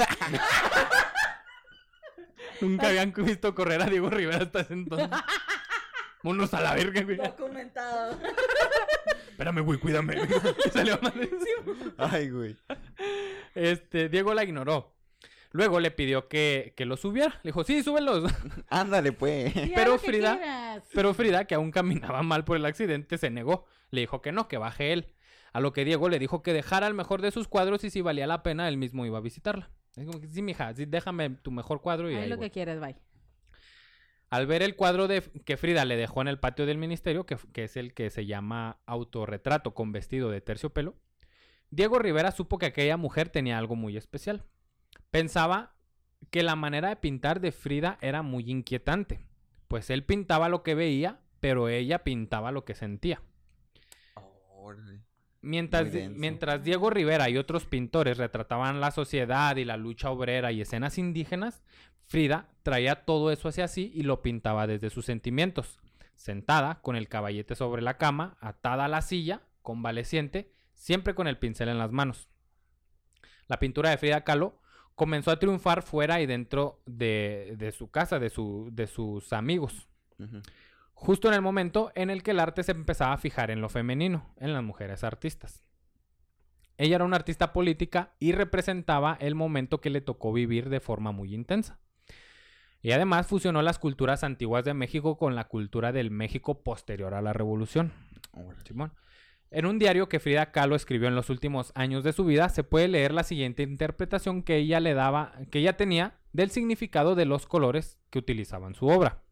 Nunca 2.62 2.88
habían 2.88 3.14
visto 3.14 3.56
correr 3.56 3.82
a 3.82 3.86
Diego 3.86 4.10
Rivera 4.10 4.44
hasta 4.44 4.62
ese 4.62 4.74
entonces. 4.74 5.10
Unos 6.24 6.54
a 6.54 6.62
la 6.62 6.74
verga, 6.74 7.02
güey. 7.02 7.16
Documentado. 7.16 8.20
Espérame, 9.30 9.62
güey, 9.62 9.80
cuídame. 9.80 10.18
Salió. 10.74 11.00
Ay, 11.98 12.30
güey. 12.30 12.58
Este, 13.56 14.10
Diego 14.10 14.34
la 14.34 14.44
ignoró. 14.44 14.94
Luego 15.52 15.80
le 15.80 15.92
pidió 15.92 16.28
que, 16.28 16.74
que 16.76 16.86
lo 16.86 16.98
subiera. 16.98 17.40
Le 17.44 17.50
dijo, 17.50 17.64
sí, 17.64 17.84
súbelos. 17.84 18.30
Ándale, 18.70 19.14
pues. 19.14 19.54
Sí, 19.54 19.72
Pero 19.74 19.98
Frida-. 19.98 20.84
Pero 20.94 21.14
Frida, 21.14 21.46
que 21.46 21.56
aún 21.56 21.72
caminaba 21.72 22.22
mal 22.22 22.44
por 22.44 22.58
el 22.58 22.66
accidente, 22.66 23.18
se 23.18 23.30
negó. 23.30 23.66
Le 23.90 24.02
dijo 24.02 24.22
que 24.22 24.34
no, 24.34 24.50
que 24.50 24.58
baje 24.58 24.92
él. 24.92 25.08
A 25.54 25.60
lo 25.60 25.74
que 25.74 25.86
Diego 25.86 26.10
le 26.10 26.20
dijo 26.20 26.42
que 26.44 26.54
dejara 26.54 26.88
el 26.88 26.94
mejor 26.94 27.22
de 27.22 27.32
sus 27.32 27.48
cuadros 27.48 27.84
y 27.84 27.90
si 27.90 28.02
valía 28.02 28.28
la 28.28 28.44
pena, 28.44 28.68
él 28.68 28.78
mismo 28.78 29.06
iba 29.06 29.18
a 29.18 29.22
visitarla. 29.22 29.70
Es 29.96 30.06
como 30.06 30.20
que, 30.20 30.28
sí, 30.28 30.42
mija, 30.42 30.74
sí, 30.74 30.86
déjame 30.86 31.30
tu 31.30 31.52
mejor 31.52 31.82
cuadro 31.82 32.10
y 32.10 32.16
ahí 32.16 32.30
lo 32.30 32.38
voy". 32.38 32.48
que 32.48 32.52
quieras, 32.52 32.80
bye. 32.80 32.96
Al 34.30 34.46
ver 34.46 34.62
el 34.62 34.76
cuadro 34.76 35.08
de, 35.08 35.22
que 35.46 35.58
Frida 35.58 35.86
le 35.86 35.98
dejó 35.98 36.22
en 36.22 36.28
el 36.28 36.40
patio 36.40 36.68
del 36.68 36.78
ministerio, 36.78 37.26
que, 37.26 37.38
que 37.52 37.64
es 37.64 37.78
el 37.78 37.94
que 37.96 38.12
se 38.12 38.28
llama 38.28 38.80
autorretrato 38.86 39.74
con 39.74 39.92
vestido 39.92 40.30
de 40.30 40.40
terciopelo, 40.40 40.96
Diego 41.72 42.00
Rivera 42.00 42.32
supo 42.32 42.58
que 42.58 42.68
aquella 42.68 42.98
mujer 42.98 43.30
tenía 43.30 43.58
algo 43.58 43.76
muy 43.76 43.98
especial. 43.98 44.44
Pensaba 45.10 45.76
que 46.30 46.44
la 46.44 46.56
manera 46.56 46.90
de 46.90 46.96
pintar 46.96 47.40
de 47.40 47.52
Frida 47.52 47.98
era 48.02 48.22
muy 48.22 48.50
inquietante, 48.50 49.26
pues 49.68 49.90
él 49.90 50.04
pintaba 50.04 50.50
lo 50.50 50.64
que 50.64 50.76
veía, 50.76 51.22
pero 51.40 51.70
ella 51.70 52.04
pintaba 52.04 52.52
lo 52.52 52.66
que 52.66 52.76
sentía. 52.76 53.22
Mientras, 55.42 55.94
mientras 55.94 56.64
Diego 56.64 56.90
Rivera 56.90 57.30
y 57.30 57.38
otros 57.38 57.66
pintores 57.66 58.18
retrataban 58.18 58.82
la 58.82 58.92
sociedad 58.92 59.56
y 59.56 59.64
la 59.64 59.78
lucha 59.78 60.12
obrera 60.12 60.52
y 60.52 60.62
escenas 60.62 60.98
indígenas, 60.98 61.64
Frida 62.08 62.50
traía 62.64 63.06
todo 63.06 63.32
eso 63.32 63.48
hacia 63.48 63.68
sí 63.68 63.92
y 63.94 64.02
lo 64.02 64.22
pintaba 64.22 64.68
desde 64.68 64.90
sus 64.90 65.06
sentimientos. 65.06 65.80
Sentada, 66.16 66.82
con 66.82 66.96
el 66.96 67.08
caballete 67.08 67.56
sobre 67.56 67.82
la 67.82 67.98
cama, 67.98 68.38
atada 68.42 68.86
a 68.86 68.90
la 68.90 69.02
silla, 69.02 69.42
convaleciente, 69.62 70.52
siempre 70.74 71.16
con 71.16 71.28
el 71.28 71.38
pincel 71.38 71.70
en 71.70 71.78
las 71.78 71.92
manos. 71.92 72.28
La 73.48 73.60
pintura 73.60 73.92
de 73.92 73.98
Frida 73.98 74.24
Kahlo 74.26 74.60
comenzó 74.96 75.32
a 75.32 75.40
triunfar 75.40 75.84
fuera 75.84 76.20
y 76.20 76.26
dentro 76.26 76.82
de, 76.86 77.56
de 77.58 77.72
su 77.72 77.90
casa, 77.90 78.20
de, 78.20 78.30
su, 78.30 78.70
de 78.74 78.88
sus 78.88 79.32
amigos 79.32 79.90
Ujú. 80.20 80.42
Justo 81.00 81.30
en 81.30 81.34
el 81.34 81.42
momento 81.42 81.94
en 81.96 82.10
el 82.10 82.24
que 82.24 82.32
el 82.32 82.42
arte 82.42 82.62
se 82.62 82.74
empezaba 82.74 83.14
a 83.14 83.18
fijar 83.18 83.52
en 83.52 83.62
lo 83.62 83.70
femenino, 83.70 84.34
en 84.38 84.52
las 84.52 84.62
mujeres 84.62 85.06
artistas. 85.06 85.64
Ella 86.78 86.98
era 86.98 87.06
una 87.06 87.16
artista 87.16 87.54
política 87.54 88.16
y 88.20 88.34
representaba 88.34 89.18
el 89.22 89.34
momento 89.34 89.80
que 89.80 89.90
le 89.90 90.02
tocó 90.02 90.34
vivir 90.34 90.70
de 90.70 90.82
forma 90.82 91.14
muy 91.14 91.34
intensa. 91.34 91.80
Y 92.82 92.92
además 92.92 93.28
fusionó 93.28 93.62
las 93.62 93.80
culturas 93.80 94.26
antiguas 94.26 94.66
de 94.66 94.74
México 94.74 95.18
con 95.18 95.36
la 95.36 95.48
cultura 95.48 95.94
del 95.94 96.12
México 96.12 96.64
posterior 96.64 97.14
a 97.14 97.22
la 97.22 97.32
revolución. 97.32 97.94
Simón. 98.66 98.92
En 99.52 99.66
un 99.66 99.80
diario 99.80 100.10
que 100.10 100.20
Frida 100.20 100.52
Kahlo 100.52 100.76
escribió 100.76 101.08
en 101.08 101.16
los 101.16 101.30
últimos 101.30 101.72
años 101.76 102.04
de 102.04 102.14
su 102.14 102.26
vida, 102.26 102.50
se 102.50 102.64
puede 102.66 102.90
leer 102.90 103.14
la 103.14 103.24
siguiente 103.24 103.64
interpretación 103.64 104.44
que 104.44 104.58
ella 104.58 104.82
le 104.82 104.94
daba, 104.94 105.34
que 105.50 105.60
ella 105.60 105.78
tenía 105.78 106.20
del 106.34 106.52
significado 106.52 107.16
de 107.16 107.26
los 107.26 107.48
colores 107.48 107.98
que 108.10 108.20
utilizaba 108.20 108.68
en 108.68 108.76
su 108.76 108.88
obra. 108.88 109.24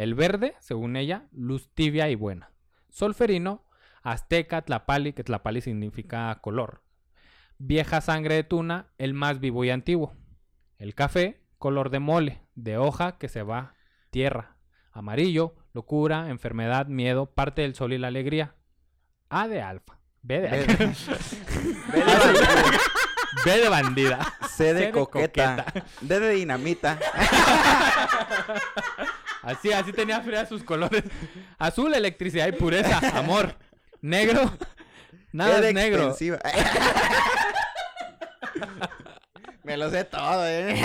El 0.00 0.14
verde, 0.14 0.54
según 0.60 0.96
ella, 0.96 1.26
luz 1.30 1.68
tibia 1.74 2.08
y 2.08 2.14
buena. 2.14 2.52
Solferino, 2.88 3.66
azteca, 4.02 4.62
tlapali, 4.62 5.12
que 5.12 5.24
tlapali 5.24 5.60
significa 5.60 6.34
color. 6.40 6.82
Vieja 7.58 8.00
sangre 8.00 8.36
de 8.36 8.44
tuna, 8.44 8.86
el 8.96 9.12
más 9.12 9.40
vivo 9.40 9.62
y 9.62 9.68
antiguo. 9.68 10.14
El 10.78 10.94
café, 10.94 11.42
color 11.58 11.90
de 11.90 11.98
mole, 11.98 12.40
de 12.54 12.78
hoja 12.78 13.18
que 13.18 13.28
se 13.28 13.42
va, 13.42 13.74
tierra. 14.08 14.56
Amarillo, 14.90 15.54
locura, 15.74 16.30
enfermedad, 16.30 16.86
miedo, 16.86 17.26
parte 17.26 17.60
del 17.60 17.74
sol 17.74 17.92
y 17.92 17.98
la 17.98 18.08
alegría. 18.08 18.54
A 19.28 19.48
de 19.48 19.60
alfa. 19.60 20.00
B 20.22 20.40
de, 20.40 20.48
alfa. 20.48 20.84
Ve 21.92 22.00
de 22.00 22.08
bandida. 22.08 22.78
B 23.44 23.58
de 23.58 23.68
bandida. 23.68 24.34
C 24.48 24.64
de 24.72 24.80
C 24.80 24.86
de 24.86 24.92
coqueta. 24.92 25.66
D 26.00 26.20
de 26.20 26.30
dinamita. 26.30 26.98
Así, 29.42 29.72
así 29.72 29.92
tenía 29.92 30.20
Frida 30.20 30.46
sus 30.46 30.62
colores. 30.62 31.02
Azul, 31.58 31.94
electricidad 31.94 32.48
y 32.48 32.52
pureza. 32.52 33.00
Amor. 33.18 33.56
Negro. 34.00 34.52
Nada 35.32 35.66
es 35.66 35.74
negro. 35.74 36.16
Me 39.62 39.76
lo 39.76 39.90
sé 39.90 40.04
todo, 40.04 40.46
eh. 40.46 40.80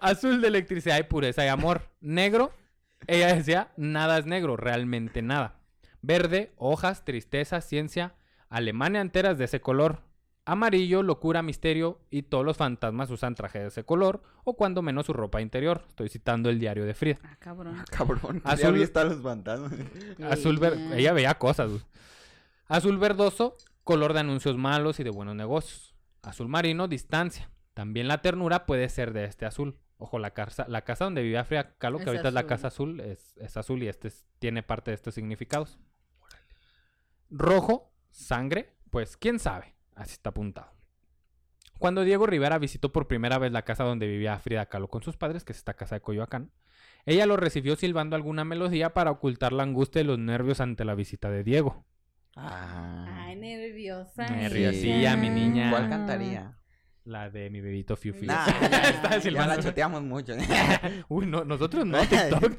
Azul 0.00 0.40
de 0.40 0.48
electricidad 0.48 0.98
y 0.98 1.04
pureza 1.04 1.44
y 1.44 1.48
amor. 1.48 1.88
Negro. 2.00 2.52
Ella 3.06 3.34
decía, 3.34 3.68
nada 3.76 4.18
es 4.18 4.26
negro, 4.26 4.56
realmente 4.56 5.22
nada. 5.22 5.60
Verde, 6.00 6.52
hojas, 6.56 7.04
tristeza, 7.04 7.60
ciencia. 7.60 8.14
Alemania 8.48 9.00
enteras 9.00 9.38
de 9.38 9.44
ese 9.44 9.60
color. 9.60 10.02
Amarillo, 10.44 11.02
locura, 11.04 11.40
misterio 11.42 12.00
y 12.10 12.22
todos 12.22 12.44
los 12.44 12.56
fantasmas 12.56 13.10
usan 13.10 13.36
traje 13.36 13.60
de 13.60 13.66
ese 13.68 13.84
color 13.84 14.22
o 14.42 14.56
cuando 14.56 14.82
menos 14.82 15.06
su 15.06 15.12
ropa 15.12 15.40
interior. 15.40 15.84
Estoy 15.88 16.08
citando 16.08 16.50
el 16.50 16.58
diario 16.58 16.84
de 16.84 16.94
Frida. 16.94 17.18
Ah, 17.22 17.36
cabrón. 17.38 17.82
Cabrón. 17.90 18.42
Azul- 18.44 18.90
a 18.96 19.04
los 19.04 19.22
fantasmas. 19.22 19.72
Azul 20.28 20.58
ver... 20.58 20.74
Ella 20.94 21.12
veía 21.12 21.34
cosas. 21.38 21.70
Azul 22.66 22.98
verdoso, 22.98 23.56
color 23.84 24.14
de 24.14 24.20
anuncios 24.20 24.56
malos 24.58 24.98
y 24.98 25.04
de 25.04 25.10
buenos 25.10 25.36
negocios. 25.36 25.94
Azul 26.22 26.48
marino, 26.48 26.88
distancia. 26.88 27.48
También 27.74 28.08
la 28.08 28.20
ternura 28.20 28.66
puede 28.66 28.88
ser 28.88 29.12
de 29.12 29.24
este 29.24 29.46
azul. 29.46 29.78
Ojo, 29.96 30.18
la 30.18 30.32
casa, 30.32 30.66
la 30.68 30.82
casa 30.82 31.04
donde 31.04 31.22
vivía 31.22 31.44
Frida 31.44 31.76
Kahlo, 31.78 31.98
que 31.98 32.02
Es 32.02 32.08
ahorita 32.08 32.28
es 32.28 32.34
la 32.34 32.46
casa 32.48 32.66
azul, 32.66 32.98
es, 32.98 33.36
es 33.36 33.56
azul 33.56 33.80
y 33.84 33.88
este 33.88 34.08
es- 34.08 34.26
tiene 34.40 34.64
parte 34.64 34.90
de 34.90 34.96
estos 34.96 35.14
significados. 35.14 35.78
Rojo, 37.30 37.92
sangre, 38.10 38.74
pues 38.90 39.16
quién 39.16 39.38
sabe. 39.38 39.74
Así 39.94 40.12
está 40.12 40.30
apuntado. 40.30 40.72
Cuando 41.78 42.04
Diego 42.04 42.26
Rivera 42.26 42.58
visitó 42.58 42.92
por 42.92 43.08
primera 43.08 43.38
vez 43.38 43.50
la 43.50 43.62
casa 43.62 43.82
donde 43.82 44.06
vivía 44.06 44.38
Frida 44.38 44.66
Kahlo 44.66 44.88
con 44.88 45.02
sus 45.02 45.16
padres, 45.16 45.44
que 45.44 45.52
es 45.52 45.58
esta 45.58 45.74
casa 45.74 45.96
de 45.96 46.00
Coyoacán, 46.00 46.52
ella 47.06 47.26
lo 47.26 47.36
recibió 47.36 47.74
silbando 47.74 48.14
alguna 48.14 48.44
melodía 48.44 48.94
para 48.94 49.10
ocultar 49.10 49.52
la 49.52 49.64
angustia 49.64 50.00
y 50.00 50.04
los 50.04 50.18
nervios 50.18 50.60
ante 50.60 50.84
la 50.84 50.94
visita 50.94 51.30
de 51.30 51.42
Diego. 51.42 51.84
Ah. 52.36 53.24
Ay, 53.26 53.36
nerviosa. 53.36 54.28
Nerviosilla, 54.28 55.16
mi 55.16 55.28
niña. 55.28 55.70
¿Cuál 55.70 55.88
cantaría? 55.88 56.56
La 57.04 57.30
de 57.30 57.50
mi 57.50 57.60
bebito 57.60 57.96
Fiu 57.96 58.14
Fiu. 58.14 58.28
Nah, 58.28 58.46
Ya 59.22 59.46
la 59.46 59.58
choteamos 59.58 60.02
mucho. 60.02 60.34
Uy, 61.08 61.26
no, 61.26 61.44
nosotros 61.44 61.84
no, 61.84 61.98
TikTok. 62.00 62.52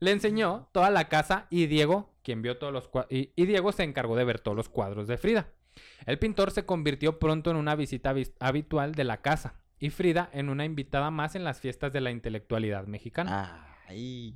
Le 0.00 0.10
enseñó 0.10 0.68
toda 0.72 0.90
la 0.90 1.08
casa 1.08 1.46
y 1.48 1.66
Diego, 1.66 2.12
quien 2.24 2.42
vio 2.42 2.58
todos 2.58 2.72
los 2.72 2.88
cuadros, 2.88 3.12
y, 3.12 3.32
y 3.36 3.46
Diego 3.46 3.70
se 3.70 3.84
encargó 3.84 4.16
de 4.16 4.24
ver 4.24 4.40
todos 4.40 4.56
los 4.56 4.68
cuadros 4.68 5.06
de 5.06 5.16
Frida. 5.16 5.46
El 6.06 6.18
pintor 6.18 6.50
se 6.50 6.64
convirtió 6.66 7.18
pronto 7.18 7.50
en 7.50 7.56
una 7.56 7.74
visita 7.74 8.12
vis- 8.12 8.32
habitual 8.40 8.94
de 8.94 9.04
la 9.04 9.22
casa 9.22 9.54
y 9.78 9.90
Frida 9.90 10.28
en 10.32 10.48
una 10.48 10.64
invitada 10.64 11.10
más 11.10 11.34
en 11.34 11.44
las 11.44 11.60
fiestas 11.60 11.92
de 11.92 12.00
la 12.00 12.10
intelectualidad 12.10 12.86
mexicana. 12.86 13.76
Ay. 13.88 14.34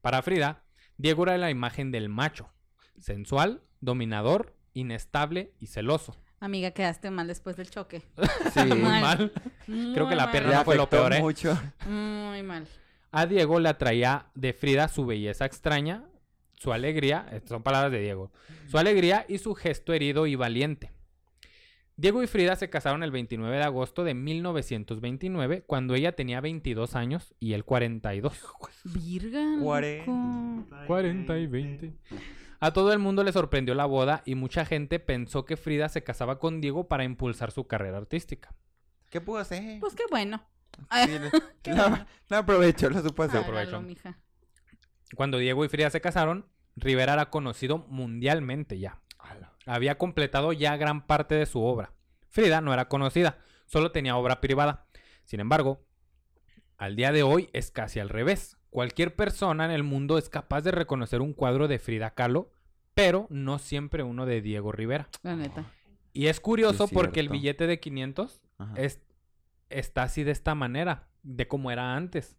Para 0.00 0.22
Frida, 0.22 0.62
Diego 0.96 1.24
era 1.24 1.36
la 1.38 1.50
imagen 1.50 1.90
del 1.90 2.08
macho, 2.08 2.50
sensual, 2.98 3.62
dominador, 3.80 4.54
inestable 4.72 5.52
y 5.60 5.66
celoso. 5.66 6.16
Amiga, 6.40 6.72
quedaste 6.72 7.10
mal 7.10 7.26
después 7.26 7.56
del 7.56 7.70
choque. 7.70 8.02
Sí. 8.52 8.60
Muy 8.64 8.78
Mal. 8.82 9.00
mal. 9.02 9.32
Creo 9.94 10.08
que 10.08 10.14
la 10.14 10.30
pierna 10.30 10.58
no 10.58 10.64
fue 10.64 10.76
lo 10.76 10.88
peor, 10.90 11.12
¿eh? 11.14 11.20
mucho. 11.20 11.58
Muy 11.86 12.42
mal. 12.42 12.66
A 13.10 13.26
Diego 13.26 13.60
le 13.60 13.68
atraía 13.68 14.26
de 14.34 14.52
Frida 14.52 14.88
su 14.88 15.06
belleza 15.06 15.44
extraña, 15.46 16.04
su 16.64 16.72
alegría, 16.72 17.26
estas 17.30 17.50
son 17.50 17.62
palabras 17.62 17.92
de 17.92 18.00
Diego, 18.00 18.32
su 18.68 18.78
alegría 18.78 19.26
y 19.28 19.36
su 19.38 19.54
gesto 19.54 19.92
herido 19.92 20.26
y 20.26 20.34
valiente. 20.34 20.90
Diego 21.96 22.22
y 22.22 22.26
Frida 22.26 22.56
se 22.56 22.70
casaron 22.70 23.02
el 23.04 23.10
29 23.12 23.54
de 23.56 23.62
agosto 23.62 24.02
de 24.02 24.14
1929, 24.14 25.62
cuando 25.66 25.94
ella 25.94 26.12
tenía 26.16 26.40
22 26.40 26.96
años 26.96 27.34
y 27.38 27.52
él 27.52 27.64
42. 27.64 28.32
Virga. 28.84 29.44
Cuarenta. 29.60 30.10
loco. 30.10 30.86
40 30.86 31.38
y 31.38 31.46
20. 31.46 31.92
A 32.60 32.72
todo 32.72 32.92
el 32.94 32.98
mundo 32.98 33.22
le 33.22 33.30
sorprendió 33.32 33.74
la 33.74 33.84
boda 33.84 34.22
y 34.24 34.34
mucha 34.34 34.64
gente 34.64 34.98
pensó 34.98 35.44
que 35.44 35.56
Frida 35.58 35.88
se 35.90 36.02
casaba 36.02 36.38
con 36.38 36.60
Diego 36.62 36.88
para 36.88 37.04
impulsar 37.04 37.50
su 37.52 37.66
carrera 37.66 37.98
artística. 37.98 38.54
¿Qué 39.10 39.20
pudo 39.20 39.38
hacer? 39.38 39.78
Pues 39.80 39.94
qué 39.94 40.04
bueno. 40.10 40.42
Sí, 41.04 41.10
le- 41.12 41.30
no, 41.76 42.06
no 42.30 42.36
aprovechó, 42.36 42.88
lo 42.90 43.02
supo 43.02 43.22
hacer. 43.22 43.40
aprovechó. 43.42 43.68
Hágalo, 43.76 43.82
mija. 43.86 44.18
Cuando 45.14 45.38
Diego 45.38 45.64
y 45.64 45.68
Frida 45.68 45.90
se 45.90 46.00
casaron, 46.00 46.46
Rivera 46.76 47.14
era 47.14 47.30
conocido 47.30 47.78
mundialmente 47.88 48.78
ya. 48.78 49.00
Había 49.66 49.96
completado 49.96 50.52
ya 50.52 50.76
gran 50.76 51.06
parte 51.06 51.34
de 51.34 51.46
su 51.46 51.62
obra. 51.62 51.92
Frida 52.28 52.60
no 52.60 52.74
era 52.74 52.88
conocida, 52.88 53.38
solo 53.66 53.92
tenía 53.92 54.16
obra 54.16 54.40
privada. 54.40 54.86
Sin 55.24 55.40
embargo, 55.40 55.86
al 56.76 56.96
día 56.96 57.12
de 57.12 57.22
hoy 57.22 57.48
es 57.52 57.70
casi 57.70 58.00
al 58.00 58.08
revés. 58.08 58.58
Cualquier 58.70 59.14
persona 59.14 59.64
en 59.64 59.70
el 59.70 59.84
mundo 59.84 60.18
es 60.18 60.28
capaz 60.28 60.62
de 60.62 60.72
reconocer 60.72 61.22
un 61.22 61.32
cuadro 61.32 61.68
de 61.68 61.78
Frida 61.78 62.14
Kahlo, 62.14 62.50
pero 62.94 63.26
no 63.30 63.58
siempre 63.58 64.02
uno 64.02 64.26
de 64.26 64.42
Diego 64.42 64.72
Rivera. 64.72 65.08
La 65.22 65.36
neta. 65.36 65.72
Y 66.12 66.26
es 66.26 66.40
curioso 66.40 66.84
Es 66.84 66.90
porque 66.90 67.20
el 67.20 67.28
billete 67.28 67.66
de 67.66 67.80
500 67.80 68.42
Ajá. 68.58 68.74
es, 68.76 69.00
está 69.70 70.04
así 70.04 70.24
de 70.24 70.32
esta 70.32 70.54
manera, 70.54 71.08
de 71.22 71.48
como 71.48 71.70
era 71.70 71.96
antes. 71.96 72.36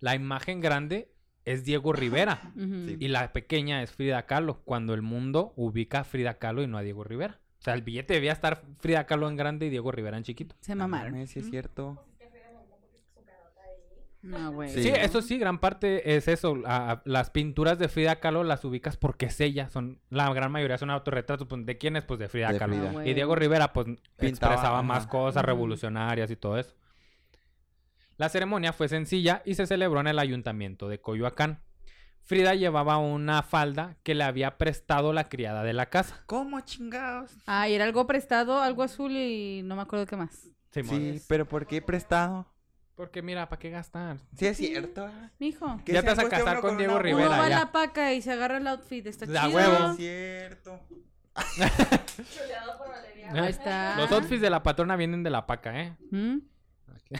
La 0.00 0.14
imagen 0.14 0.60
grande 0.60 1.12
es 1.52 1.64
Diego 1.64 1.92
Rivera. 1.92 2.52
Sí. 2.56 2.96
Y 3.00 3.08
la 3.08 3.32
pequeña 3.32 3.82
es 3.82 3.90
Frida 3.92 4.26
Kahlo, 4.26 4.60
cuando 4.64 4.94
el 4.94 5.02
mundo 5.02 5.52
ubica 5.56 6.00
a 6.00 6.04
Frida 6.04 6.34
Kahlo 6.34 6.62
y 6.62 6.66
no 6.66 6.78
a 6.78 6.82
Diego 6.82 7.04
Rivera. 7.04 7.38
O 7.58 7.62
sea, 7.62 7.74
el 7.74 7.82
billete 7.82 8.14
debía 8.14 8.32
estar 8.32 8.62
Frida 8.78 9.04
Kahlo 9.06 9.28
en 9.28 9.36
grande 9.36 9.66
y 9.66 9.70
Diego 9.70 9.90
Rivera 9.90 10.16
en 10.16 10.22
chiquito. 10.24 10.54
Se 10.60 10.74
mamaron. 10.74 11.26
sí 11.26 11.40
es 11.40 11.50
cierto. 11.50 12.02
No, 14.20 14.50
güey. 14.52 14.68
Sí, 14.70 14.82
Sí. 14.82 14.88
eso 14.88 15.22
sí, 15.22 15.38
gran 15.38 15.58
parte 15.60 16.16
es 16.16 16.26
eso. 16.26 16.56
a- 16.66 16.90
a- 16.92 17.02
las 17.04 17.30
pinturas 17.30 17.78
de 17.78 17.88
Frida 17.88 18.16
Kahlo 18.16 18.42
las 18.42 18.64
ubicas 18.64 18.96
porque 18.96 19.26
es 19.26 19.40
ella. 19.40 19.68
Son, 19.70 20.00
la 20.10 20.32
gran 20.34 20.50
mayoría 20.50 20.76
son 20.76 20.90
autorretratos. 20.90 21.46
Pues, 21.46 21.64
¿De 21.64 21.78
quién 21.78 21.94
es? 21.96 22.02
Pues 22.04 22.18
de 22.18 22.28
Frida 22.28 22.52
De 22.52 22.58
Kahlo. 22.58 22.74
Frida. 22.74 22.92
Ah. 22.98 23.06
Y 23.06 23.14
Diego 23.14 23.36
Rivera, 23.36 23.72
pues, 23.72 23.86
Pintaba, 23.86 24.28
expresaba 24.28 24.82
más 24.82 25.06
cosas 25.06 25.44
revolucionarias 25.44 26.30
y 26.32 26.36
todo 26.36 26.58
eso. 26.58 26.74
La 28.18 28.28
ceremonia 28.28 28.72
fue 28.72 28.88
sencilla 28.88 29.42
y 29.44 29.54
se 29.54 29.66
celebró 29.66 30.00
en 30.00 30.08
el 30.08 30.18
ayuntamiento 30.18 30.88
de 30.88 31.00
Coyoacán. 31.00 31.60
Frida 32.22 32.54
llevaba 32.54 32.98
una 32.98 33.42
falda 33.42 33.96
que 34.02 34.14
le 34.14 34.24
había 34.24 34.58
prestado 34.58 35.12
la 35.14 35.28
criada 35.30 35.62
de 35.62 35.72
la 35.72 35.86
casa. 35.86 36.22
¿Cómo 36.26 36.60
chingados? 36.60 37.30
Ah, 37.46 37.68
y 37.68 37.74
era 37.74 37.84
algo 37.84 38.06
prestado, 38.06 38.60
algo 38.60 38.82
azul 38.82 39.12
y 39.12 39.62
no 39.64 39.76
me 39.76 39.82
acuerdo 39.82 40.04
qué 40.04 40.16
más. 40.16 40.48
Sí, 40.72 41.22
pero 41.26 41.48
¿por 41.48 41.66
qué 41.66 41.80
prestado? 41.80 42.46
Porque 42.96 43.22
mira, 43.22 43.48
¿para 43.48 43.58
qué 43.60 43.70
gastar? 43.70 44.18
Sí 44.36 44.46
es 44.46 44.56
cierto. 44.58 45.08
Mijo. 45.38 45.80
¿Qué 45.86 45.92
Ya 45.92 46.02
te 46.02 46.08
vas 46.08 46.18
a 46.18 46.28
casar 46.28 46.60
con 46.60 46.76
Diego 46.76 46.94
una 46.94 47.02
Rivera, 47.02 47.28
Uno 47.28 47.38
va 47.38 47.44
a 47.46 47.48
ya. 47.48 47.58
la 47.60 47.72
paca 47.72 48.12
y 48.12 48.20
se 48.20 48.32
agarra 48.32 48.58
el 48.58 48.66
outfit. 48.66 49.06
Está 49.06 49.24
Da 49.24 49.46
chido. 49.46 49.56
huevo. 49.56 49.90
Es 49.92 49.96
cierto. 49.96 50.80
Ahí 53.32 53.50
está. 53.50 53.96
Los 53.96 54.10
outfits 54.12 54.40
de 54.40 54.50
la 54.50 54.62
patrona 54.62 54.96
vienen 54.96 55.22
de 55.22 55.30
la 55.30 55.46
paca, 55.46 55.80
¿eh? 55.80 55.96
¿Mm? 56.10 56.38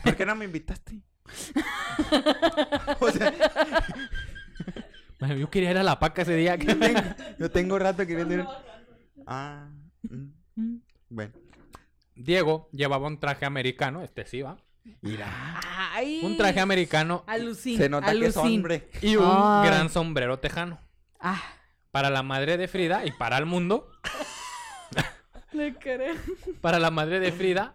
¿Por 0.04 0.16
qué 0.16 0.26
no 0.26 0.34
me 0.34 0.44
invitaste? 0.44 1.00
o 3.00 3.10
sea, 3.10 3.32
Yo 5.36 5.50
quería 5.50 5.70
ir 5.72 5.78
a 5.78 5.82
la 5.82 5.98
paca 5.98 6.22
ese 6.22 6.36
día. 6.36 6.56
yo 7.38 7.50
tengo 7.50 7.78
rato 7.78 8.06
queriendo 8.06 8.34
ir. 8.34 8.44
Ah. 9.26 9.68
mm, 10.02 10.26
¿Mm? 10.54 10.76
Bueno. 11.08 11.32
Diego 12.14 12.68
llevaba 12.72 13.06
un 13.06 13.18
traje 13.18 13.44
americano, 13.44 14.02
este 14.02 14.26
sí 14.26 14.42
va. 14.42 14.58
Mira. 15.02 15.60
Ay. 15.92 16.20
Un 16.22 16.36
traje 16.36 16.60
americano 16.60 17.24
Alucin. 17.26 17.76
Se 17.76 17.88
nota 17.88 18.12
que 18.12 18.26
es 18.26 18.36
hombre. 18.36 18.90
y 19.02 19.16
un 19.16 19.62
gran 19.62 19.90
sombrero 19.90 20.38
tejano. 20.38 20.80
Ah. 21.20 21.42
Para 21.90 22.10
la 22.10 22.22
madre 22.22 22.56
de 22.56 22.68
Frida 22.68 23.04
y 23.04 23.12
para 23.12 23.38
el 23.38 23.46
mundo, 23.46 23.90
Le 25.52 25.74
creo. 25.74 26.14
para 26.60 26.78
la 26.78 26.90
madre 26.90 27.18
de 27.18 27.32
Frida, 27.32 27.74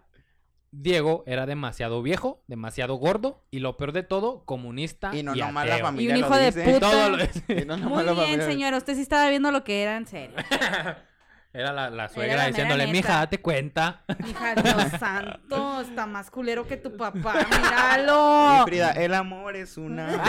Diego 0.76 1.24
era 1.28 1.46
demasiado 1.46 2.02
viejo, 2.02 2.42
demasiado 2.48 2.96
gordo 2.96 3.44
y 3.52 3.60
lo 3.60 3.78
peor 3.78 3.92
de 3.92 4.02
todo, 4.02 4.44
comunista 4.46 5.12
Y 5.14 5.20
y, 5.20 5.24
no 5.24 5.36
la 5.36 5.48
ateo. 5.50 5.80
familia 5.86 6.10
Y 6.10 6.14
un 6.16 6.22
lo 6.22 6.28
hijo 6.28 6.36
de 6.36 6.46
dice. 6.48 6.62
Y 6.70 6.74
puta. 6.74 6.90
todo 6.90 7.10
lo- 7.10 7.24
Y 7.24 7.66
no 7.66 7.78
Muy 7.78 7.84
nomás 7.90 8.06
la 8.06 8.12
bien, 8.14 8.26
familia- 8.26 8.46
señora. 8.48 8.78
Usted 8.78 8.96
sí 8.96 9.02
estaba 9.02 9.30
viendo 9.30 9.52
lo 9.52 9.64
que 9.64 9.84
era 9.84 9.96
en 9.98 10.08
serio. 10.08 10.36
Era 11.56 11.72
la, 11.72 11.92
la 11.92 11.96
la 11.96 12.10
suegra 12.10 12.34
mera 12.34 12.48
diciéndole, 12.48 12.86
neta. 12.88 12.92
mija, 12.98 13.14
date 13.20 13.40
cuenta. 13.40 14.04
Hija, 14.28 14.56
Dios 14.56 14.88
santo. 15.00 15.82
Está 15.82 16.08
más 16.08 16.32
culero 16.32 16.66
que 16.66 16.78
tu 16.78 16.98
papá. 16.98 17.36
Y 17.48 17.56
Míralo. 17.62 18.64
Frida, 18.66 18.90
el 18.94 19.14
amor 19.14 19.56
es 19.56 19.78
una. 19.78 20.20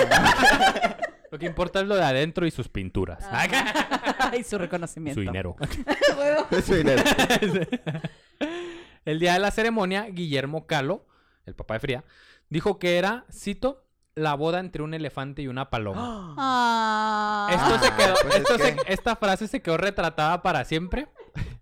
Lo 1.30 1.38
que 1.38 1.46
importa 1.46 1.80
es 1.80 1.86
lo 1.86 1.96
de 1.96 2.04
adentro 2.04 2.46
y 2.46 2.50
sus 2.50 2.68
pinturas. 2.68 3.24
Ay, 3.30 4.44
su 4.44 4.58
reconocimiento. 4.58 5.18
Su 5.18 5.24
dinero. 5.26 5.56
Huevo. 6.18 6.46
Su 6.62 6.74
dinero. 6.74 7.02
El 9.04 9.18
día 9.18 9.34
de 9.34 9.38
la 9.40 9.50
ceremonia, 9.50 10.06
Guillermo 10.10 10.66
Calo, 10.66 11.06
el 11.46 11.54
papá 11.54 11.74
de 11.74 11.80
Frida, 11.80 12.04
dijo 12.48 12.78
que 12.78 12.96
era, 12.98 13.24
cito, 13.32 13.84
la 14.14 14.34
boda 14.34 14.60
entre 14.60 14.82
un 14.82 14.94
elefante 14.94 15.42
y 15.42 15.48
una 15.48 15.70
paloma. 15.70 16.34
Ah. 16.38 17.48
Esto 17.50 17.78
se 17.84 17.92
Ah, 17.92 17.96
quedó, 17.96 18.14
pues 18.22 18.34
es 18.34 18.40
esto 18.40 18.58
se- 18.58 18.76
que- 18.76 18.92
esta 18.92 19.16
frase 19.16 19.48
se 19.48 19.60
quedó 19.60 19.76
retratada 19.76 20.40
para 20.42 20.64
siempre 20.64 21.08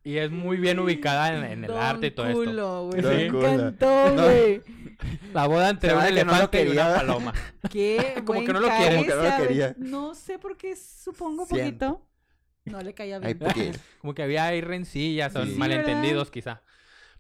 y 0.05 0.19
es 0.19 0.31
muy 0.31 0.59
bien 0.59 0.79
ubicada 0.79 1.35
en, 1.35 1.45
en 1.45 1.65
el 1.65 1.71
Don 1.71 1.79
arte 1.81 2.09
y 2.09 2.11
todo 2.11 2.27
esto. 2.27 2.39
culo, 2.39 2.87
güey. 2.89 3.01
Don 3.01 3.17
Me 3.17 3.29
culo. 3.29 3.49
encantó, 3.49 4.11
No. 4.11 4.23
güey. 4.25 4.63
La 5.33 5.47
boda 5.47 5.71
entre 5.71 5.95
un 5.95 6.01
que 6.01 6.05
no 6.05 6.09
elefante 6.11 6.65
y 6.65 6.69
una 6.69 6.95
paloma. 6.95 7.33
Qué 7.71 8.23
Como 8.27 8.45
que 8.45 8.53
no 8.53 8.61
lo 8.61 8.69
quiere. 8.69 8.97
Como 8.97 9.07
que 9.09 9.15
no 9.15 9.23
lo 9.23 9.37
quería. 9.49 9.75
No 9.79 10.15
sé 10.15 10.39
por 10.39 10.57
qué, 10.57 10.77
supongo 10.77 11.47
Siento. 11.47 11.87
poquito. 11.95 12.07
No 12.67 12.81
le 12.83 12.95
caía 12.95 13.19
bien. 13.19 13.39
Como 14.01 14.15
que 14.15 14.23
había 14.23 14.45
ahí 14.47 14.61
rencillas, 14.61 15.33
son 15.33 15.49
Sí. 15.49 15.55
malentendidos 15.57 16.31
quizá. 16.31 16.61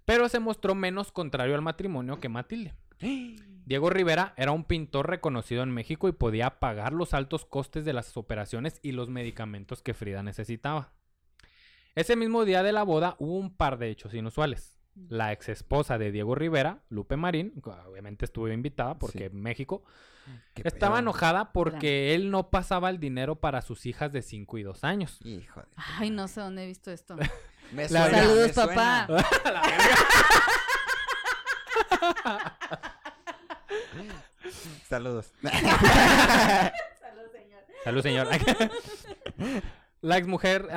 Pero 0.05 0.29
se 0.29 0.41
mostró 0.41 0.75
menos 0.75 1.13
contrario 1.13 1.55
al 1.55 1.63
matrimonio 1.63 2.19
que 2.21 2.29
Matilde. 2.29 2.75
Diego 3.65 3.91
Rivera 3.91 4.35
era 4.37 4.51
un 4.53 4.65
pintor 4.65 5.09
reconocido 5.09 5.63
en 5.63 5.71
México 5.71 6.09
y 6.09 6.13
podía 6.13 6.59
pagar 6.59 6.93
los 6.93 7.15
altos 7.15 7.45
costes 7.45 7.85
de 7.85 7.93
las 7.93 8.17
operaciones 8.17 8.81
y 8.83 8.93
los 8.93 9.09
medicamentos 9.09 9.83
que 9.83 9.95
Frida 9.95 10.23
necesitaba. 10.23 10.93
Ese 11.95 12.17
mismo 12.17 12.45
día 12.45 12.63
de 12.63 12.73
la 12.73 12.83
boda 12.83 13.15
hubo 13.19 13.37
un 13.37 13.55
par 13.55 13.79
de 13.79 13.91
hechos 13.91 14.15
inusuales. 14.15 14.79
La 15.09 15.33
ex 15.33 15.49
esposa 15.49 15.97
de 15.97 16.11
Diego 16.13 16.35
Rivera, 16.35 16.83
Lupe 16.91 17.17
Marín, 17.17 17.55
obviamente 17.87 18.25
estuvo 18.27 18.49
invitada 18.49 18.99
porque 18.99 19.19
Sí. 19.21 19.25
en 19.25 19.41
México, 19.41 19.85
¿Qué 20.55 20.63
estaba 20.67 20.97
pedo? 20.97 21.03
enojada 21.03 21.53
porque 21.53 22.15
él 22.15 22.31
no 22.31 22.51
pasaba 22.51 22.91
el 22.91 22.99
dinero 22.99 23.37
para 23.37 23.63
sus 23.63 23.87
hijas 23.87 24.13
de 24.13 24.23
5 24.23 24.59
y 24.59 24.63
2 24.65 24.85
años. 24.85 25.19
Hijo 25.25 25.61
de... 25.61 25.67
Ay, 25.77 26.11
no 26.11 26.29
sé 26.29 26.41
dónde 26.41 26.65
he 26.65 26.67
visto 26.67 26.91
esto. 26.91 27.17
Me 27.73 27.89
La- 27.89 28.03
suena, 28.05 28.19
Saludos, 28.19 28.47
me 28.49 28.53
suena. 28.55 29.07
papá. 29.09 29.29
Saludos. 34.89 35.33
Salud, 37.85 38.03
señor. 38.03 38.29
la 40.03 40.19
ex 40.19 40.27
mujer, 40.27 40.69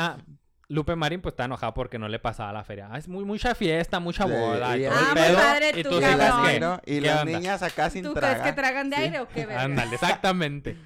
Lupe 0.67 0.95
Marín, 0.95 1.21
pues 1.21 1.33
está 1.33 1.45
enojada 1.45 1.73
porque 1.73 1.99
no 1.99 2.07
le 2.07 2.19
pasaba 2.19 2.53
la 2.53 2.63
feria. 2.63 2.89
Ah, 2.91 2.97
es 2.97 3.07
muy, 3.07 3.25
mucha 3.25 3.53
fiesta, 3.55 3.99
mucha 3.99 4.25
Sí, 4.25 4.31
boda. 4.31 4.77
y 4.77 4.85
y- 4.85 4.87
todo 4.87 4.97
el 4.97 5.05
Ah, 5.05 5.11
muy 5.13 5.21
pedo. 5.21 5.37
padre 5.37 5.69
y 5.75 5.83
tú, 5.83 5.89
tus 5.89 5.97
Y 5.99 6.01
las, 6.01 6.47
¿qué? 6.49 6.59
¿no? 6.59 6.81
y 6.85 6.99
¿Qué 6.99 7.01
las 7.01 7.21
onda? 7.21 7.37
niñas 7.39 7.63
acá 7.63 7.89
sin 7.89 8.03
¿Tú 8.03 8.13
tragar. 8.13 8.39
crees 8.39 8.55
que 8.55 8.61
tragan 8.61 8.89
de 8.89 8.95
Sí. 8.97 9.01
aire 9.03 9.19
o 9.19 9.27
qué? 9.27 9.43
Ándale, 9.57 9.95
exactamente. 9.95 10.77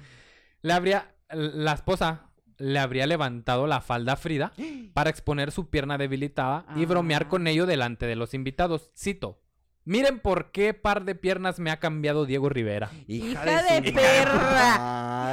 Le 0.62 0.72
habría, 0.72 1.08
la 1.30 1.72
esposa 1.72 2.22
le 2.60 2.78
habría 2.78 3.06
levantado 3.06 3.66
la 3.66 3.80
falda 3.80 4.12
a 4.12 4.16
Frida 4.16 4.52
para 4.94 5.10
exponer 5.10 5.50
su 5.50 5.68
pierna 5.70 5.98
debilitada 5.98 6.64
y 6.76 6.84
bromear 6.86 7.24
Ah. 7.24 7.28
con 7.28 7.46
ello 7.46 7.66
delante 7.66 8.06
de 8.06 8.16
los 8.16 8.34
invitados. 8.34 8.90
Cito. 8.96 9.40
Miren 9.84 10.20
por 10.20 10.52
qué 10.52 10.74
par 10.74 11.04
de 11.04 11.14
piernas 11.14 11.58
me 11.58 11.70
ha 11.70 11.80
cambiado 11.80 12.26
Diego 12.26 12.48
Rivera. 12.50 12.90
Hija 13.08 13.62
de 13.62 13.92
perra. 13.92 14.74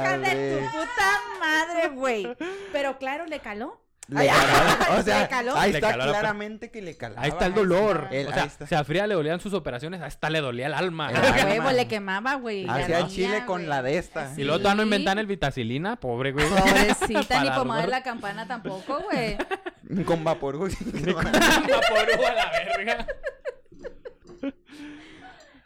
Hija 0.02 0.18
de 0.18 0.58
tu 0.58 0.64
puta 0.78 1.20
madre, 1.38 1.88
güey. 1.94 2.26
Pero 2.72 2.98
claro, 2.98 3.26
le 3.26 3.40
caló. 3.40 3.80
Le 4.10 4.20
Ay, 4.20 4.28
caló, 4.28 4.98
o 4.98 5.02
sea, 5.02 5.20
¿le 5.22 5.28
caló? 5.28 5.54
ahí 5.56 5.70
Le 5.72 5.78
está 5.78 5.96
la 5.98 6.04
claramente 6.06 6.70
que 6.70 6.80
le 6.80 6.96
calaba. 6.96 7.20
Ahí 7.20 7.28
está 7.28 7.44
el 7.44 7.52
Ahí 7.52 7.58
dolor. 7.58 8.08
está. 8.10 8.16
El- 8.16 8.26
o 8.28 8.32
sea, 8.32 8.42
ahí 8.42 8.48
está. 8.48 8.66
si 8.66 8.74
a 8.74 8.82
Frida 8.84 9.06
le 9.06 9.14
dolían 9.14 9.38
sus 9.38 9.52
operaciones, 9.52 10.00
hasta 10.00 10.30
le 10.30 10.40
dolía 10.40 10.66
el 10.66 10.72
alma. 10.74 11.10
El 11.10 11.44
huevo, 11.46 11.70
le 11.72 11.88
quemaba, 11.88 12.36
güey. 12.36 12.66
Hacía 12.66 13.06
chile 13.06 13.42
con 13.44 13.68
la 13.68 13.82
de 13.82 13.98
esta. 13.98 14.32
Y 14.36 14.44
luego 14.44 14.60
todavía 14.60 14.76
no 14.76 14.82
Sí. 14.82 14.86
inventan 14.86 15.18
el 15.18 15.26
vitacilina, 15.26 15.96
pobre 15.96 16.32
güey. 16.32 16.46
Pobrecita, 16.48 17.44
ni 17.44 17.50
pomada 17.50 17.82
de 17.82 17.88
la 17.88 18.02
campana 18.02 18.46
tampoco, 18.48 19.00
güey. 19.02 19.36
Con 20.06 20.24
vapor. 20.24 20.56
güey. 20.56 20.72
Vaporú 21.14 22.24
a 22.26 22.34
la 22.34 22.50
verga. 22.50 23.06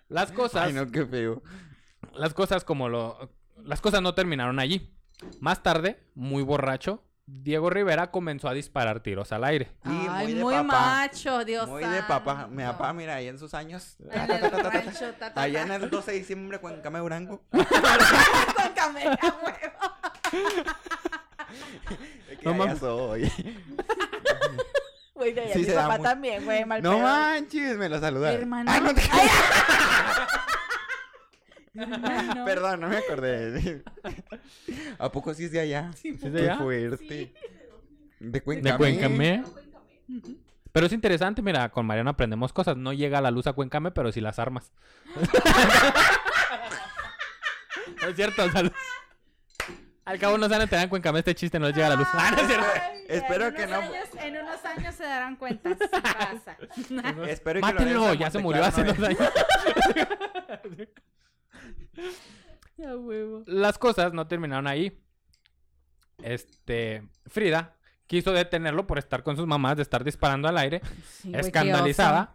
Las 0.09 0.32
cosas, 0.32 0.66
Ay, 0.66 0.72
no, 0.72 0.90
qué 0.90 1.07
feo. 1.07 1.43
las 2.14 2.34
cosas 2.34 2.64
como 2.64 2.88
lo, 2.88 3.30
las 3.64 3.80
cosas 3.80 4.03
no 4.03 4.14
terminaron 4.14 4.59
allí. 4.59 4.95
Más 5.40 5.62
tarde, 5.62 6.03
muy 6.14 6.43
borracho, 6.43 7.03
Diego 7.27 7.70
Rivera 7.70 8.11
comenzó 8.11 8.49
a 8.49 8.53
disparar 8.53 9.01
tiros 9.01 9.31
al 9.33 9.45
aire. 9.45 9.66
Sí, 9.85 10.07
Ay, 10.11 10.25
muy 10.27 10.35
de 10.35 10.43
muy 10.43 10.55
papá. 10.55 10.66
macho, 10.66 11.45
Dios 11.45 11.68
Muy 11.68 11.85
de 11.85 12.03
papá. 12.03 12.35
santo. 12.37 12.49
Mi 12.51 12.62
papá, 12.64 12.93
mira, 12.93 13.14
ahí 13.16 13.29
en 13.29 13.39
sus 13.39 13.55
años. 13.55 13.97
En 14.11 14.31
el 14.31 14.51
rancho, 14.51 15.12
ta, 15.18 15.33
ta, 15.33 15.43
Allá 15.43 15.62
en 15.62 15.68
ta. 15.68 15.77
el 15.77 15.89
12 15.89 16.11
de 16.12 16.18
diciembre, 16.18 16.59
Cuencame 16.59 16.99
Durango. 16.99 17.43
Con 17.51 17.64
camella, 18.75 19.18
huevo. 19.43 19.79
No 22.57 22.77
soy. 22.77 23.33
Güey, 25.14 25.35
de 25.35 25.43
allá 25.43 25.53
Sí 25.53 25.61
mi 25.61 25.66
papá 25.66 25.99
muy- 25.99 26.03
también, 26.03 26.45
güey, 26.45 26.64
mal 26.64 26.83
No 26.83 26.91
pedo. 26.95 27.03
manches, 27.03 27.77
me 27.77 27.89
lo 27.89 28.01
saludaron. 28.01 28.41
Hermano. 28.41 28.73
Ah, 28.75 28.81
no 28.81 28.93
te- 28.93 29.03
Perdón, 32.45 32.81
no 32.81 32.89
me 32.89 32.97
acordé. 32.99 33.83
¿A 34.99 35.11
poco 35.11 35.33
sí 35.35 35.45
es 35.45 35.53
de 35.53 35.61
allá? 35.61 35.91
¿Sí 35.95 36.09
es 36.11 36.20
de 36.33 36.43
allá? 36.43 36.57
fuerte. 36.59 37.33
De 38.20 38.41
Cuencame. 38.43 38.70
De 38.73 38.77
Cuencamé. 38.79 39.45
Pero 40.73 40.87
es 40.87 40.93
interesante, 40.93 41.43
mira, 41.43 41.68
con 41.70 41.85
Mariano 41.87 42.11
aprendemos 42.11 42.53
cosas. 42.53 42.77
No 42.77 42.93
llega 42.93 43.20
la 43.20 43.31
luz 43.31 43.47
a 43.47 43.53
Cuencame, 43.53 43.91
pero 43.91 44.11
sí 44.12 44.20
las 44.20 44.39
armas. 44.39 44.73
no 48.03 48.09
es 48.09 48.16
cierto, 48.16 48.51
salud. 48.51 48.73
Al 50.05 50.18
cabo 50.18 50.37
no 50.37 50.47
se 50.47 50.51
van 50.51 50.61
a 50.61 50.64
enterar 50.64 50.85
en 50.85 50.91
Cuencame 50.91 51.20
este 51.20 51.35
chiste, 51.35 51.59
no 51.61 51.66
les 51.68 51.77
llega 51.77 51.89
la 51.91 51.97
luz. 51.97 52.09
Ah, 52.12 52.33
no 52.35 52.41
es 52.43 52.47
cierto. 52.49 52.66
Ay, 52.75 53.05
Espero 53.09 53.55
que 53.55 53.66
no- 53.66 53.77
años- 53.77 53.95
en 54.20 54.37
unos 54.37 54.64
años 54.64 54.95
se 54.95 55.05
darán 55.05 55.37
cuenta. 55.37 55.70
Sí 55.70 55.77
pasa. 56.03 56.57
Espero 57.29 57.61
que 57.61 57.66
lo 57.66 57.73
Mátenlo, 57.73 58.14
ya 58.14 58.31
se 58.31 58.39
murió 58.41 58.64
hace 58.64 58.83
dos 58.85 58.99
años. 58.99 59.18
Las 63.47 63.79
cosas 63.79 64.13
no 64.13 64.27
terminaron 64.27 64.67
ahí. 64.67 64.99
Este, 66.23 67.03
Frida 67.27 67.75
quiso 68.07 68.33
detenerlo 68.33 68.87
por 68.87 68.99
estar 68.99 69.23
con 69.23 69.37
sus 69.37 69.47
mamás, 69.47 69.77
de 69.77 69.83
estar 69.83 70.05
disparando 70.05 70.49
al 70.49 70.59
aire, 70.59 70.81
Sí, 71.09 71.33
escandalizada. 71.35 72.35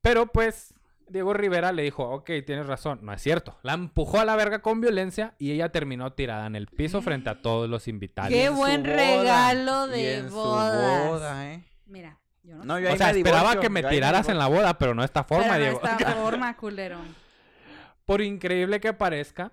Pero 0.00 0.26
pues 0.26 0.74
Diego 1.08 1.32
Rivera 1.32 1.72
le 1.72 1.82
dijo, 1.82 2.04
ok, 2.08 2.30
tienes 2.44 2.66
razón, 2.66 3.00
no 3.02 3.12
es 3.12 3.22
cierto. 3.22 3.58
La 3.62 3.72
empujó 3.74 4.20
a 4.20 4.24
la 4.24 4.36
verga 4.36 4.60
con 4.60 4.80
violencia 4.80 5.34
y 5.38 5.52
ella 5.52 5.70
terminó 5.70 6.12
tirada 6.12 6.46
en 6.46 6.56
el 6.56 6.66
piso 6.66 7.00
frente 7.02 7.30
a 7.30 7.40
todos 7.42 7.68
los 7.68 7.88
invitados. 7.88 8.30
Qué 8.32 8.48
buen 8.48 8.82
boda. 8.82 8.94
regalo 8.96 9.86
Y 9.88 10.02
de 10.02 10.22
bodas. 10.22 11.08
boda, 11.10 11.52
¿eh? 11.52 11.64
Mira, 11.86 12.18
yo 12.42 12.56
no, 12.56 12.64
No, 12.64 12.76
sé. 12.76 12.82
yo 12.84 12.92
O 12.92 12.96
sea, 12.96 13.12
me 13.12 13.18
esperaba 13.18 13.40
divorcio, 13.50 13.60
que 13.62 13.70
me 13.70 13.82
yo 13.82 13.88
ahí 13.88 13.94
me 13.94 13.96
tiraras 13.96 14.28
en 14.28 14.38
la 14.38 14.46
boda, 14.48 14.78
pero 14.78 14.94
no 14.94 15.02
de 15.02 15.06
esta 15.06 15.24
forma, 15.24 15.44
Pero 15.44 15.54
no 15.54 15.60
Diego. 15.60 15.80
esta 15.82 16.12
forma, 16.14 16.56
culero. 16.56 16.98
Por 18.06 18.22
increíble 18.22 18.78
que 18.78 18.92
parezca, 18.92 19.52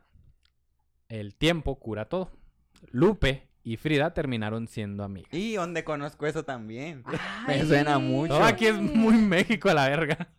el 1.09 1.35
tiempo 1.35 1.79
cura 1.79 2.05
todo. 2.05 2.31
Lupe 2.91 3.49
y 3.63 3.77
Frida 3.77 4.13
terminaron 4.13 4.67
siendo 4.67 5.03
amigas. 5.03 5.33
Y 5.33 5.55
donde 5.55 5.83
conozco 5.83 6.27
eso 6.27 6.43
también. 6.43 7.03
Ay. 7.47 7.61
Me 7.61 7.65
suena 7.65 7.97
mucho. 7.97 8.35
Todo 8.35 8.43
aquí 8.43 8.67
es 8.67 8.79
muy 8.79 9.17
México 9.17 9.69
a 9.69 9.73
la 9.73 9.89
verga. 9.89 10.29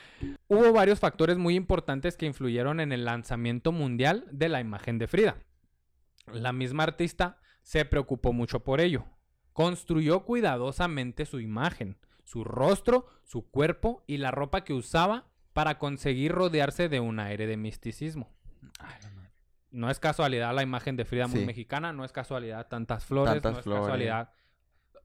Hubo 0.48 0.72
varios 0.72 0.98
factores 0.98 1.36
muy 1.36 1.54
importantes 1.56 2.16
que 2.16 2.26
influyeron 2.26 2.80
en 2.80 2.90
el 2.90 3.04
lanzamiento 3.04 3.70
mundial 3.70 4.26
de 4.32 4.48
la 4.48 4.60
imagen 4.60 4.98
de 4.98 5.06
Frida. 5.06 5.36
La 6.32 6.52
misma 6.52 6.84
artista 6.84 7.38
se 7.62 7.84
preocupó 7.84 8.32
mucho 8.32 8.64
por 8.64 8.80
ello. 8.80 9.04
Construyó 9.52 10.24
cuidadosamente 10.24 11.26
su 11.26 11.38
imagen, 11.38 11.98
su 12.24 12.44
rostro, 12.44 13.06
su 13.24 13.48
cuerpo 13.50 14.04
y 14.06 14.16
la 14.16 14.30
ropa 14.30 14.64
que 14.64 14.72
usaba 14.72 15.26
para 15.58 15.76
conseguir 15.76 16.30
rodearse 16.30 16.88
de 16.88 17.00
un 17.00 17.18
aire 17.18 17.48
de 17.48 17.56
misticismo. 17.56 18.30
No 19.72 19.90
es 19.90 19.98
casualidad 19.98 20.54
la 20.54 20.62
imagen 20.62 20.94
de 20.94 21.04
Frida 21.04 21.26
muy 21.26 21.40
Sí. 21.40 21.46
mexicana, 21.46 21.92
no 21.92 22.04
es 22.04 22.12
casualidad 22.12 22.68
tantas 22.68 23.04
flores, 23.04 23.34
Tantas 23.34 23.52
no 23.54 23.58
es 23.58 23.64
flores. 23.64 23.82
casualidad. 23.82 24.30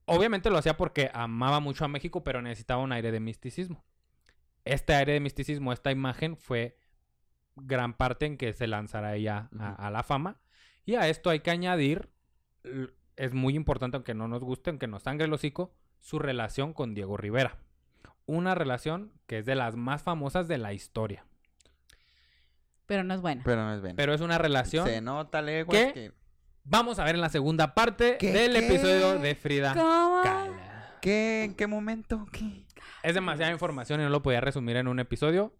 Obviamente 0.04 0.50
lo 0.50 0.58
hacía 0.58 0.76
porque 0.76 1.10
amaba 1.12 1.58
mucho 1.58 1.84
a 1.84 1.88
México, 1.88 2.22
pero 2.22 2.40
necesitaba 2.40 2.80
un 2.84 2.92
aire 2.92 3.10
de 3.10 3.18
misticismo. 3.18 3.84
Este 4.64 4.94
aire 4.94 5.14
de 5.14 5.18
misticismo, 5.20 5.72
esta 5.72 5.90
imagen 5.90 6.36
fue 6.36 6.78
gran 7.56 7.94
parte 7.94 8.26
en 8.26 8.36
que 8.36 8.52
se 8.52 8.68
lanzara 8.68 9.16
ella 9.16 9.48
a, 9.58 9.74
a 9.86 9.90
la 9.90 10.04
fama. 10.04 10.40
Y 10.84 10.94
a 10.94 11.08
esto 11.08 11.30
hay 11.30 11.40
que 11.40 11.50
añadir, 11.50 12.10
es 13.16 13.34
muy 13.34 13.56
importante, 13.56 13.96
aunque 13.96 14.14
no 14.14 14.28
nos 14.28 14.44
guste, 14.44 14.70
aunque 14.70 14.86
nos 14.86 15.02
sangre 15.02 15.24
el 15.26 15.32
hocico, 15.32 15.74
su 15.98 16.20
relación 16.20 16.72
con 16.74 16.94
Diego 16.94 17.16
Rivera. 17.16 17.56
Una 18.26 18.54
relación 18.54 19.12
que 19.26 19.38
es 19.38 19.46
de 19.46 19.54
las 19.54 19.76
más 19.76 20.02
famosas 20.02 20.48
de 20.48 20.58
la 20.58 20.72
historia. 20.72 21.24
Pero 22.86 23.02
no 23.04 23.14
es 23.14 23.20
buena. 23.20 23.42
Pero 23.44 23.62
no 23.62 23.74
es 23.74 23.82
bien. 23.82 23.96
Pero 23.96 24.12
es 24.14 24.20
una 24.20 24.38
relación 24.38 24.86
Se 24.86 25.00
nota, 25.00 25.42
leguas, 25.42 25.78
¿Qué? 25.78 25.92
que... 25.92 26.12
Vamos 26.64 26.98
a 26.98 27.04
ver 27.04 27.14
en 27.14 27.20
la 27.20 27.28
segunda 27.28 27.74
parte 27.74 28.16
¿Qué, 28.18 28.32
del 28.32 28.52
qué? 28.52 28.66
episodio 28.66 29.18
de 29.18 29.34
Frida 29.34 29.74
¿Cómo? 29.74 30.22
Kahlo. 30.22 30.54
¿Qué? 31.02 31.44
¿En 31.44 31.54
qué 31.54 31.66
momento? 31.66 32.26
¿Qué? 32.32 32.64
Es 33.02 33.14
demasiada 33.14 33.52
información 33.52 34.00
y 34.00 34.04
no 34.04 34.08
lo 34.10 34.22
podía 34.22 34.40
resumir 34.40 34.76
en 34.76 34.88
un 34.88 34.98
episodio. 34.98 35.54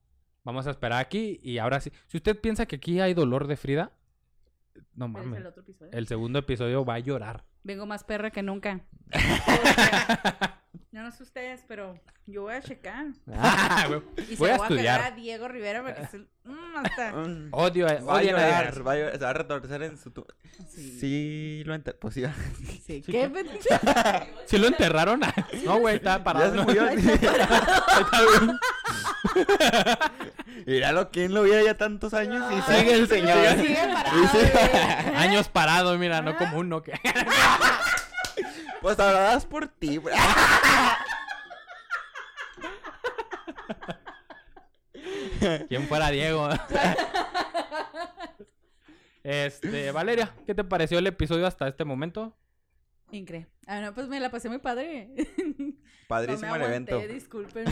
Vamos 0.45 0.67
a 0.67 0.71
esperar 0.71 1.01
aquí 1.01 1.41
y 1.43 1.59
ahora 1.59 1.81
sí. 1.81 1.93
Si 2.07 2.17
usted 2.17 2.41
piensa 2.41 2.65
que 2.67 2.77
aquí 2.77 3.01
hay 3.01 3.13
dolor 3.13 3.47
de 3.47 3.57
Frida, 3.57 3.93
no 4.95 5.07
¿Es 5.07 5.13
mames. 5.13 5.41
el 5.41 5.47
otro 5.47 5.63
episodio? 5.63 5.93
El 5.93 6.07
segundo 6.07 6.39
episodio 6.39 6.85
va 6.87 6.95
a 6.95 6.99
llorar. 7.01 7.45
Vengo 7.63 7.85
más 7.87 8.05
perra 8.05 8.31
que 8.31 8.43
nunca. 8.43 8.81
Yo 10.95 11.03
no 11.03 11.11
sé 11.11 11.25
ustedes, 11.25 11.65
pero 11.67 11.99
yo 12.25 12.43
voy 12.43 12.55
a 12.55 12.63
checar. 12.63 13.07
Ah. 13.33 13.89
Y 14.31 14.37
Voy 14.37 14.49
se 14.49 14.55
a 14.55 14.57
voy 14.59 14.67
a 14.67 14.69
pegar 14.69 15.01
a 15.01 15.09
estudiar. 15.09 15.15
Diego 15.17 15.49
Rivera 15.49 15.83
porque 15.83 16.03
es 16.03 16.15
el... 16.15 16.29
Mm, 16.45 16.77
hasta... 16.85 17.13
Odio, 17.51 17.87
Va 17.87 17.91
a 17.93 17.97
odio 17.97 18.15
a 18.17 18.23
llorar, 18.23 18.87
va 18.87 18.93
a 18.93 18.97
llorar, 18.97 19.13
se 19.19 19.25
va 19.25 19.31
a 19.31 19.33
retorcer 19.33 19.83
en 19.83 19.99
su... 19.99 20.13
tu- 20.13 20.25
Sí. 20.69 20.97
Sí, 21.01 21.63
lo 21.67 21.75
enter... 21.75 21.99
Pues 21.99 22.15
sí. 22.15 22.23
Sí, 22.87 23.03
¿Qué? 23.03 23.29
¿Sí 24.47 24.57
lo 24.57 24.69
enterraron? 24.69 25.21
no, 25.65 25.79
güey, 25.81 25.97
estaba 25.97 26.19
Ya 26.19 26.25
parado. 26.25 26.51
se 26.53 26.57
¿no? 26.59 26.63
murió. 26.63 26.85
Ahí 26.89 26.97
está 26.99 28.07
parado. 28.11 28.59
Míralo, 30.67 31.11
¿quién 31.11 31.35
lo 31.35 31.43
veía 31.43 31.65
ya 31.65 31.75
tantos 31.77 32.15
años? 32.15 32.45
Y 32.53 32.55
Ah, 32.55 32.65
sigue 32.79 32.93
el 32.95 33.09
señor. 33.09 33.37
Sigue 33.59 33.75
parado, 33.93 34.23
Y 34.23 34.27
sigue- 34.29 34.53
güey. 34.53 35.17
Años 35.17 35.49
parado, 35.49 35.99
mira, 35.99 36.23
no 36.23 36.37
como 36.37 36.59
uno 36.59 36.83
que... 36.85 36.93
Pues 38.81 38.99
hablarás 39.01 39.47
por 39.47 39.67
ti. 39.67 39.97
güey. 39.97 40.15
¿Quién 45.69 45.87
fuera 45.89 46.11
Diego? 46.11 46.49
este, 49.23 49.91
Valeria, 49.93 50.35
¿qué 50.47 50.55
te 50.55 50.65
pareció 50.65 50.99
el 50.99 51.07
episodio 51.07 51.47
hasta 51.47 51.69
este 51.69 51.85
momento? 51.85 52.37
Increíble. 53.11 53.51
Ah, 53.67 53.81
no, 53.81 53.95
pues 53.95 54.09
me 54.09 54.21
la 54.21 54.31
pasé 54.31 54.49
muy 54.49 54.59
padre. 54.59 55.15
Padrísimo 56.09 56.53
no 56.53 56.59
me 56.59 56.65
el 56.65 56.71
evento. 56.71 56.99
disculpen. 56.99 57.65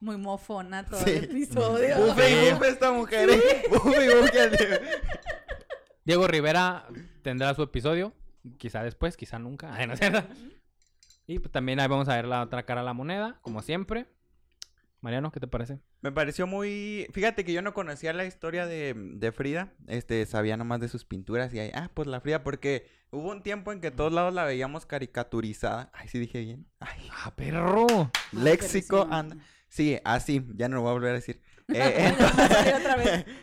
Muy 0.00 0.16
mofona 0.16 0.84
todo 0.84 1.00
Sí. 1.00 1.10
el 1.10 1.24
episodio. 1.24 1.96
Bufe 2.06 2.30
y 2.30 2.46
Sí. 2.46 2.52
bufe 2.52 2.68
esta 2.68 2.92
mujer. 2.92 3.30
¿eh? 3.30 3.62
Bufe 3.70 4.04
y 4.04 4.08
bufe. 4.08 4.80
Diego 6.04 6.26
Rivera 6.26 6.86
tendrá 7.22 7.54
su 7.54 7.62
episodio, 7.62 8.12
quizá 8.58 8.82
después, 8.82 9.16
quizá 9.16 9.38
nunca. 9.38 9.74
Ay, 9.74 9.86
¿no 9.86 9.94
es 9.94 10.00
cierto? 10.00 10.22
Y 11.26 11.38
pues, 11.38 11.50
también 11.50 11.80
ahí 11.80 11.88
vamos 11.88 12.08
a 12.08 12.16
ver 12.16 12.26
la 12.26 12.42
otra 12.42 12.64
cara 12.64 12.82
de 12.82 12.86
la 12.86 12.92
moneda, 12.92 13.38
como 13.42 13.62
siempre. 13.62 14.06
Mariano, 15.04 15.30
¿qué 15.30 15.38
te 15.38 15.46
parece? 15.46 15.80
Me 16.00 16.12
pareció 16.12 16.46
muy... 16.46 17.06
Fíjate 17.12 17.44
que 17.44 17.52
yo 17.52 17.60
no 17.60 17.74
conocía 17.74 18.14
la 18.14 18.24
historia 18.24 18.64
de, 18.66 18.94
de 18.96 19.32
Frida. 19.32 19.74
Este, 19.86 20.24
sabía 20.24 20.56
nomás 20.56 20.80
de 20.80 20.88
sus 20.88 21.04
pinturas 21.04 21.52
y 21.52 21.58
ahí... 21.58 21.70
Ah, 21.74 21.90
pues 21.92 22.08
la 22.08 22.22
Frida, 22.22 22.42
porque 22.42 22.86
hubo 23.10 23.30
un 23.30 23.42
tiempo 23.42 23.70
en 23.70 23.82
que 23.82 23.90
todos 23.90 24.14
lados 24.14 24.32
la 24.32 24.44
veíamos 24.44 24.86
caricaturizada. 24.86 25.90
Ay, 25.92 26.08
sí 26.08 26.18
dije 26.18 26.40
bien. 26.40 26.66
Ay, 26.80 27.06
¡Ah, 27.12 27.34
perro! 27.36 27.86
léxico 28.32 29.00
pero 29.00 29.04
sí. 29.04 29.08
anda... 29.10 29.36
Sí, 29.68 29.98
así, 30.04 30.42
ya 30.54 30.70
no 30.70 30.76
lo 30.76 30.82
voy 30.82 30.90
a 30.90 30.94
volver 30.94 31.10
a 31.10 31.14
decir. 31.16 31.42
Eh, 31.74 32.14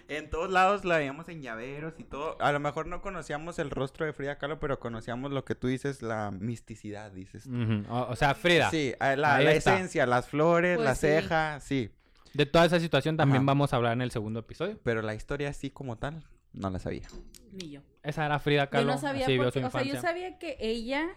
en 0.09 0.30
todos 0.30 0.51
lados 0.51 0.86
la 0.86 0.97
veíamos 0.97 1.28
en 1.30 1.41
llaveros 1.41 1.93
y 1.97 2.03
todo. 2.03 2.39
A 2.39 2.51
lo 2.51 2.59
mejor 2.59 2.86
no 2.86 3.01
conocíamos 3.01 3.57
el 3.59 3.72
rostro 3.72 4.05
de 4.05 4.13
Frida 4.13 4.38
Kahlo, 4.38 4.59
pero 4.59 4.80
conocíamos 4.80 5.32
lo 5.32 5.43
que 5.43 5.55
tú 5.55 5.67
dices, 5.67 6.01
la 6.03 6.30
misticidad, 6.32 7.11
dices. 7.11 7.43
tú. 7.45 7.49
Ujú, 7.51 7.84
O, 7.89 8.09
o 8.11 8.15
sea, 8.15 8.36
Frida, 8.36 8.69
Sí, 8.69 8.93
la, 8.99 9.15
la 9.15 9.51
esencia, 9.53 10.05
las 10.05 10.28
flores, 10.28 10.78
Pues 10.78 10.86
la 10.86 10.95
sí. 10.95 11.01
ceja, 11.07 11.59
sí. 11.61 11.89
de 12.34 12.45
toda 12.45 12.65
esa 12.65 12.80
situación 12.80 13.17
también 13.17 13.38
Ajá. 13.41 13.45
vamos 13.47 13.74
a 13.74 13.78
hablar 13.78 13.93
en 13.93 14.01
el 14.01 14.11
segundo 14.11 14.41
episodio. 14.41 14.80
Pero 14.84 15.01
la 15.01 15.15
historia 15.15 15.49
así 15.49 15.72
como 15.72 15.97
tal, 15.97 16.24
no 16.53 16.69
la 16.69 16.78
sabía. 16.80 17.07
Ni 17.51 17.72
yo. 17.72 17.82
Esa 18.03 18.26
era 18.26 18.38
Frida 18.39 18.65
Yo 18.65 18.69
Kahlo, 18.69 18.91
no 18.93 18.97
sabía 18.99 19.26
porque, 19.26 19.61
su 19.61 19.65
o 19.65 19.72
sea, 19.72 19.84
yo 19.84 19.99
sabía 19.99 20.38
que 20.38 20.57
ella 20.59 21.09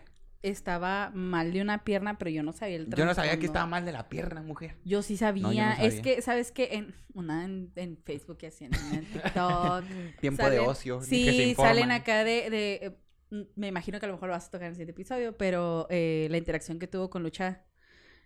estaba 0.44 1.10
mal 1.14 1.52
de 1.52 1.62
una 1.62 1.84
pierna, 1.84 2.18
pero 2.18 2.30
yo 2.30 2.42
no 2.42 2.52
sabía 2.52 2.76
el 2.76 2.88
Yo 2.94 3.04
no 3.04 3.14
sabía 3.14 3.38
que 3.38 3.46
estaba 3.46 3.66
mal 3.66 3.84
de 3.84 3.92
la 3.92 4.08
pierna, 4.08 4.42
mujer. 4.42 4.76
Yo 4.84 5.02
sí 5.02 5.16
sabía. 5.16 5.42
No, 5.42 5.52
yo 5.52 5.64
no 5.64 5.72
Es 5.72 6.00
que, 6.00 6.20
¿sabes 6.22 6.52
qué? 6.52 6.68
En, 6.72 6.94
una 7.14 7.44
en, 7.44 7.72
en 7.76 7.96
Facebook 7.96 8.38
y 8.42 8.46
así, 8.46 8.64
en, 8.66 8.74
en 8.92 9.04
TikTok. 9.06 9.84
Tiempo 10.20 10.48
de 10.50 10.58
ocio. 10.60 11.00
que 11.00 11.06
se 11.06 11.10
Sí, 11.10 11.54
salen 11.56 11.90
acá 11.90 12.24
de... 12.24 12.50
de, 12.50 12.96
mm, 13.30 13.42
me 13.56 13.68
imagino 13.68 13.98
que 13.98 14.06
a 14.06 14.08
lo 14.08 14.14
mejor 14.14 14.28
lo 14.28 14.34
vas 14.34 14.46
a 14.46 14.50
tocar 14.50 14.66
en 14.66 14.70
el 14.70 14.74
siguiente 14.74 14.92
episodio, 14.92 15.36
pero 15.36 15.86
eh, 15.90 16.28
la 16.30 16.36
interacción 16.36 16.78
que 16.78 16.86
tuvo 16.86 17.10
con 17.10 17.22
Lucha... 17.22 17.64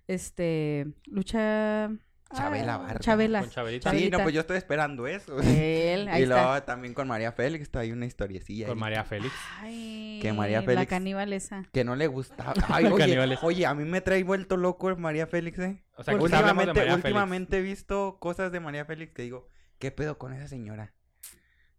Este... 0.07 0.87
Lucha... 1.07 1.91
Chabela 2.35 2.75
ah, 2.75 2.79
Vargas. 2.79 3.01
Chabela. 3.01 3.41
Con 3.41 3.51
Chabelita. 3.51 3.91
Sí, 3.91 4.11
no, 4.11 4.19
pues 4.19 4.35
yo 4.35 4.41
estoy 4.43 4.59
esperando 4.59 5.07
eso. 5.07 5.41
Él, 5.41 6.09
ahí 6.11 6.21
y 6.21 6.23
está. 6.25 6.43
luego 6.45 6.63
también 6.65 6.93
con 6.93 7.09
María 7.09 7.33
Félix, 7.33 7.63
está 7.63 7.81
ahí 7.81 7.91
una 7.93 8.05
historiecilla. 8.07 8.67
Con 8.67 8.77
ahí. 8.77 8.81
María 8.81 9.05
Félix. 9.05 9.35
Ay, 9.61 10.19
Que 10.21 10.33
María 10.35 10.61
La 10.61 10.67
Félix- 10.67 10.89
caníbal 10.89 11.33
esa. 11.33 11.65
Que 11.73 11.85
no 11.85 11.97
le 11.97 12.07
gustaba. 12.07 12.53
Ay, 12.69 12.85
oye, 12.93 13.39
oye, 13.43 13.67
a 13.67 13.75
mí 13.75 13.85
me 13.85 14.01
trae 14.03 14.23
vuelto 14.25 14.57
loco 14.59 14.95
María 14.97 15.27
Félix, 15.27 15.59
¿eh? 15.61 15.83
O 15.97 16.05
sea, 16.05 16.13
hablemos 16.15 16.31
de 16.31 16.37
últimamente, 16.37 16.67
María 16.67 16.83
Félix. 16.93 17.05
últimamente 17.05 17.59
he 17.59 17.63
visto 17.63 18.19
cosas 18.21 18.53
de 18.53 18.61
María 18.61 18.85
Félix 18.85 19.15
que 19.15 19.23
digo, 19.23 19.49
¿qué 19.79 19.91
pedo 19.91 20.19
con 20.19 20.35
esa 20.35 20.49
señora? 20.49 20.95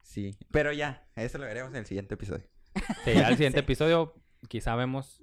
Sí, 0.01 0.35
pero 0.51 0.73
ya, 0.73 1.07
eso 1.15 1.37
lo 1.37 1.45
veremos 1.45 1.69
en 1.71 1.77
el 1.77 1.85
siguiente 1.85 2.15
episodio. 2.15 2.49
Sí, 3.05 3.11
al 3.11 3.33
siguiente 3.37 3.59
Sí. 3.59 3.63
episodio 3.63 4.15
quizá 4.47 4.75
vemos 4.75 5.21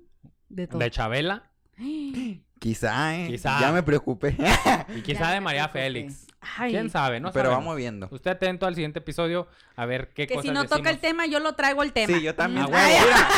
De 0.48 0.68
todo. 0.68 0.78
de 0.78 0.90
Chabela 0.92 1.50
Quizá, 2.58 3.14
¿eh? 3.16 3.26
Quizá. 3.28 3.60
Ya 3.60 3.70
me 3.72 3.82
preocupé. 3.82 4.36
y 4.96 5.02
quizá 5.02 5.20
Ya 5.20 5.28
de 5.30 5.34
me 5.36 5.40
María 5.42 5.70
preocupé. 5.70 6.00
Félix. 6.02 6.26
Ay, 6.58 6.70
¿Quién 6.70 6.90
sabe? 6.90 7.18
No 7.20 7.32
pero 7.32 7.46
sabemos. 7.46 7.64
vamos 7.64 7.76
viendo. 7.76 8.08
Usted 8.10 8.30
atento 8.30 8.66
al 8.66 8.74
siguiente 8.74 9.00
episodio 9.00 9.48
a 9.74 9.84
ver 9.84 10.08
qué 10.14 10.26
Que 10.28 10.34
cosas 10.34 10.46
si 10.48 10.54
no 10.54 10.62
toca 10.64 10.76
el 10.90 10.96
decimos. 10.96 11.00
tema, 11.00 11.26
yo 11.26 11.40
lo 11.40 11.54
traigo 11.54 11.82
el 11.82 11.92
tema. 11.92 12.16
Sí, 12.16 12.22
yo 12.22 12.34
también. 12.34 12.66
Ah, 12.66 12.68
Mm. 12.68 12.74
Ay, 12.74 12.94
Mira, 13.02 13.28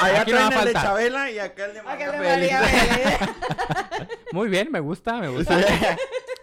allá 0.00 0.20
Aquí 0.22 0.32
no 0.32 0.38
va 0.38 0.46
a 0.46 0.48
traen 0.50 0.60
el 0.60 0.66
de 0.66 0.72
faltar. 0.72 0.82
Chabela 0.82 1.30
y 1.30 1.38
acá 1.38 1.64
el 1.66 1.74
de 1.74 1.82
María 1.82 2.12
Félix. 2.12 2.52
María 2.52 2.60
Félix. 2.62 4.14
Muy 4.32 4.48
bien, 4.48 4.70
me 4.72 4.80
gusta, 4.80 5.14
me 5.18 5.28
gusta. 5.28 5.56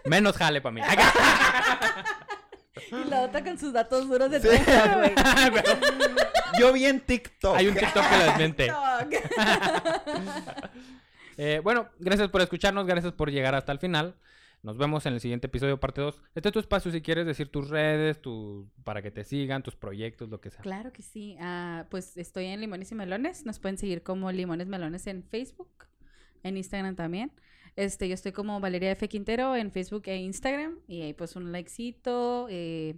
Menos 0.04 0.36
jale 0.36 0.60
para 0.60 0.72
mí. 0.74 0.80
Y 2.90 3.10
la 3.10 3.20
otra 3.22 3.42
con 3.44 3.58
sus 3.58 3.72
datos 3.72 4.08
duros 4.08 4.30
de 4.30 4.40
Sí. 4.40 4.48
Twitter, 4.48 4.90
güey. 4.98 5.14
Yo 6.58 6.72
vi 6.72 6.86
en 6.86 7.00
TikTok. 7.00 7.56
Hay 7.56 7.66
un 7.68 7.74
TikTok 7.74 8.08
que 8.08 8.16
lo 8.18 8.24
desmiente. 8.24 8.72
TikTok. 9.10 9.24
Eh, 11.36 11.60
bueno, 11.62 11.88
gracias 11.98 12.28
por 12.28 12.40
escucharnos, 12.40 12.86
gracias 12.86 13.12
por 13.12 13.30
llegar 13.30 13.54
hasta 13.54 13.72
el 13.72 13.78
final. 13.78 14.16
Nos 14.62 14.78
vemos 14.78 15.04
en 15.06 15.12
el 15.14 15.20
siguiente 15.20 15.46
episodio, 15.46 15.78
parte 15.78 16.00
2. 16.00 16.22
Este 16.34 16.48
es 16.48 16.52
tu 16.52 16.58
espacio 16.58 16.90
si 16.90 17.00
quieres 17.00 17.26
decir 17.26 17.48
tus 17.50 17.68
redes, 17.68 18.20
tu, 18.20 18.68
para 18.84 19.00
que 19.02 19.10
te 19.10 19.22
sigan, 19.22 19.62
tus 19.62 19.76
proyectos, 19.76 20.28
lo 20.28 20.40
que 20.40 20.50
sea. 20.50 20.62
Claro 20.62 20.92
que 20.92 21.02
sí. 21.02 21.36
Ah, 21.40 21.86
pues 21.90 22.16
estoy 22.16 22.46
en 22.46 22.60
Limones 22.60 22.90
y 22.90 22.94
Melones. 22.94 23.44
Nos 23.46 23.58
pueden 23.60 23.78
seguir 23.78 24.02
como 24.02 24.32
Limones 24.32 24.66
Melones 24.66 25.06
en 25.06 25.22
Facebook, 25.22 25.86
en 26.42 26.56
Instagram 26.56 26.96
también. 26.96 27.32
Este, 27.76 28.08
yo 28.08 28.14
estoy 28.14 28.32
como 28.32 28.58
Valeria 28.58 28.90
F. 28.92 29.06
Quintero 29.08 29.54
en 29.54 29.70
Facebook 29.70 30.04
e 30.06 30.16
Instagram. 30.16 30.78
Y 30.88 31.02
ahí 31.02 31.12
pues 31.12 31.36
un 31.36 31.52
likecito. 31.52 32.46
eh, 32.50 32.96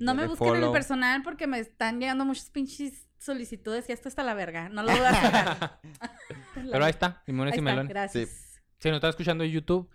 No 0.00 0.14
me 0.14 0.26
busquen 0.28 0.54
en 0.56 0.64
el 0.64 0.72
personal 0.72 1.22
porque 1.22 1.46
me 1.46 1.58
están 1.58 2.00
llegando 2.00 2.24
muchas 2.24 2.48
pinches 2.48 3.05
solicitudes 3.18 3.88
y 3.88 3.92
esto 3.92 4.08
está 4.08 4.22
la 4.22 4.34
verga. 4.34 4.68
No 4.68 4.82
lo 4.82 4.90
voy 4.92 5.00
a 5.00 5.14
sacar. 5.14 5.80
Pero 6.70 6.84
ahí 6.84 6.90
está, 6.90 7.22
limones 7.26 7.52
Ahí 7.52 7.58
y 7.58 7.60
está, 7.60 7.70
melones. 7.70 7.88
Gracias. 7.90 8.60
Si 8.78 8.88
nos 8.88 8.96
está 8.96 9.08
escuchando 9.08 9.42
en 9.44 9.50
YouTube, 9.50 9.88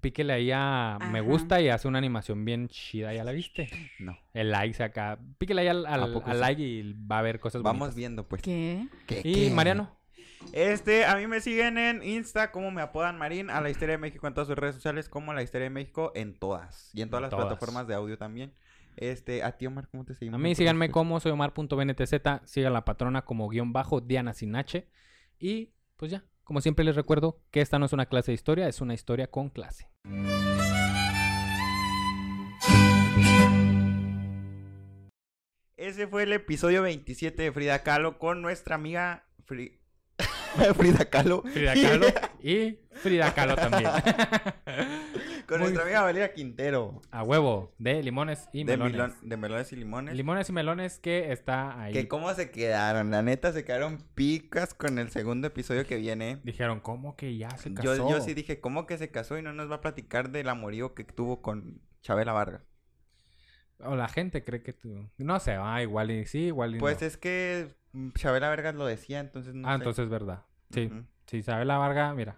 píquele 0.00 0.32
ahí 0.32 0.50
a 0.52 0.98
me 1.12 1.18
Ajá. 1.20 1.28
gusta 1.28 1.60
y 1.60 1.68
hace 1.68 1.86
una 1.86 1.98
animación 1.98 2.44
bien 2.44 2.68
chida, 2.68 3.12
¿ya 3.14 3.24
la 3.24 3.32
viste? 3.32 3.68
No. 3.98 4.18
El 4.34 4.50
like 4.50 4.74
se 4.74 4.84
acá. 4.84 5.18
Píquele 5.38 5.62
ahí 5.62 5.68
al, 5.68 5.82
like 6.40 6.62
y 6.62 6.92
va 6.94 7.18
a 7.18 7.22
ver 7.22 7.38
cosas 7.40 7.62
Vamos 7.62 7.80
bonitas. 7.80 7.96
viendo, 7.96 8.26
pues. 8.28 8.42
¿Qué? 8.42 8.88
¿Qué, 9.06 9.20
Y 9.24 9.48
qué? 9.48 9.50
Mariano, 9.50 9.96
Este, 10.52 11.04
a 11.04 11.16
mí 11.16 11.26
me 11.26 11.40
siguen 11.40 11.76
en 11.78 12.02
Insta 12.02 12.50
como 12.52 12.70
me 12.70 12.80
apodan 12.82 13.18
Marín, 13.18 13.50
a 13.50 13.60
la 13.60 13.68
Historia 13.70 13.92
de 13.92 13.98
México 13.98 14.26
en 14.26 14.34
todas 14.34 14.48
sus 14.48 14.56
redes 14.56 14.74
sociales 14.76 15.08
como 15.08 15.32
la 15.34 15.42
Historia 15.42 15.64
de 15.64 15.70
México 15.70 16.12
en 16.14 16.34
todas 16.38 16.90
y 16.94 17.02
en 17.02 17.10
todas 17.10 17.20
En 17.20 17.22
las 17.24 17.30
todas. 17.30 17.46
plataformas 17.46 17.86
de 17.86 17.94
audio 17.94 18.16
también. 18.18 18.52
Este, 18.96 19.42
a 19.42 19.52
ti 19.58 19.66
Omar, 19.66 19.88
¿cómo 19.88 20.04
te 20.04 20.14
seguimos? 20.14 20.38
a 20.38 20.42
mí 20.42 20.54
síganme 20.54 20.90
como 20.90 21.20
soy 21.20 21.32
Omar.bntz, 21.32 22.14
sigan 22.44 22.72
la 22.72 22.84
patrona 22.84 23.24
como 23.24 23.48
guion 23.48 23.72
bajo 23.72 24.00
Diana 24.00 24.32
Sinache 24.32 24.88
y 25.38 25.72
pues 25.96 26.10
ya, 26.10 26.24
como 26.44 26.60
siempre 26.62 26.84
les 26.84 26.96
recuerdo 26.96 27.40
que 27.50 27.60
esta 27.60 27.78
no 27.78 27.86
es 27.86 27.92
una 27.92 28.06
clase 28.06 28.30
de 28.30 28.34
historia, 28.36 28.68
es 28.68 28.80
una 28.80 28.94
historia 28.94 29.30
con 29.30 29.50
clase. 29.50 29.90
Ese 35.76 36.06
fue 36.06 36.22
el 36.24 36.32
episodio 36.32 36.82
27 36.82 37.42
de 37.42 37.52
Frida 37.52 37.82
Kahlo 37.82 38.18
con 38.18 38.40
nuestra 38.42 38.74
amiga 38.76 39.24
Fri- 39.46 39.78
Frida 40.76 41.04
Kahlo. 41.10 41.42
Frida 41.42 41.74
Kahlo 41.74 42.06
y 42.42 42.78
Frida 42.92 43.34
Kahlo 43.34 43.56
también. 43.56 43.90
con 45.46 45.60
nuestra 45.60 45.82
amiga 45.84 46.02
Valeria 46.02 46.32
Quintero. 46.34 47.00
A 47.10 47.22
huevo, 47.22 47.72
de 47.78 48.02
limones 48.02 48.48
y 48.52 48.64
De, 48.64 48.76
melones. 48.76 49.16
milon- 49.16 49.20
de 49.28 49.36
melones 49.36 49.72
y 49.72 49.76
limones. 49.76 50.14
Limones 50.16 50.48
y 50.48 50.52
melones 50.52 50.98
que 50.98 51.32
está 51.32 51.80
ahí. 51.80 51.92
Que 51.92 52.08
cómo 52.08 52.32
se 52.34 52.50
quedaron, 52.50 53.10
la 53.10 53.22
neta 53.22 53.52
se 53.52 53.64
quedaron 53.64 53.98
picas 54.14 54.74
con 54.74 54.98
el 54.98 55.10
segundo 55.10 55.46
episodio 55.46 55.86
que 55.86 55.96
viene. 55.96 56.40
Dijeron, 56.44 56.80
¿cómo 56.80 57.16
que 57.16 57.36
ya 57.36 57.50
se 57.56 57.72
casó? 57.72 57.94
Yo, 57.96 58.10
yo 58.10 58.20
sí 58.20 58.34
dije, 58.34 58.60
¿cómo 58.60 58.86
que 58.86 58.98
se 58.98 59.10
casó 59.10 59.38
y 59.38 59.42
no 59.42 59.52
nos 59.52 59.70
va 59.70 59.76
a 59.76 59.80
platicar 59.80 60.30
del 60.30 60.48
amorío 60.48 60.94
que 60.94 61.04
tuvo 61.04 61.42
con 61.42 61.80
Chabela 62.02 62.32
Vargas? 62.32 62.62
O 63.80 63.94
la 63.94 64.08
gente 64.08 64.42
cree 64.42 64.62
que 64.62 64.72
tú... 64.72 65.08
No 65.18 65.38
sé, 65.38 65.52
ah, 65.60 65.82
igual 65.82 66.10
y 66.10 66.24
sí, 66.26 66.46
igual 66.46 66.76
y 66.76 66.78
Pues 66.78 67.00
no. 67.00 67.06
es 67.06 67.16
que 67.18 67.74
Chabela 68.14 68.48
Vargas 68.48 68.74
lo 68.74 68.86
decía, 68.86 69.20
entonces 69.20 69.54
no 69.54 69.68
ah, 69.68 69.72
sé. 69.72 69.76
entonces 69.76 70.04
es 70.04 70.10
verdad. 70.10 70.44
Sí, 70.70 70.86
Ujú. 70.86 71.04
sí, 71.26 71.42
sabe 71.42 71.64
la 71.66 71.76
Varga, 71.78 72.12
mira. 72.14 72.36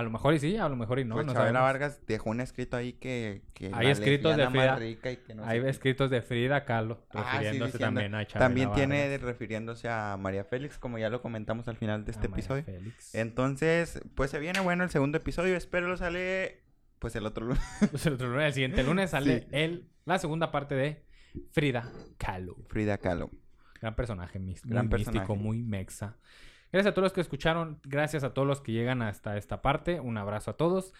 A 0.00 0.02
lo 0.02 0.10
mejor 0.10 0.34
y 0.34 0.38
sí, 0.38 0.56
a 0.56 0.68
lo 0.68 0.76
mejor 0.76 0.98
y 0.98 1.04
no. 1.04 1.14
pues 1.14 1.26
no 1.26 1.32
Chabela 1.34 1.60
sabemos. 1.60 1.80
Vargas 1.80 2.00
dejó 2.06 2.30
un 2.30 2.40
escrito 2.40 2.76
ahí 2.76 2.94
que... 2.94 3.42
que 3.54 3.70
Hay 3.74 3.88
escritos 3.88 4.36
de 4.36 4.48
Frida- 4.48 4.70
más 4.72 4.78
rica 4.80 5.10
y 5.12 5.16
que 5.18 5.34
no 5.34 5.44
sé 5.44 5.50
Hay 5.50 5.58
escritos 5.60 6.10
de 6.10 6.22
Frida 6.22 6.64
Kahlo, 6.64 7.04
Ah, 7.10 7.12
sí, 7.12 7.18
refiriéndose 7.38 7.72
diciendo- 7.72 7.86
también 8.00 8.14
a 8.14 8.26
Chabela 8.26 8.46
También 8.46 8.72
tiene 8.72 9.18
refiriéndose 9.18 9.88
a 9.88 10.16
María 10.18 10.44
Félix, 10.44 10.78
como 10.78 10.98
ya 10.98 11.10
lo 11.10 11.20
comentamos 11.22 11.68
al 11.68 11.76
final 11.76 12.04
de 12.04 12.10
a 12.10 12.14
este 12.14 12.28
María 12.28 12.42
episodio. 12.44 12.64
Félix. 12.64 13.14
Entonces, 13.14 14.00
pues 14.14 14.30
se 14.30 14.38
viene 14.38 14.60
bueno 14.60 14.82
el 14.84 14.90
segundo 14.90 15.18
episodio. 15.18 15.56
Espero 15.56 15.86
lo 15.88 15.96
sale 15.96 16.62
pues 16.98 17.14
el 17.16 17.26
otro 17.26 17.46
lunes. 17.46 17.62
Pues 17.90 18.04
el, 18.06 18.14
otro 18.14 18.28
lunes, 18.28 18.46
el 18.46 18.52
siguiente 18.54 18.82
lunes 18.82 19.10
sale 19.12 19.40
Sí. 19.40 19.46
el, 19.52 19.88
la 20.06 20.18
segunda 20.18 20.50
parte 20.50 20.74
de 20.74 21.04
Frida 21.52 21.90
Kahlo. 22.18 22.56
Frida 22.68 22.98
Kahlo. 22.98 23.30
Gran 23.80 23.94
personaje, 23.94 24.38
mis- 24.38 24.64
Gran 24.64 24.88
muy 24.88 24.98
místico, 24.98 25.12
personaje. 25.20 25.42
muy 25.42 25.62
mexa. 25.62 26.16
Gracias 26.72 26.92
a 26.92 26.94
todos 26.94 27.04
los 27.06 27.12
que 27.12 27.20
escucharon, 27.20 27.80
gracias 27.84 28.22
a 28.24 28.32
todos 28.32 28.46
los 28.46 28.60
que 28.60 28.72
llegan 28.72 29.02
hasta 29.02 29.36
esta 29.36 29.60
parte. 29.62 29.98
Un 30.00 30.16
abrazo 30.18 30.52
a 30.52 30.56
todos. 30.56 30.94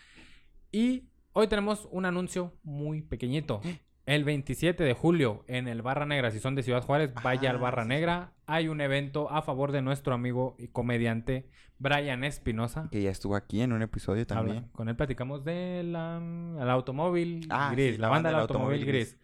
Y 0.73 1.05
hoy 1.33 1.47
tenemos 1.47 1.89
un 1.93 2.07
anuncio 2.07 2.53
muy 2.65 3.03
pequeñito. 3.03 3.61
El 4.07 4.25
27 4.25 4.83
de 4.83 4.95
julio 4.95 5.45
en 5.47 5.69
el 5.69 5.83
Barra 5.83 6.07
Negra, 6.07 6.33
si 6.33 6.41
son 6.41 6.57
de 6.57 6.65
Ciudad 6.65 6.83
Juárez, 6.83 7.13
vaya 7.23 7.51
al 7.51 7.57
Ah, 7.57 7.61
Barra 7.61 7.83
sí, 7.85 7.87
sí. 7.87 7.95
Negra. 7.95 8.33
Hay 8.47 8.67
un 8.67 8.81
evento 8.81 9.31
a 9.31 9.43
favor 9.43 9.71
de 9.71 9.83
nuestro 9.83 10.13
amigo 10.15 10.57
y 10.59 10.69
comediante 10.69 11.49
Brian 11.79 12.25
Espinosa. 12.25 12.89
Que 12.91 13.03
ya 13.03 13.11
estuvo 13.11 13.37
aquí 13.37 13.61
en 13.61 13.73
un 13.73 13.83
episodio 13.83 14.27
también. 14.27 14.57
Habla- 14.59 14.73
Con 14.73 14.89
él 14.89 14.97
platicamos 14.97 15.45
del 15.45 15.95
automóvil 15.95 17.47
Ah, 17.51 17.71
gris, 17.73 17.93
sí, 17.95 17.99
la 18.01 18.09
banda 18.09 18.31
del 18.31 18.41
automóvil 18.41 18.85
gris. 18.85 19.17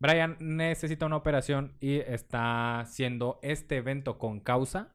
Brian 0.00 0.36
necesita 0.40 1.06
una 1.06 1.16
operación 1.16 1.74
y 1.78 1.96
está 1.98 2.80
haciendo 2.80 3.38
este 3.42 3.76
evento 3.76 4.18
con 4.18 4.40
causa. 4.40 4.92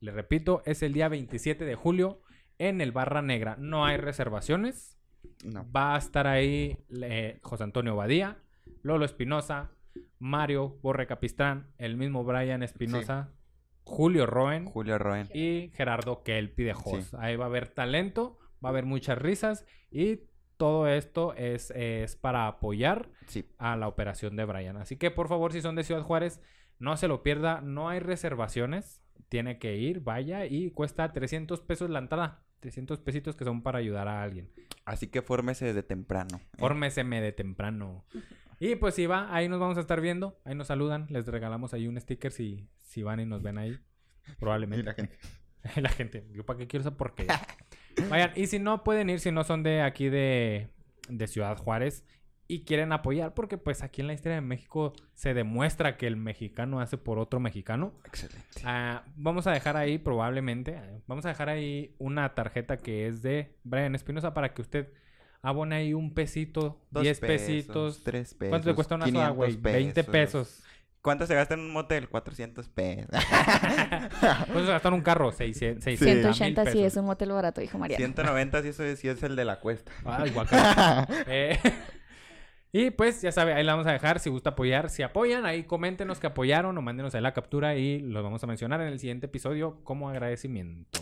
Le 0.00 0.12
repito, 0.12 0.62
es 0.64 0.82
el 0.82 0.92
día 0.94 1.08
27 1.08 1.64
de 1.64 1.74
julio 1.74 2.22
en 2.58 2.80
el 2.80 2.90
Barra 2.92 3.20
Negra. 3.22 3.56
No 3.58 3.84
hay 3.84 3.96
reservaciones. 3.98 4.98
No. 5.44 5.70
Va 5.70 5.94
a 5.94 5.98
estar 5.98 6.26
ahí 6.26 6.78
eh, 7.02 7.38
José 7.42 7.64
Antonio 7.64 7.96
Badía, 7.96 8.38
Lolo 8.82 9.04
Espinosa, 9.04 9.70
Mario 10.18 10.78
Borre 10.82 11.06
Capistrán, 11.06 11.72
el 11.76 11.96
mismo 11.96 12.24
Brian 12.24 12.62
Espinosa, 12.62 13.32
Julio 13.84 14.24
Roen 14.26 14.66
Julio 14.66 14.98
Roen. 14.98 15.28
y 15.34 15.70
Gerardo 15.74 16.22
Kelpi 16.22 16.62
de 16.64 16.72
Host. 16.72 17.14
Ahí 17.18 17.36
va 17.36 17.44
a 17.44 17.48
haber 17.48 17.68
talento, 17.68 18.38
va 18.64 18.68
a 18.68 18.72
haber 18.72 18.86
muchas 18.86 19.18
risas 19.18 19.66
y 19.90 20.20
todo 20.56 20.86
esto 20.88 21.34
es, 21.34 21.70
es 21.72 22.16
para 22.16 22.46
apoyar 22.46 23.10
Sí. 23.26 23.46
a 23.58 23.76
la 23.76 23.88
operación 23.88 24.36
de 24.36 24.44
Brian. 24.44 24.76
Así 24.76 24.96
que 24.96 25.10
por 25.10 25.28
favor, 25.28 25.52
si 25.52 25.60
son 25.60 25.74
de 25.74 25.84
Ciudad 25.84 26.02
Juárez, 26.02 26.40
no 26.78 26.96
se 26.96 27.08
lo 27.08 27.22
pierda, 27.22 27.60
no 27.62 27.88
hay 27.88 27.98
reservaciones, 28.00 29.02
tiene 29.28 29.58
que 29.58 29.76
ir, 29.76 30.00
vaya 30.00 30.46
y 30.46 30.70
cuesta 30.70 31.12
300 31.12 31.60
pesos 31.60 31.90
la 31.90 31.98
entrada. 31.98 32.42
300 32.60 33.00
pesitos 33.00 33.36
que 33.36 33.44
son 33.44 33.62
para 33.62 33.78
ayudar 33.78 34.06
a 34.08 34.22
alguien. 34.22 34.50
Así 34.84 35.06
que 35.06 35.22
fórmese 35.22 35.66
desde 35.66 35.82
temprano. 35.82 36.38
¿eh? 36.38 36.58
Fórmeseme 36.58 37.20
de 37.20 37.32
temprano. 37.32 38.04
Y 38.58 38.76
pues 38.76 38.94
si 38.94 39.06
va, 39.06 39.34
ahí 39.34 39.48
nos 39.48 39.58
vamos 39.58 39.78
a 39.78 39.80
estar 39.80 40.00
viendo. 40.00 40.38
Ahí 40.44 40.54
nos 40.54 40.66
saludan. 40.66 41.06
Les 41.08 41.26
regalamos 41.26 41.72
ahí 41.72 41.88
un 41.88 41.98
sticker 41.98 42.32
si, 42.32 42.68
si 42.82 43.02
van 43.02 43.20
y 43.20 43.26
nos 43.26 43.42
ven 43.42 43.56
ahí. 43.56 43.78
Probablemente. 44.38 44.82
Y 44.82 44.84
la 44.84 44.94
gente. 44.94 45.18
la 45.80 45.88
gente. 45.88 46.26
Yo 46.32 46.44
para 46.44 46.58
qué 46.58 46.66
quiero 46.66 46.82
esa 46.82 46.96
porquería. 46.96 47.40
Vayan, 48.08 48.32
y 48.36 48.46
si 48.46 48.58
no 48.58 48.84
pueden 48.84 49.10
ir, 49.10 49.20
si 49.20 49.32
no 49.32 49.44
son 49.44 49.62
de 49.62 49.82
aquí 49.82 50.08
de, 50.08 50.68
de 51.08 51.26
Ciudad 51.26 51.56
Juárez, 51.56 52.04
y 52.50 52.64
quieren 52.64 52.90
apoyar 52.92 53.32
porque 53.32 53.58
pues 53.58 53.84
aquí 53.84 54.00
en 54.00 54.08
la 54.08 54.12
historia 54.12 54.34
de 54.34 54.40
México 54.40 54.92
se 55.14 55.34
demuestra 55.34 55.96
que 55.96 56.08
el 56.08 56.16
mexicano 56.16 56.80
hace 56.80 56.98
por 56.98 57.20
otro 57.20 57.38
mexicano. 57.38 57.92
Excelente. 58.04 58.62
Ah, 58.64 59.04
vamos 59.14 59.46
a 59.46 59.52
dejar 59.52 59.76
ahí 59.76 59.98
probablemente, 59.98 60.72
eh, 60.72 61.00
vamos 61.06 61.24
a 61.26 61.28
dejar 61.28 61.48
ahí 61.48 61.94
una 61.98 62.34
tarjeta 62.34 62.78
que 62.78 63.06
es 63.06 63.22
de 63.22 63.54
Brian 63.62 63.94
Espinosa 63.94 64.34
para 64.34 64.52
que 64.52 64.62
usted 64.62 64.92
abone 65.42 65.76
ahí 65.76 65.94
un 65.94 66.12
pesito, 66.12 66.80
Dos 66.90 67.04
10 67.04 67.20
pesitos. 67.20 68.02
Tres 68.02 68.34
pesos. 68.34 68.50
¿Cuánto 68.50 68.68
te 68.68 68.74
cuesta 68.74 68.96
una 68.96 69.06
soda, 69.06 69.28
500 69.32 69.36
güey? 69.36 69.56
20 69.56 70.04
pesos. 70.04 70.64
¿Cuánto 71.02 71.26
se 71.26 71.34
gasta 71.36 71.54
en 71.54 71.60
un 71.60 71.72
motel? 71.72 72.08
400 72.08 72.68
pesos. 72.68 73.08
¿Cuánto 74.20 74.66
se 74.66 74.72
gasta 74.72 74.88
en 74.88 74.94
un 74.94 75.02
carro? 75.02 75.30
600, 75.30 75.84
600 75.84 76.36
180 76.36 76.62
mil 76.62 76.72
sí 76.72 76.78
pesos. 76.78 76.92
es 76.92 76.96
un 76.98 77.06
motel 77.06 77.30
barato, 77.30 77.60
dijo 77.60 77.78
María. 77.78 77.96
190 77.96 78.62
si 78.62 78.68
eso 78.68 78.82
es, 78.82 78.98
si 78.98 79.08
es 79.08 79.22
el 79.22 79.36
de 79.36 79.44
la 79.44 79.60
cuesta. 79.60 79.92
Ay, 80.04 80.30
guacala. 80.30 81.08
Eh, 81.28 81.58
y 82.72 82.90
pues 82.90 83.20
ya 83.22 83.32
sabe, 83.32 83.52
ahí 83.54 83.64
la 83.64 83.72
vamos 83.72 83.86
a 83.86 83.92
dejar. 83.92 84.20
Si 84.20 84.30
gusta 84.30 84.50
apoyar, 84.50 84.90
si 84.90 85.02
apoyan, 85.02 85.44
ahí 85.46 85.64
coméntenos 85.64 86.20
que 86.20 86.26
apoyaron 86.28 86.76
o 86.76 86.82
mándenos 86.82 87.14
ahí 87.14 87.20
la 87.22 87.32
captura 87.34 87.76
y 87.76 88.00
los 88.00 88.22
vamos 88.22 88.42
a 88.44 88.46
mencionar 88.46 88.80
en 88.80 88.88
el 88.88 88.98
siguiente 88.98 89.26
episodio 89.26 89.80
como 89.84 90.08
agradecimiento. 90.08 91.00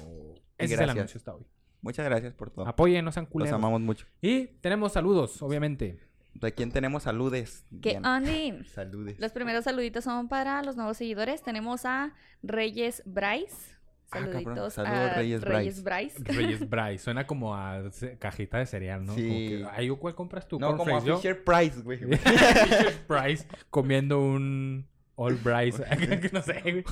Ese 0.57 0.65
es 0.65 0.71
el 0.73 0.77
gracias. 0.79 0.97
anuncio 0.97 1.19
hasta 1.19 1.35
hoy. 1.35 1.47
Muchas 1.81 2.05
gracias 2.07 2.35
por 2.35 2.51
todo. 2.51 2.67
Apoyen, 2.67 3.05
no 3.05 3.13
sean 3.13 3.27
Los 3.27 3.33
culeros. 3.33 3.55
amamos 3.55 3.81
mucho. 3.81 4.07
Y 4.21 4.47
tenemos 4.61 4.93
saludos, 4.93 5.41
obviamente. 5.43 6.01
¿De 6.35 6.53
quién 6.53 6.71
tenemos 6.71 7.05
saludes? 7.05 7.65
¿Qué 7.83 7.91
Diana? 7.91 8.17
Andy? 8.17 8.65
Saludes. 8.73 9.19
Los 9.19 9.33
primeros 9.33 9.65
saluditos 9.65 10.05
son 10.05 10.29
para 10.29 10.63
los 10.63 10.77
nuevos 10.77 10.97
seguidores. 10.97 11.43
Tenemos 11.43 11.85
a 11.85 12.15
Reyes 12.43 13.03
Bryce. 13.07 13.77
Ah. 14.11 14.19
Saluditos 14.21 14.75
Saludos, 14.75 14.99
a 14.99 15.15
Reyes 15.15 15.43
Reyes 15.43 15.83
Bryce. 15.83 16.19
Reyes 16.25 16.69
Bryce. 16.71 16.99
Suena 17.05 17.27
como 17.27 17.55
a 17.55 17.83
cajita 18.19 18.59
de 18.59 18.67
cereal, 18.67 19.05
¿no? 19.05 19.15
Sí. 19.15 19.23
Como 19.59 19.71
que, 19.71 19.77
Ay, 19.77 19.89
¿cuál 19.91 20.15
compras 20.15 20.49
tú? 20.49 20.59
No, 20.59 20.77
como 20.77 20.97
a. 20.97 21.01
Fisher 21.01 21.45
Price, 21.45 21.81
güey. 21.83 21.99
Fisher 22.09 22.95
Price 23.07 23.47
comiendo 23.71 24.21
un 24.21 24.87
All 25.17 25.35
Bryce. 25.37 25.85
no 26.33 26.43
sé, 26.43 26.61
güey. 26.63 26.85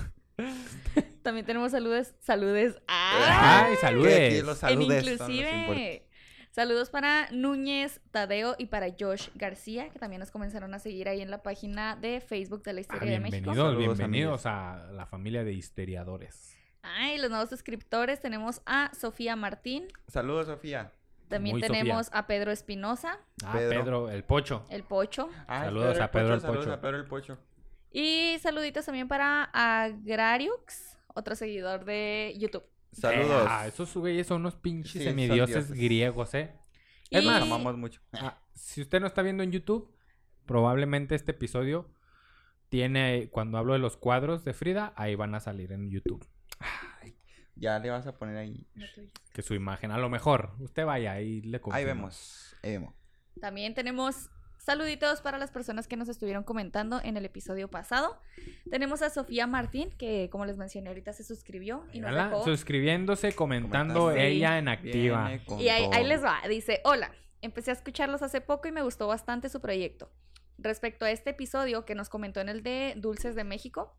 También 1.23 1.47
tenemos 1.47 1.73
saludos. 1.73 2.13
Saludes. 2.21 2.77
¡Ah! 2.87 3.65
Ay, 3.67 3.75
Que 3.75 3.81
saludes. 3.81 4.45
los 4.45 4.63
En 4.63 4.69
saludes 4.69 4.99
importantes. 5.05 5.37
inclusive. 5.39 6.03
Saludos 6.51 6.89
para 6.89 7.29
Núñez 7.33 8.01
Tadeo 8.13 8.55
y 8.59 8.67
para 8.67 8.87
Josh 8.99 9.29
García, 9.35 9.91
que 9.91 9.99
también 9.99 10.21
nos 10.21 10.31
comenzaron 10.31 10.73
a 10.73 10.79
seguir 10.79 11.07
ahí 11.09 11.21
en 11.21 11.31
la 11.31 11.43
página 11.43 11.97
de 11.97 12.21
Facebook 12.23 12.63
de 12.63 12.73
la 12.73 12.79
Ah, 12.79 12.81
Historia 12.81 13.11
de 13.13 13.21
México. 13.21 13.53
bienvenidos, 13.53 13.77
bienvenidos 13.99 14.47
a 14.47 14.87
la 14.93 15.05
familia 15.05 15.45
de 15.45 15.53
histeriadores. 15.53 16.56
Ay, 16.97 17.19
los 17.19 17.31
nuevos 17.31 17.49
suscriptores 17.49 18.21
tenemos 18.21 18.63
a 18.67 18.91
Sofía 18.95 19.37
Martín. 19.37 19.87
Saludos, 20.09 20.47
Sofía. 20.47 20.93
También 21.29 21.55
Muy 21.55 21.61
tenemos 21.63 22.09
a 22.13 22.27
Pedro 22.29 22.53
Espinosa, 22.53 23.19
Ah, 23.45 23.53
Pedro. 23.55 23.81
Pedro, 23.83 24.11
el 24.11 24.23
pocho. 24.25 24.65
el 24.71 24.85
Pocho. 24.85 25.29
Ay, 25.49 25.65
Saludos 25.67 25.99
a 26.01 26.11
Pedro 26.13 26.35
el 26.35 26.41
Saludos 26.41 26.65
Pocho. 26.67 26.73
a 26.75 26.81
Pedro 26.81 26.97
el 26.99 27.05
Pocho. 27.07 27.39
Y 27.91 28.37
saluditos 28.41 28.85
también 28.87 29.09
para 29.09 29.51
Agrariux, 29.53 30.97
otro 31.15 31.35
seguidor 31.35 31.85
de 31.85 32.35
YouTube. 32.39 32.63
Saludos. 32.93 33.43
Eh, 33.45 33.49
ah, 33.51 33.67
esos 33.67 33.93
güeyes 33.95 34.27
son 34.27 34.43
unos 34.43 34.55
pinches 34.55 34.93
Sí, 34.93 35.03
semidioses 35.03 35.69
dioses. 35.69 35.73
griegos, 35.73 36.35
¿eh? 36.35 36.55
Y 37.11 37.19
Es 37.19 37.25
más, 37.25 37.43
amamos 37.43 37.77
mucho. 37.77 38.01
Ah, 38.13 38.39
si 38.55 38.81
usted 38.83 39.01
no 39.01 39.07
está 39.07 39.23
viendo 39.23 39.43
en 39.43 39.51
YouTube, 39.53 39.93
probablemente 40.47 41.15
este 41.15 41.33
episodio 41.33 41.91
tiene, 42.69 43.29
cuando 43.31 43.59
hablo 43.59 43.73
de 43.75 43.79
los 43.81 43.97
cuadros 43.97 44.45
de 44.45 44.55
Frida, 44.55 44.93
ahí 44.97 45.15
van 45.15 45.35
a 45.35 45.41
salir 45.41 45.73
en 45.73 45.91
YouTube. 45.91 46.25
Ya 47.59 47.79
le 47.79 47.89
vas 47.89 48.07
a 48.07 48.17
poner 48.17 48.37
ahí. 48.37 48.67
Que 49.33 49.41
su 49.43 49.55
imagen, 49.55 49.91
a 49.91 49.99
lo 49.99 50.11
mejor, 50.11 50.55
usted 50.61 50.85
vaya 50.85 51.21
y 51.21 51.41
le 51.41 51.57
Ahí 51.57 51.61
confirma. 51.61 51.87
vemos. 51.95 52.57
Ahí 52.63 52.73
vemos. 52.73 52.95
También 53.41 53.73
tenemos 53.75 54.29
saluditos 54.59 55.23
para 55.23 55.39
las 55.39 55.51
personas 55.53 55.87
que 55.89 55.97
nos 55.97 56.09
estuvieron 56.09 56.45
comentando 56.45 57.01
en 57.03 57.17
el 57.17 57.25
episodio 57.25 57.69
pasado. 57.69 58.21
Tenemos 58.71 59.01
a 59.01 59.09
Sofía 59.11 59.47
Martín, 59.47 59.91
que 59.97 60.29
como 60.31 60.45
les 60.45 60.59
mencioné 60.59 60.89
ahorita 60.89 61.13
se 61.15 61.25
suscribió 61.25 61.87
y 61.93 62.01
nos 62.01 62.15
dejó. 62.15 62.45
suscribiéndose, 62.45 63.33
comentando 63.33 64.11
ella 64.11 64.59
en 64.59 64.69
activa. 64.69 65.31
Y 65.59 65.69
ahí, 65.69 65.89
ahí 65.93 66.05
les 66.05 66.23
va, 66.23 66.41
dice, 66.49 66.81
hola, 66.85 67.11
empecé 67.41 67.71
a 67.71 67.75
escucharlos 67.75 68.21
hace 68.23 68.41
poco 68.43 68.69
y 68.69 68.73
me 68.73 68.83
gustó 68.83 69.07
bastante 69.07 69.49
su 69.49 69.61
proyecto. 69.61 70.11
Respecto 70.59 71.05
a 71.05 71.11
este 71.11 71.31
episodio 71.31 71.85
que 71.85 71.95
nos 71.95 72.09
comentó 72.09 72.41
en 72.41 72.49
el 72.49 72.63
de 72.63 72.95
Dulces 72.97 73.35
de 73.35 73.45
México, 73.45 73.97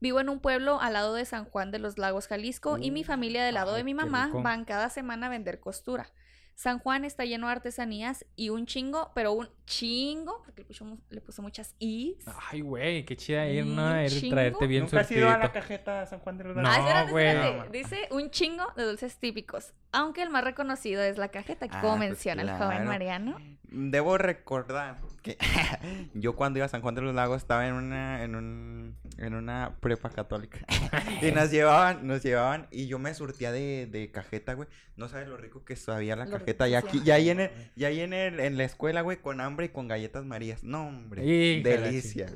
vivo 0.00 0.20
en 0.20 0.28
un 0.28 0.40
pueblo 0.40 0.80
al 0.80 0.92
lado 0.92 1.14
de 1.14 1.24
San 1.24 1.44
Juan 1.44 1.70
de 1.70 1.78
los 1.78 1.98
Lagos, 1.98 2.26
Jalisco, 2.28 2.78
y 2.78 2.90
mi 2.90 3.02
Uh, 3.02 3.04
familia 3.04 3.44
del 3.44 3.54
lado 3.54 3.72
ay, 3.72 3.78
de 3.78 3.84
mi 3.84 3.94
mamá 3.94 4.30
van 4.32 4.64
cada 4.64 4.90
semana 4.90 5.26
a 5.26 5.30
vender 5.30 5.60
costura. 5.60 6.12
San 6.54 6.78
Juan 6.78 7.04
está 7.04 7.24
lleno 7.24 7.46
de 7.46 7.52
artesanías 7.52 8.24
y 8.34 8.50
un 8.50 8.66
chingo, 8.66 9.12
pero 9.14 9.32
un 9.32 9.48
chingo, 9.68 10.42
porque 10.44 10.62
le 10.62 10.66
puso, 10.66 10.98
le 11.10 11.20
puso 11.20 11.42
muchas 11.42 11.74
is. 11.78 12.16
Ay, 12.50 12.62
güey, 12.62 13.04
qué 13.04 13.16
chida 13.16 13.46
ir, 13.48 13.66
¿no? 13.66 14.02
Ir, 14.02 14.30
traerte 14.30 14.66
bien 14.66 14.84
¿Nunca 14.84 15.00
has 15.00 15.10
ido 15.10 15.28
a 15.28 15.38
la 15.38 15.52
cajeta 15.52 16.06
San 16.06 16.20
Juan 16.20 16.38
de 16.38 16.44
los 16.44 16.56
No, 16.56 16.62
Lagos? 16.62 16.78
Ah, 16.90 17.02
espérate, 17.04 17.50
güey. 17.50 17.66
No. 17.66 17.72
Dice 17.72 18.08
un 18.10 18.30
chingo 18.30 18.64
de 18.76 18.84
dulces 18.84 19.16
típicos, 19.18 19.74
aunque 19.92 20.22
el 20.22 20.30
más 20.30 20.42
reconocido 20.44 21.02
es 21.02 21.18
la 21.18 21.28
cajeta, 21.28 21.68
que 21.68 21.78
como 21.80 21.94
Ah, 21.94 21.96
pues 21.98 22.10
menciona 22.10 22.42
el 22.42 22.48
joven 22.50 22.68
claro. 22.68 22.84
Mariano. 22.86 23.38
Debo 23.70 24.16
recordar 24.16 24.96
que 25.22 25.36
yo 26.14 26.34
cuando 26.34 26.58
iba 26.58 26.64
a 26.66 26.68
San 26.70 26.80
Juan 26.80 26.94
de 26.94 27.02
los 27.02 27.14
Lagos 27.14 27.36
estaba 27.42 27.66
en 27.68 27.74
una 27.74 28.22
en 28.22 28.34
un 28.34 28.96
en 29.18 29.34
una 29.34 29.76
prepa 29.80 30.08
católica 30.08 30.60
y 31.20 31.32
nos 31.32 31.50
llevaban 31.50 32.06
nos 32.06 32.22
llevaban 32.22 32.66
y 32.70 32.86
yo 32.86 32.98
me 32.98 33.12
surtía 33.12 33.52
de, 33.52 33.86
de 33.86 34.10
cajeta, 34.10 34.54
güey. 34.54 34.68
No 34.96 35.08
sabes 35.08 35.28
lo 35.28 35.36
rico 35.36 35.64
que 35.64 35.76
sabía 35.76 36.16
la 36.16 36.24
Lo 36.24 36.38
cajeta 36.38 36.66
y 36.66 36.74
aquí 36.74 36.86
riquísimo. 36.98 37.06
y 37.08 37.10
ahí 37.10 37.30
en 37.30 37.40
el 37.40 37.50
y 37.76 37.84
ahí 37.84 38.00
en 38.00 38.12
el 38.14 38.40
en 38.40 38.56
la 38.56 38.64
escuela, 38.64 39.02
güey, 39.02 39.18
con 39.18 39.40
hambre 39.42 39.57
y 39.64 39.68
con 39.70 39.88
galletas 39.88 40.24
marías. 40.24 40.62
No, 40.64 40.88
hombre. 40.88 41.24
Híjole, 41.24 41.78
Delicia. 41.78 42.26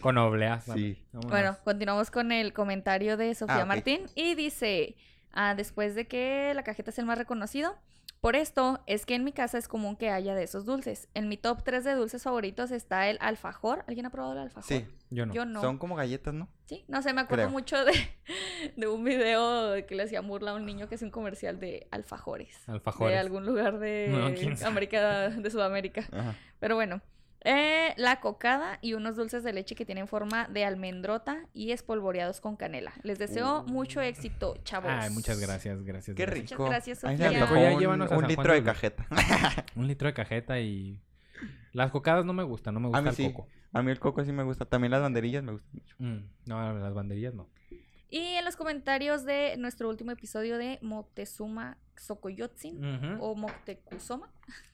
Con 0.00 0.16
obleas. 0.18 0.64
Sí. 0.74 0.98
Bueno, 1.12 1.56
continuamos 1.64 2.10
con 2.10 2.32
el 2.32 2.52
comentario 2.52 3.16
de 3.16 3.34
Sofía 3.34 3.62
Ah. 3.62 3.66
Martín 3.66 4.02
y 4.14 4.34
dice, 4.34 4.96
ah, 5.32 5.54
después 5.54 5.94
de 5.94 6.06
que 6.06 6.52
la 6.54 6.62
cajeta 6.64 6.90
es 6.90 6.98
el 6.98 7.04
más 7.06 7.18
reconocido, 7.18 7.76
por 8.20 8.36
esto 8.36 8.80
es 8.86 9.06
que 9.06 9.14
en 9.14 9.24
mi 9.24 9.32
casa 9.32 9.56
es 9.56 9.66
común 9.66 9.96
que 9.96 10.10
haya 10.10 10.34
de 10.34 10.42
esos 10.42 10.64
dulces. 10.66 11.08
En 11.14 11.28
mi 11.28 11.36
top 11.36 11.62
3 11.64 11.84
de 11.84 11.94
dulces 11.94 12.22
favoritos 12.22 12.70
está 12.70 13.08
el 13.08 13.16
alfajor. 13.20 13.84
¿Alguien 13.88 14.04
ha 14.06 14.10
probado 14.10 14.34
el 14.34 14.38
alfajor? 14.40 14.64
Sí, 14.68 14.86
Yo 15.10 15.24
no. 15.26 15.32
Yo 15.32 15.44
no. 15.46 15.60
son 15.62 15.78
como 15.78 15.96
galletas, 15.96 16.34
¿no? 16.34 16.48
Sí, 16.66 16.84
no 16.86 17.00
sé, 17.02 17.12
me 17.14 17.22
acuerdo 17.22 17.44
Creo. 17.46 17.50
mucho 17.52 17.82
de, 17.84 17.92
de 18.76 18.86
un 18.88 19.02
video 19.04 19.86
que 19.86 19.94
le 19.94 20.02
hacía 20.02 20.20
burla 20.20 20.50
a 20.50 20.54
un 20.54 20.66
niño 20.66 20.88
que 20.88 20.96
es 20.96 21.02
un 21.02 21.10
comercial 21.10 21.58
de 21.60 21.86
alfajores. 21.90 22.56
Alfajores. 22.68 23.14
De 23.14 23.18
algún 23.18 23.46
lugar 23.46 23.78
de 23.78 24.08
No. 24.10 24.66
América, 24.66 25.30
de 25.30 25.50
Sudamérica. 25.50 26.06
Ajá. 26.12 26.34
Pero 26.58 26.74
bueno, 26.74 27.00
eh, 27.42 27.94
la 27.96 28.20
cocada 28.20 28.78
y 28.82 28.92
unos 28.94 29.16
dulces 29.16 29.42
de 29.42 29.52
leche 29.52 29.74
que 29.74 29.86
tienen 29.86 30.06
forma 30.08 30.46
de 30.48 30.64
almendrota 30.64 31.46
y 31.54 31.72
espolvoreados 31.72 32.40
con 32.40 32.56
canela. 32.56 32.92
Les 33.02 33.18
deseo 33.18 33.64
mucho 33.64 34.00
éxito, 34.00 34.56
chavos. 34.64 34.90
Ay, 34.92 35.10
muchas 35.10 35.40
gracias, 35.40 35.82
gracias. 35.82 36.16
Qué 36.16 36.26
gracias. 36.26 36.50
rico. 36.50 36.64
gracias, 36.66 36.98
Sofía. 37.00 37.30
me 37.30 37.36
antojó 37.36 37.54
Ya 37.80 37.88
un, 37.88 38.02
a 38.02 38.28
litro 38.28 38.52
de 38.52 38.62
cajeta. 38.62 39.06
Un 39.76 39.86
litro 39.86 40.08
de 40.08 40.14
cajeta 40.14 40.60
y... 40.60 41.00
Las 41.72 41.90
cocadas 41.90 42.24
no 42.24 42.32
me 42.32 42.42
gustan, 42.42 42.74
no 42.74 42.80
me 42.80 42.88
gusta 42.88 43.00
mí 43.02 43.08
el 43.08 43.14
sí. 43.14 43.32
coco. 43.32 43.48
A 43.72 43.82
mí 43.82 43.90
el 43.92 44.00
coco 44.00 44.24
sí 44.24 44.32
me 44.32 44.42
gusta, 44.42 44.64
también 44.64 44.90
las 44.90 45.00
banderillas 45.00 45.42
me 45.44 45.52
gustan 45.52 45.70
mucho. 45.72 45.94
Mm, 45.98 46.18
no, 46.46 46.78
las 46.78 46.92
banderillas 46.92 47.32
no. 47.34 47.48
Y 48.10 48.18
en 48.18 48.44
los 48.44 48.56
comentarios 48.56 49.24
de 49.24 49.56
nuestro 49.56 49.88
último 49.88 50.10
episodio 50.10 50.58
de 50.58 50.78
Moctezuma 50.82 51.78
Xocoyotzin 51.96 52.84
Ujú. 52.84 53.24
o 53.24 53.34
Moctezuma. 53.36 54.28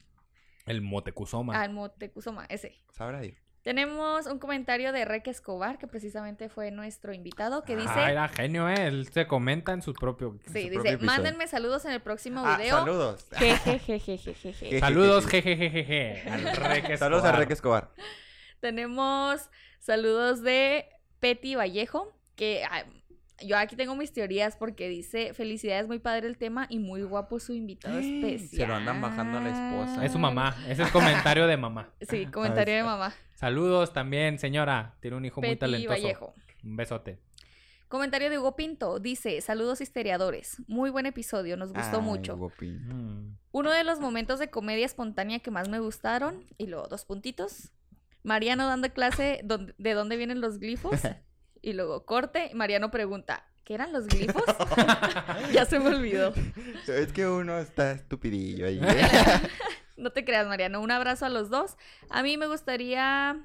El 0.67 0.83
motecuzoma. 0.83 1.61
Ah, 1.61 1.65
el 1.65 1.73
Moctezuma, 1.73 2.45
ese. 2.49 2.75
Sabrá 2.93 3.21
Dios. 3.21 3.37
Tenemos 3.63 4.27
un 4.27 4.39
comentario 4.39 4.93
de 4.93 5.05
Reque 5.05 5.31
Escobar, 5.31 5.77
que 5.79 5.89
precisamente 5.89 6.49
fue 6.49 6.71
nuestro 6.71 7.13
invitado, 7.13 7.65
que 7.65 7.75
dice... 7.75 7.89
Ah, 7.97 8.11
era 8.13 8.29
genio, 8.29 8.69
¿eh? 8.69 8.87
Él 8.87 9.09
se 9.13 9.27
comenta 9.27 9.73
en 9.73 9.83
su 9.83 9.93
propio... 9.93 10.39
Sí, 10.43 10.47
su 10.47 10.53
propio 10.53 10.71
dice, 10.71 10.89
episodio. 10.95 11.07
mándenme 11.07 11.49
saludos 11.49 11.85
en 11.85 11.91
el 11.91 12.01
próximo 12.01 12.43
Ah, 12.47 12.59
video. 12.59 12.79
saludos. 12.79 13.27
Jejejejejeje. 13.37 14.79
Saludos, 14.79 15.27
jejejejeje. 15.27 16.31
Al 16.31 16.57
Reque 16.57 16.97
Saludos 16.99 17.25
a 17.25 17.27
Escobar. 17.31 17.39
Reque 17.41 17.53
Escobar. 17.55 17.93
Tenemos 18.61 19.51
saludos 19.81 20.43
de 20.43 20.89
Petty 21.19 21.57
Vallejo, 21.57 22.17
que 22.37 22.63
ah, 22.71 22.85
yo 23.45 23.59
aquí 23.59 23.77
tengo 23.77 23.95
mis 23.97 24.13
teorías 24.13 24.57
porque 24.57 24.89
dice, 24.89 25.35
felicidades, 25.35 25.87
muy 25.87 25.99
padre 25.99 26.27
el 26.27 26.39
tema 26.39 26.67
y 26.71 26.79
muy 26.79 27.03
guapo 27.03 27.39
su 27.39 27.53
invitado 27.53 27.99
especial. 27.99 28.49
Se 28.61 28.67
lo 28.67 28.75
andan 28.75 29.01
bajando 29.01 29.39
a 29.39 29.41
la 29.41 29.51
esposa. 29.51 30.05
Es 30.05 30.13
su 30.13 30.19
mamá. 30.19 30.57
Ese 30.69 30.83
es 30.83 30.91
comentario 30.91 31.47
de 31.47 31.57
mamá. 31.57 31.91
Sí, 32.09 32.27
comentario 32.27 32.77
de 32.77 32.83
mamá. 32.83 33.15
Saludos 33.35 33.93
también, 33.93 34.39
señora. 34.39 34.97
Tiene 35.01 35.17
un 35.17 35.25
hijo 35.25 35.41
muy 35.43 35.57
talentoso. 35.57 35.91
Vallejo. 35.91 36.35
Un 36.65 36.77
besote. 36.77 37.21
Comentario 37.89 38.31
de 38.31 38.39
Hugo 38.39 38.57
Pinto, 38.57 38.99
dice, 38.99 39.41
saludos 39.41 39.81
histeriadores, 39.81 40.61
muy 40.67 40.91
buen 40.91 41.07
episodio, 41.07 41.57
nos 41.57 41.73
gustó 41.73 41.99
Ay, 41.99 42.03
mucho. 42.03 42.35
Hugo 42.35 42.51
Pinto. 42.51 42.93
Mm. 42.93 43.39
Uno 43.53 43.71
de 43.71 43.85
los 43.85 44.01
momentos 44.01 44.41
de 44.41 44.51
comedia 44.51 44.85
espontánea 44.85 45.39
que 45.39 45.53
más 45.53 45.69
me 45.69 45.79
gustaron, 45.79 46.45
y 46.59 46.67
luego 46.67 46.89
dos 46.89 47.05
puntitos, 47.05 47.73
Mariano 48.25 48.67
dando 48.67 48.93
clase 48.93 49.41
de 49.45 49.95
dónde 49.95 50.17
vienen 50.17 50.41
los 50.41 50.59
glifos, 50.59 51.01
y 51.67 51.73
luego 51.73 52.07
corte, 52.07 52.53
Mariano 52.55 52.93
pregunta, 52.93 53.45
¿qué 53.65 53.75
eran 53.75 53.93
los 53.93 54.07
glifos? 54.07 54.45
ya 55.53 55.65
se 55.65 55.81
me 55.81 55.89
olvidó. 55.89 56.33
Es 56.87 57.13
que 57.13 57.27
uno 57.27 57.59
está 57.59 57.91
estupidillo 57.91 58.67
ahí. 58.67 58.81
No 59.99 60.11
te 60.11 60.27
creas, 60.27 60.47
Mariano. 60.47 60.83
Un 60.83 60.91
abrazo 60.91 61.25
a 61.25 61.31
los 61.31 61.49
dos. 61.49 61.79
A 62.11 62.23
mí 62.23 62.37
me 62.37 62.47
gustaría 62.47 63.43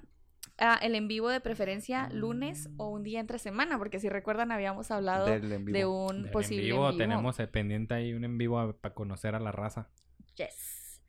ah, 0.58 0.80
el 0.82 0.96
en 0.96 1.08
vivo 1.08 1.30
de 1.30 1.40
preferencia 1.40 2.10
lunes 2.12 2.70
o 2.76 2.90
un 2.90 3.04
día 3.04 3.22
entre 3.22 3.40
semana, 3.40 3.78
porque 3.78 4.02
si 4.02 4.10
recuerdan 4.10 4.52
habíamos 4.52 4.92
hablado 4.92 5.30
en 5.30 5.64
de 5.66 5.86
un 5.86 6.08
Del 6.18 6.26
en 6.26 6.32
posible 6.32 6.66
vivo, 6.66 6.86
en 6.90 6.92
vivo. 6.92 6.98
tenemos 6.98 7.40
eh, 7.40 7.48
pendiente 7.48 7.94
ahí 7.94 8.12
un 8.14 8.26
en 8.26 8.38
vivo 8.38 8.74
para 8.82 8.94
conocer 8.94 9.34
a 9.34 9.40
la 9.40 9.54
raza. 9.54 9.88
Yes. 10.36 11.02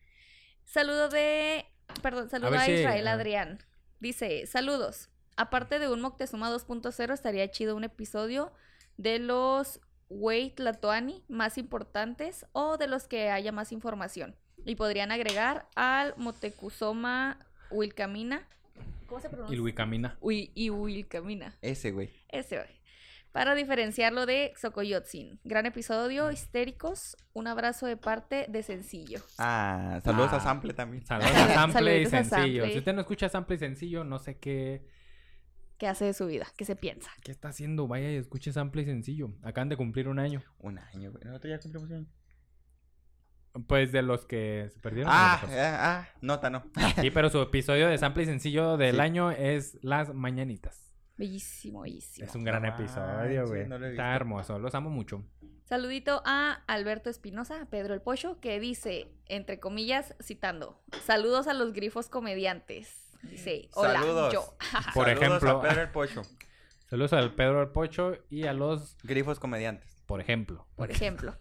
Saludo 0.65 1.09
de. 1.09 1.67
Perdón, 2.03 2.31
saludo 2.31 2.55
a, 2.55 2.65
si- 2.65 2.75
Israel. 2.75 3.09
Adrián. 3.09 3.59
Dice: 3.99 4.47
Saludos. 4.47 5.11
Aparte 5.37 5.78
de 5.78 5.89
un 5.91 6.01
Moctezuma 6.01 6.51
2.0, 6.51 7.12
estaría 7.12 7.51
chido 7.51 7.76
un 7.76 7.85
episodio 7.85 8.53
de 8.97 9.18
los 9.18 9.80
Wait 10.09 10.57
Tlatoani 10.57 11.24
más 11.28 11.57
importantes 11.59 12.45
o 12.53 12.76
de 12.76 12.87
los 12.87 13.09
que 13.09 13.30
haya 13.30 13.51
más 13.53 13.72
información. 13.72 14.37
Y 14.64 14.76
podrían 14.76 15.11
agregar 15.11 15.66
al 15.74 16.14
Motecuzoma 16.18 17.39
Wilcamina. 17.70 18.47
¿Cómo 19.07 19.20
se 19.20 19.28
pronuncia? 19.28 19.55
Y 19.55 19.59
Luis 19.59 19.74
camina. 19.74 20.16
Ui- 20.20 20.53
y 20.55 20.70
Wilcamina. 20.70 21.57
Ese, 21.62 21.91
güey. 21.93 22.11
Ese, 22.28 22.57
güey. 22.57 22.83
Para 23.33 23.55
diferenciarlo 23.55 24.26
de 24.26 24.53
Xocoyotzin. 24.61 25.41
Gran 25.45 25.64
episodio, 25.64 26.30
histéricos. 26.30 27.16
Un 27.33 27.47
abrazo 27.47 27.87
de 27.87 27.97
parte 27.97 28.45
de 28.49 28.62
Sencillo. 28.62 29.20
Ah, 29.39 30.01
saludos 30.05 30.30
Ah. 30.33 30.37
a 30.37 30.41
Sample 30.41 30.74
también. 30.74 31.05
Saludos 31.07 31.30
a 31.33 31.55
Sample 31.55 32.03
y 32.03 32.07
Sencillo. 32.07 32.37
Sample. 32.62 32.72
Si 32.72 32.78
usted 32.78 32.93
no 32.95 33.01
escucha 33.01 33.28
Sample 33.30 33.57
y 33.57 33.59
Sencillo, 33.59 34.05
no 34.05 34.18
sé 34.18 34.39
qué, 34.39 34.87
¿Qué 35.83 35.89
hace 35.89 36.05
de 36.05 36.12
su 36.14 36.28
vida? 36.28 36.47
¿Qué 36.57 36.64
se 36.64 36.76
piensa? 36.76 37.11
qué 37.24 37.33
está 37.33 37.49
haciendo. 37.49 37.89
Vaya 37.89 38.09
y 38.09 38.14
escuche 38.14 38.53
Sample 38.53 38.83
y 38.83 38.85
Sencillo. 38.85 39.33
Acaban 39.43 39.68
de 39.68 39.76
cumplir 39.76 40.07
un 40.07 40.20
año. 40.20 40.41
Un 40.61 40.78
año, 40.78 41.11
güey. 41.11 41.24
Nosotros 41.24 41.51
ya 41.51 41.59
cumplimos 41.59 41.91
un 41.91 41.97
año. 41.97 42.07
Pues 43.66 43.91
de 43.91 44.03
los 44.03 44.24
que 44.24 44.70
se 44.72 44.78
perdieron. 44.78 45.11
Ah, 45.12 45.41
ah, 45.43 45.49
ah, 46.07 46.09
nota, 46.20 46.51
no. 46.51 46.62
Sí, 47.01 47.11
pero 47.11 47.30
su 47.30 47.43
episodio 47.43 47.89
de 47.89 47.99
Sample 47.99 48.22
y 48.22 48.26
Sencillo 48.26 48.76
del 48.76 48.95
Sí. 48.95 49.01
año 49.01 49.33
es 49.33 49.76
Las 49.83 50.14
Mañanitas. 50.14 50.95
Bellísimo, 51.16 51.80
bellísimo. 51.80 52.28
Es 52.28 52.35
un 52.37 52.45
gran 52.45 52.64
episodio, 52.64 53.49
güey. 53.49 53.66
no 53.66 53.85
Está 53.85 54.14
hermoso, 54.14 54.61
los 54.61 54.76
amo 54.76 54.89
mucho. 54.89 55.24
Saludito 55.64 56.22
a 56.24 56.62
Alberto 56.68 57.11
Espinosa, 57.11 57.66
Pedro 57.72 57.95
el 57.95 58.03
Pocho, 58.03 58.39
que 58.39 58.61
dice, 58.61 59.12
entre 59.26 59.59
comillas, 59.59 60.14
citando, 60.22 60.80
saludos 61.05 61.49
a 61.49 61.55
los 61.55 61.72
grifos 61.72 62.09
comediantes. 62.09 63.02
Dice, 63.23 63.68
hola, 63.75 63.95
Saludos. 63.95 64.33
yo. 64.33 64.57
Por 64.95 65.07
Saludos 65.07 65.23
ejemplo- 65.23 65.51
a 65.51 65.62
Pedro 65.62 65.83
el 65.83 65.91
Pocho. 65.91 66.23
Saludos 66.91 67.12
al 67.14 67.35
Pedro 67.35 67.62
el 67.62 67.68
Pocho 67.70 68.16
y 68.29 68.47
a 68.47 68.53
los, 68.53 68.97
Grifos 69.03 69.39
comediantes. 69.39 70.03
por 70.07 70.20
ejemplo. 70.20 70.66
por 70.77 70.91
ejemplo. 70.91 71.37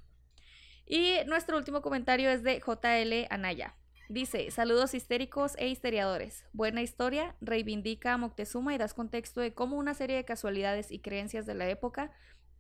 Y 0.85 1.17
nuestro 1.27 1.57
último 1.57 1.81
comentario 1.81 2.29
es 2.29 2.43
de 2.43 2.59
JL 2.59 3.27
Anaya. 3.29 3.75
Dice, 4.09 4.51
saludos 4.51 4.93
histéricos 4.93 5.55
e 5.57 5.67
histeriadores. 5.69 6.45
Buena 6.51 6.81
historia, 6.81 7.35
reivindica 7.39 8.13
a 8.13 8.17
Moctezuma 8.17 8.73
y 8.73 8.77
das 8.77 8.93
contexto 8.93 9.39
de 9.39 9.53
cómo 9.53 9.77
una 9.77 9.93
serie 9.93 10.17
de 10.17 10.25
casualidades 10.25 10.91
y 10.91 10.99
creencias 10.99 11.45
de 11.45 11.53
la 11.55 11.69
época 11.69 12.11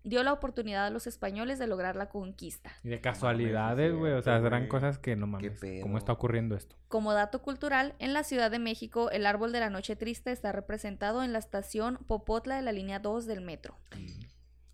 dio 0.03 0.23
la 0.23 0.33
oportunidad 0.33 0.85
a 0.87 0.89
los 0.89 1.05
españoles 1.07 1.59
de 1.59 1.67
lograr 1.67 1.95
la 1.95 2.09
conquista. 2.09 2.71
Y 2.83 2.89
de 2.89 3.01
casualidades, 3.01 3.93
güey. 3.93 4.13
O 4.13 4.21
sea, 4.21 4.39
güey. 4.39 4.67
cosas 4.67 4.97
que 4.99 5.15
no 5.15 5.27
mames. 5.27 5.59
¿Cómo 5.81 5.97
está 5.97 6.11
ocurriendo 6.13 6.55
esto? 6.55 6.75
Como 6.87 7.13
dato 7.13 7.41
cultural, 7.41 7.95
en 7.99 8.13
la 8.13 8.23
Ciudad 8.23 8.49
de 8.51 8.59
México, 8.59 9.11
el 9.11 9.25
árbol 9.25 9.51
de 9.51 9.59
la 9.59 9.69
noche 9.69 9.95
triste 9.95 10.31
está 10.31 10.51
representado 10.51 11.23
en 11.23 11.33
la 11.33 11.39
estación 11.39 11.97
Popotla 12.07 12.55
de 12.55 12.61
la 12.63 12.71
línea 12.71 12.99
2 12.99 13.25
del 13.27 13.41
metro. 13.41 13.77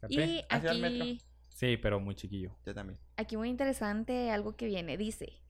Fíjate. 0.08 0.14
Y 0.26 0.42
¿Hacia 0.50 0.72
el 0.72 0.82
metro? 0.82 1.04
aquí, 1.04 1.22
Sí, 1.50 1.76
pero 1.78 2.00
muy 2.00 2.14
chiquillo. 2.16 2.56
Yo 2.66 2.74
también. 2.74 3.00
aquí 3.18 3.36
muy 3.36 3.50
interesante 3.50 4.30
algo 4.32 4.56
que 4.56 4.68
viene. 4.68 4.96
Dice, 4.96 5.42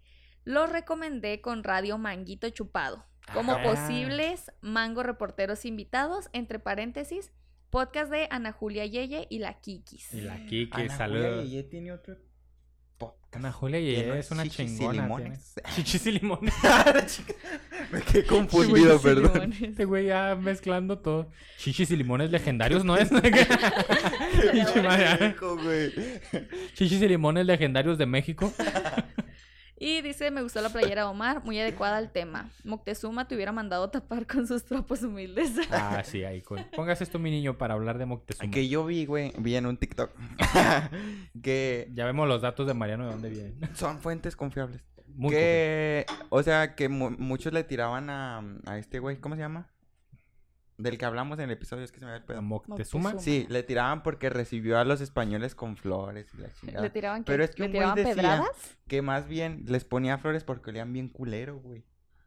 lo 0.46 0.66
recomendé 0.66 1.42
con 1.42 1.64
Radio 1.66 1.98
Manguito 1.98 2.50
Chupado, 2.50 3.06
como 3.34 3.52
Ah. 3.54 3.64
posibles 3.64 4.50
mango 4.62 5.04
reporteros 5.04 5.66
invitados, 5.66 6.30
entre 6.32 6.60
paréntesis, 6.60 7.34
podcast 7.70 8.12
de 8.12 8.28
Ana 8.30 8.52
Julia 8.52 8.86
Yeye 8.86 9.28
y 9.30 9.40
la 9.40 9.60
Kikis. 9.60 10.14
Y 10.14 10.22
la 10.22 10.38
Kiki, 10.46 10.70
Ana 10.72 10.84
Julia 10.84 10.98
saludos. 10.98 11.50
Yeye 11.50 11.64
tiene 11.64 11.92
otro 11.92 12.16
podcast. 12.98 13.36
Ana 13.36 13.52
Julia 13.52 13.80
y 13.80 13.96
de 13.96 14.20
es 14.20 14.32
una 14.32 14.44
chichis 14.44 14.72
y 14.72 14.78
chingona. 14.78 15.02
limones. 15.04 15.54
tiene- 15.54 15.70
Chichis 15.76 16.08
y 16.08 16.12
limones. 16.14 16.54
Me 17.92 18.02
quedé 18.02 18.26
confundido, 18.26 19.00
perdón. 19.02 19.34
limones. 19.34 19.62
Este 19.62 19.86
güey 19.86 20.08
ya 20.08 20.36
mezclando 20.36 21.00
todo. 21.00 21.30
Chichis 21.58 21.92
y 21.92 21.98
limones 21.98 22.32
legendarios, 22.32 22.84
¿no 22.86 22.98
es? 22.98 23.10
Chichis 26.74 27.02
y 27.02 27.08
limones 27.08 27.46
legendarios 27.46 27.98
de 27.98 28.06
México. 28.06 28.52
Y 29.80 30.02
dice, 30.02 30.32
me 30.32 30.42
gustó 30.42 30.60
la 30.62 30.70
playera 30.70 31.04
de 31.04 31.08
Omar, 31.10 31.44
muy 31.46 31.60
adecuada 31.60 31.98
al 31.98 32.12
tema. 32.12 32.50
Moctezuma 32.64 33.28
te 33.28 33.36
hubiera 33.36 33.52
mandado 33.52 33.90
tapar 33.92 34.26
con 34.26 34.48
sus 34.48 34.66
trapos 34.66 35.04
humildes. 35.04 35.52
Ah, 35.72 36.02
sí, 36.04 36.24
ahí. 36.24 36.42
con- 36.42 36.64
Póngase 36.76 37.04
esto, 37.04 37.20
mi 37.20 37.30
niño, 37.30 37.58
para 37.60 37.76
hablar 37.76 37.98
de 38.00 38.06
Moctezuma. 38.08 38.50
Que 38.52 38.68
yo 38.68 38.86
vi, 38.86 39.06
güey, 39.06 39.34
vi 39.38 39.56
en 39.56 39.68
un 39.68 39.78
TikTok 39.78 40.10
que 41.44 41.90
Ya 41.94 42.06
vemos 42.06 42.28
los 42.28 42.42
datos 42.42 42.66
de 42.68 42.74
Mariano 42.74 43.06
de 43.06 43.12
dónde 43.12 43.30
vienen. 43.30 43.60
son 43.76 44.00
fuentes 44.00 44.36
confiables. 44.36 44.82
Muy 45.16 45.32
que, 45.32 46.06
o 46.30 46.44
sea, 46.44 46.76
que 46.76 46.90
mu- 46.90 47.10
muchos 47.12 47.54
le 47.54 47.64
tiraban 47.64 48.10
a, 48.10 48.44
a 48.66 48.78
este 48.78 49.00
güey, 49.00 49.18
¿cómo 49.18 49.36
se 49.36 49.42
llama? 49.42 49.68
Del 50.78 50.98
que 51.00 51.06
hablamos 51.06 51.40
en 51.40 51.46
el 51.46 51.52
episodio, 51.52 51.84
es 51.84 51.92
que 51.92 52.00
se 52.00 52.06
me 52.06 52.12
va 52.12 52.18
el 52.18 52.24
pedo. 52.24 52.40
Moctezuma. 52.42 53.10
Moctezuma. 53.10 53.20
Sí, 53.20 53.48
le 53.50 53.64
tiraban 53.64 54.04
porque 54.04 54.30
recibió 54.30 54.78
a 54.78 54.84
los 54.86 55.02
españoles 55.02 55.56
con 55.56 55.76
flores 55.76 56.28
y 56.36 56.38
la 56.38 56.48
¿Le 56.48 56.54
chingada. 56.54 56.90
tiraban, 56.94 57.24
qué? 57.24 57.32
Pero 57.32 57.44
es 57.44 57.56
que 57.56 57.64
¿Le 57.64 57.66
un 57.66 57.72
güey 57.72 57.80
tiraban 57.82 57.96
decía- 57.96 58.16
pedradas? 58.16 58.78
Que 58.88 59.02
más 59.02 59.28
bien 59.28 59.64
les 59.68 59.86
ponía 59.86 60.20
flores 60.20 60.44
porque 60.44 60.70
olían 60.70 60.94
bien 60.94 61.10
culero, 61.10 61.58
güey. 61.58 61.84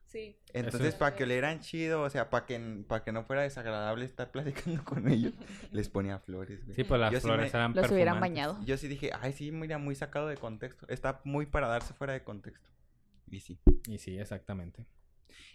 Sí. 0.07 0.37
Entonces, 0.53 0.89
es- 0.89 0.95
para 0.97 1.15
que 1.15 1.23
olieran 1.23 1.61
chido, 1.61 2.03
o 2.03 2.11
sea, 2.11 2.29
para 2.31 2.45
que, 2.45 2.83
para 2.89 3.05
que 3.05 3.13
no 3.13 3.23
fuera 3.23 3.43
desagradable 3.43 4.05
estar 4.05 4.33
platicando 4.33 4.83
con 4.85 5.07
ellos, 5.07 5.33
les 5.71 5.89
ponía 5.89 6.19
flores, 6.19 6.65
güey. 6.65 6.75
Sí, 6.75 6.83
pues 6.83 7.01
las 7.01 7.13
Yo 7.13 7.21
sí 7.21 7.27
flores 7.27 7.53
me- 7.53 7.57
eran 7.59 7.73
Los 7.73 7.89
hubieran 7.93 8.15
perfumantes. 8.19 8.47
bañado. 8.49 8.67
Yo 8.67 8.77
sí 8.77 8.89
dije, 8.89 9.13
ay, 9.21 9.33
sí, 9.33 9.53
mira, 9.53 9.79
muy 9.79 9.95
sacado 9.95 10.27
de 10.27 10.37
contexto. 10.37 10.89
Está 10.89 11.21
muy 11.23 11.47
para 11.47 11.69
darse 11.69 11.95
fuera 11.95 12.15
de 12.15 12.25
contexto. 12.25 12.69
Y 13.31 13.39
sí. 13.39 13.61
Y 13.87 13.99
sí, 13.99 14.19
exactamente. 14.19 14.85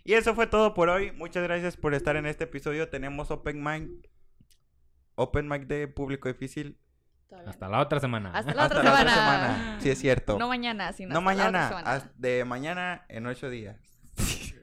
Y 0.03 0.13
eso 0.13 0.35
fue 0.35 0.47
todo 0.47 0.73
por 0.73 0.89
hoy. 0.89 1.11
Muchas 1.11 1.43
gracias 1.43 1.77
por 1.77 1.93
estar 1.93 2.15
en 2.15 2.25
este 2.25 2.43
episodio. 2.45 2.89
Tenemos 2.89 3.31
Open 3.31 3.63
Mic. 3.63 4.09
Open 5.15 5.47
Mic 5.47 5.67
de 5.67 5.87
público 5.87 6.27
difícil. 6.27 6.77
Hasta 7.45 7.67
la 7.67 7.79
otra 7.81 7.99
semana. 7.99 8.31
Hasta 8.33 8.53
la 8.53 8.63
Hasta 8.63 8.79
otra 8.79 8.83
la 8.91 8.99
otra 9.01 9.13
semana. 9.13 9.55
semana. 9.55 9.79
Sí, 9.81 9.89
es 9.89 9.99
cierto. 9.99 10.37
No 10.39 10.47
mañana, 10.47 10.93
sino 10.93 11.13
No 11.19 11.19
hasta 11.29 11.33
la 11.43 11.47
otra 11.49 11.51
mañana. 11.51 11.67
semana. 11.67 11.91
haz- 11.95 12.11
De 12.15 12.45
mañana 12.45 13.05
en 13.09 13.25
ocho 13.25 13.49
días. 13.49 13.77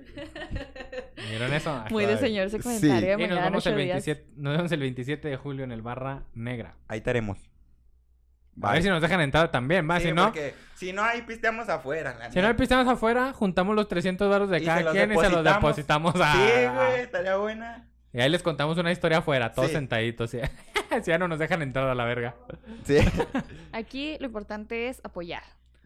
¿Vieron 1.28 1.52
eso? 1.52 1.84
Muy 1.90 2.04
de 2.06 2.18
señor 2.18 2.46
ese 2.46 2.58
sí. 2.58 2.62
comentario 2.62 3.16
de 3.16 3.24
Y 3.24 3.26
nos 3.28 3.38
vemos, 3.38 3.66
el 3.66 3.72
ocho 3.72 3.78
días. 3.78 4.04
27, 4.06 4.32
nos 4.36 4.56
vemos 4.56 4.72
el 4.72 4.80
27 4.80 5.28
de 5.28 5.36
julio 5.36 5.64
en 5.64 5.72
el 5.72 5.82
Barra 5.82 6.24
Negra. 6.34 6.76
Ahí 6.88 6.98
estaremos. 6.98 7.38
A 8.60 8.72
ver 8.72 8.82
si 8.82 8.88
nos 8.88 9.00
dejan 9.00 9.20
entrar 9.20 9.50
también, 9.50 9.88
va. 9.88 9.98
Sí, 9.98 10.06
si 10.08 10.12
no, 10.12 10.24
porque 10.24 10.54
si 10.74 10.92
no, 10.92 11.02
ahí 11.02 11.22
pisteamos 11.22 11.68
afuera. 11.68 12.14
la 12.18 12.30
si 12.30 12.36
no, 12.40 12.48
neta. 12.48 12.56
pisamos 12.56 12.86
afuera, 12.92 13.32
juntamos 13.32 13.74
los 13.74 13.88
300 13.88 14.28
dólares 14.28 14.50
de 14.50 14.58
Y 14.62 14.66
cada 14.66 14.80
los 14.82 14.92
quien 14.92 15.12
y 15.12 15.16
se 15.16 15.30
los 15.30 15.42
depositamos. 15.44 16.14
depositamos 16.14 16.14
a... 16.20 16.32
Sí, 16.34 16.74
güey, 16.74 17.00
estaría 17.00 17.36
buena. 17.36 17.88
Y 18.12 18.20
ahí 18.20 18.28
les 18.28 18.42
contamos 18.42 18.76
una 18.76 18.92
historia 18.92 19.18
afuera, 19.18 19.52
todos 19.52 19.68
Sí. 19.68 19.74
sentaditos. 19.74 20.30
¿sí? 20.30 20.40
si 21.02 21.10
ya 21.10 21.16
no 21.18 21.28
nos 21.28 21.38
dejan 21.38 21.62
entrar 21.62 21.88
a 21.88 21.94
la 21.94 22.04
verga. 22.04 22.34
Sí. 22.84 22.98
Aquí 23.72 24.16
lo 24.20 24.26
importante 24.26 24.88
es 24.88 25.00
apoyar. 25.02 25.42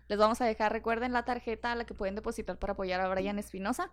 Les 0.09 0.19
vamos 0.19 0.41
a 0.41 0.45
dejar, 0.45 0.73
recuerden 0.73 1.13
la 1.13 1.25
tarjeta 1.25 1.73
a 1.73 1.75
la 1.77 1.85
que 1.85 1.95
pueden 1.95 2.15
depositar 2.17 2.59
para 2.59 2.73
apoyar 2.73 3.01
a 3.01 3.09
Brian 3.09 3.39
Espinosa. 3.39 3.91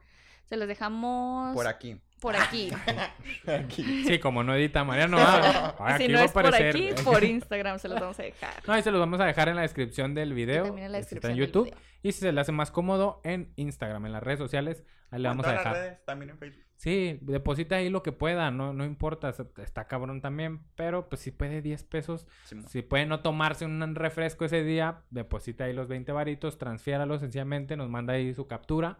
Se 0.49 0.57
les 0.57 0.67
dejamos 0.67 1.53
Por 1.55 1.67
aquí. 1.67 1.99
Por 2.23 2.37
aquí. 2.37 2.71
Aquí. 3.47 4.05
Sí, 4.05 4.17
como 4.17 4.43
no 4.45 4.55
edita 4.55 4.85
Mariano. 4.85 5.17
ah, 5.19 5.95
si 5.97 6.03
aquí 6.05 6.13
no 6.13 6.19
va 6.19 6.21
a 6.21 6.25
es 6.25 6.31
por 6.31 6.55
aquí, 6.55 6.89
por 7.03 7.21
Instagram 7.21 7.79
se 7.79 7.89
los 7.89 7.99
vamos 7.99 8.17
a 8.17 8.23
dejar. 8.23 8.63
No, 8.65 8.73
ahí 8.73 8.81
se 8.81 8.91
los 8.91 8.99
vamos 9.01 9.19
a 9.19 9.25
dejar 9.25 9.49
en 9.49 9.57
la 9.57 9.63
descripción 9.63 10.15
del 10.15 10.33
video. 10.33 10.63
también 10.63 10.85
en 10.85 10.91
la 10.93 10.99
este, 10.99 11.15
está 11.15 11.27
descripción 11.27 11.31
en 11.31 11.37
del 11.37 11.47
YouTube. 11.47 11.65
video. 11.65 11.79
Y 12.01 12.11
si 12.13 12.21
se 12.21 12.31
le 12.31 12.39
hace 12.39 12.53
más 12.53 12.71
cómodo, 12.71 13.19
en 13.25 13.51
Instagram, 13.57 14.05
en 14.05 14.13
las 14.13 14.23
redes 14.23 14.39
sociales, 14.39 14.85
ahí 15.11 15.21
le 15.21 15.27
En 15.27 15.31
vamos 15.31 15.45
a 15.45 15.49
las 15.49 15.57
dejar. 15.59 15.73
redes, 15.73 16.05
también 16.05 16.29
en 16.29 16.37
Facebook. 16.37 16.63
Sí, 16.77 17.19
deposita 17.21 17.75
ahí 17.75 17.89
lo 17.89 18.03
que 18.03 18.13
pueda, 18.13 18.51
no, 18.51 18.73
no 18.73 18.85
importa, 18.85 19.33
está 19.57 19.87
cabrón 19.87 20.21
también, 20.21 20.61
pero 20.75 21.09
pues 21.09 21.21
si 21.21 21.31
puede 21.31 21.61
10 21.61 21.83
pesos, 21.83 22.27
si 22.67 22.81
puede 22.81 23.05
no 23.05 23.19
tomarse 23.21 23.65
un 23.65 23.95
refresco 23.95 24.43
ese 24.45 24.63
día, 24.63 25.01
deposita 25.09 25.65
ahí 25.65 25.73
los 25.73 25.87
20 25.87 26.11
varitos, 26.11 26.57
transfiéralo 26.57 27.19
sencillamente, 27.19 27.77
nos 27.77 27.89
manda 27.89 28.13
ahí 28.13 28.33
su 28.33 28.47
captura 28.47 28.99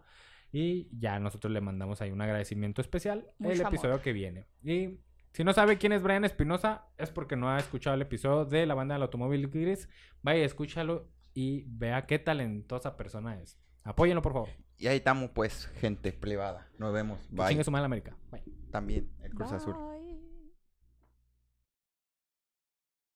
y 0.53 0.87
ya 0.97 1.19
nosotros 1.19 1.51
le 1.51 1.59
mandamos 1.61 1.99
ahí 2.01 2.11
un 2.11 2.21
agradecimiento 2.21 2.79
especial 2.79 3.27
el 3.39 3.59
amor. 3.59 3.73
episodio 3.73 4.01
que 4.01 4.13
viene. 4.13 4.45
Y 4.63 4.99
si 5.31 5.43
no 5.43 5.51
sabe 5.51 5.79
quién 5.79 5.93
es 5.93 6.03
Brian 6.03 6.23
Espinosa, 6.23 6.85
es 6.99 7.09
porque 7.09 7.35
no 7.35 7.49
ha 7.49 7.57
escuchado 7.57 7.95
el 7.95 8.03
episodio 8.03 8.45
de 8.45 8.67
la 8.67 8.75
banda 8.75 8.93
del 8.93 9.01
automóvil 9.01 9.49
gris, 9.49 9.89
vaya, 10.21 10.45
escúchalo 10.45 11.09
y 11.33 11.65
vea 11.67 12.05
qué 12.05 12.19
talentosa 12.19 12.95
persona 12.95 13.41
es. 13.41 13.57
Apóyenlo, 13.83 14.21
por 14.21 14.33
favor. 14.33 14.49
Y 14.77 14.85
ahí 14.85 14.97
estamos, 14.97 15.31
pues, 15.31 15.65
gente 15.79 16.13
privada. 16.13 16.69
Nos 16.77 16.93
vemos. 16.93 17.19
Bye. 17.31 17.47
Chingue 17.47 17.63
su 17.63 17.71
madre 17.71 17.85
América. 17.85 18.15
Bye. 18.31 18.43
También 18.71 19.09
el 19.23 19.33
Cruz 19.33 19.51
Azul. 19.51 19.73
Bye. 19.73 20.02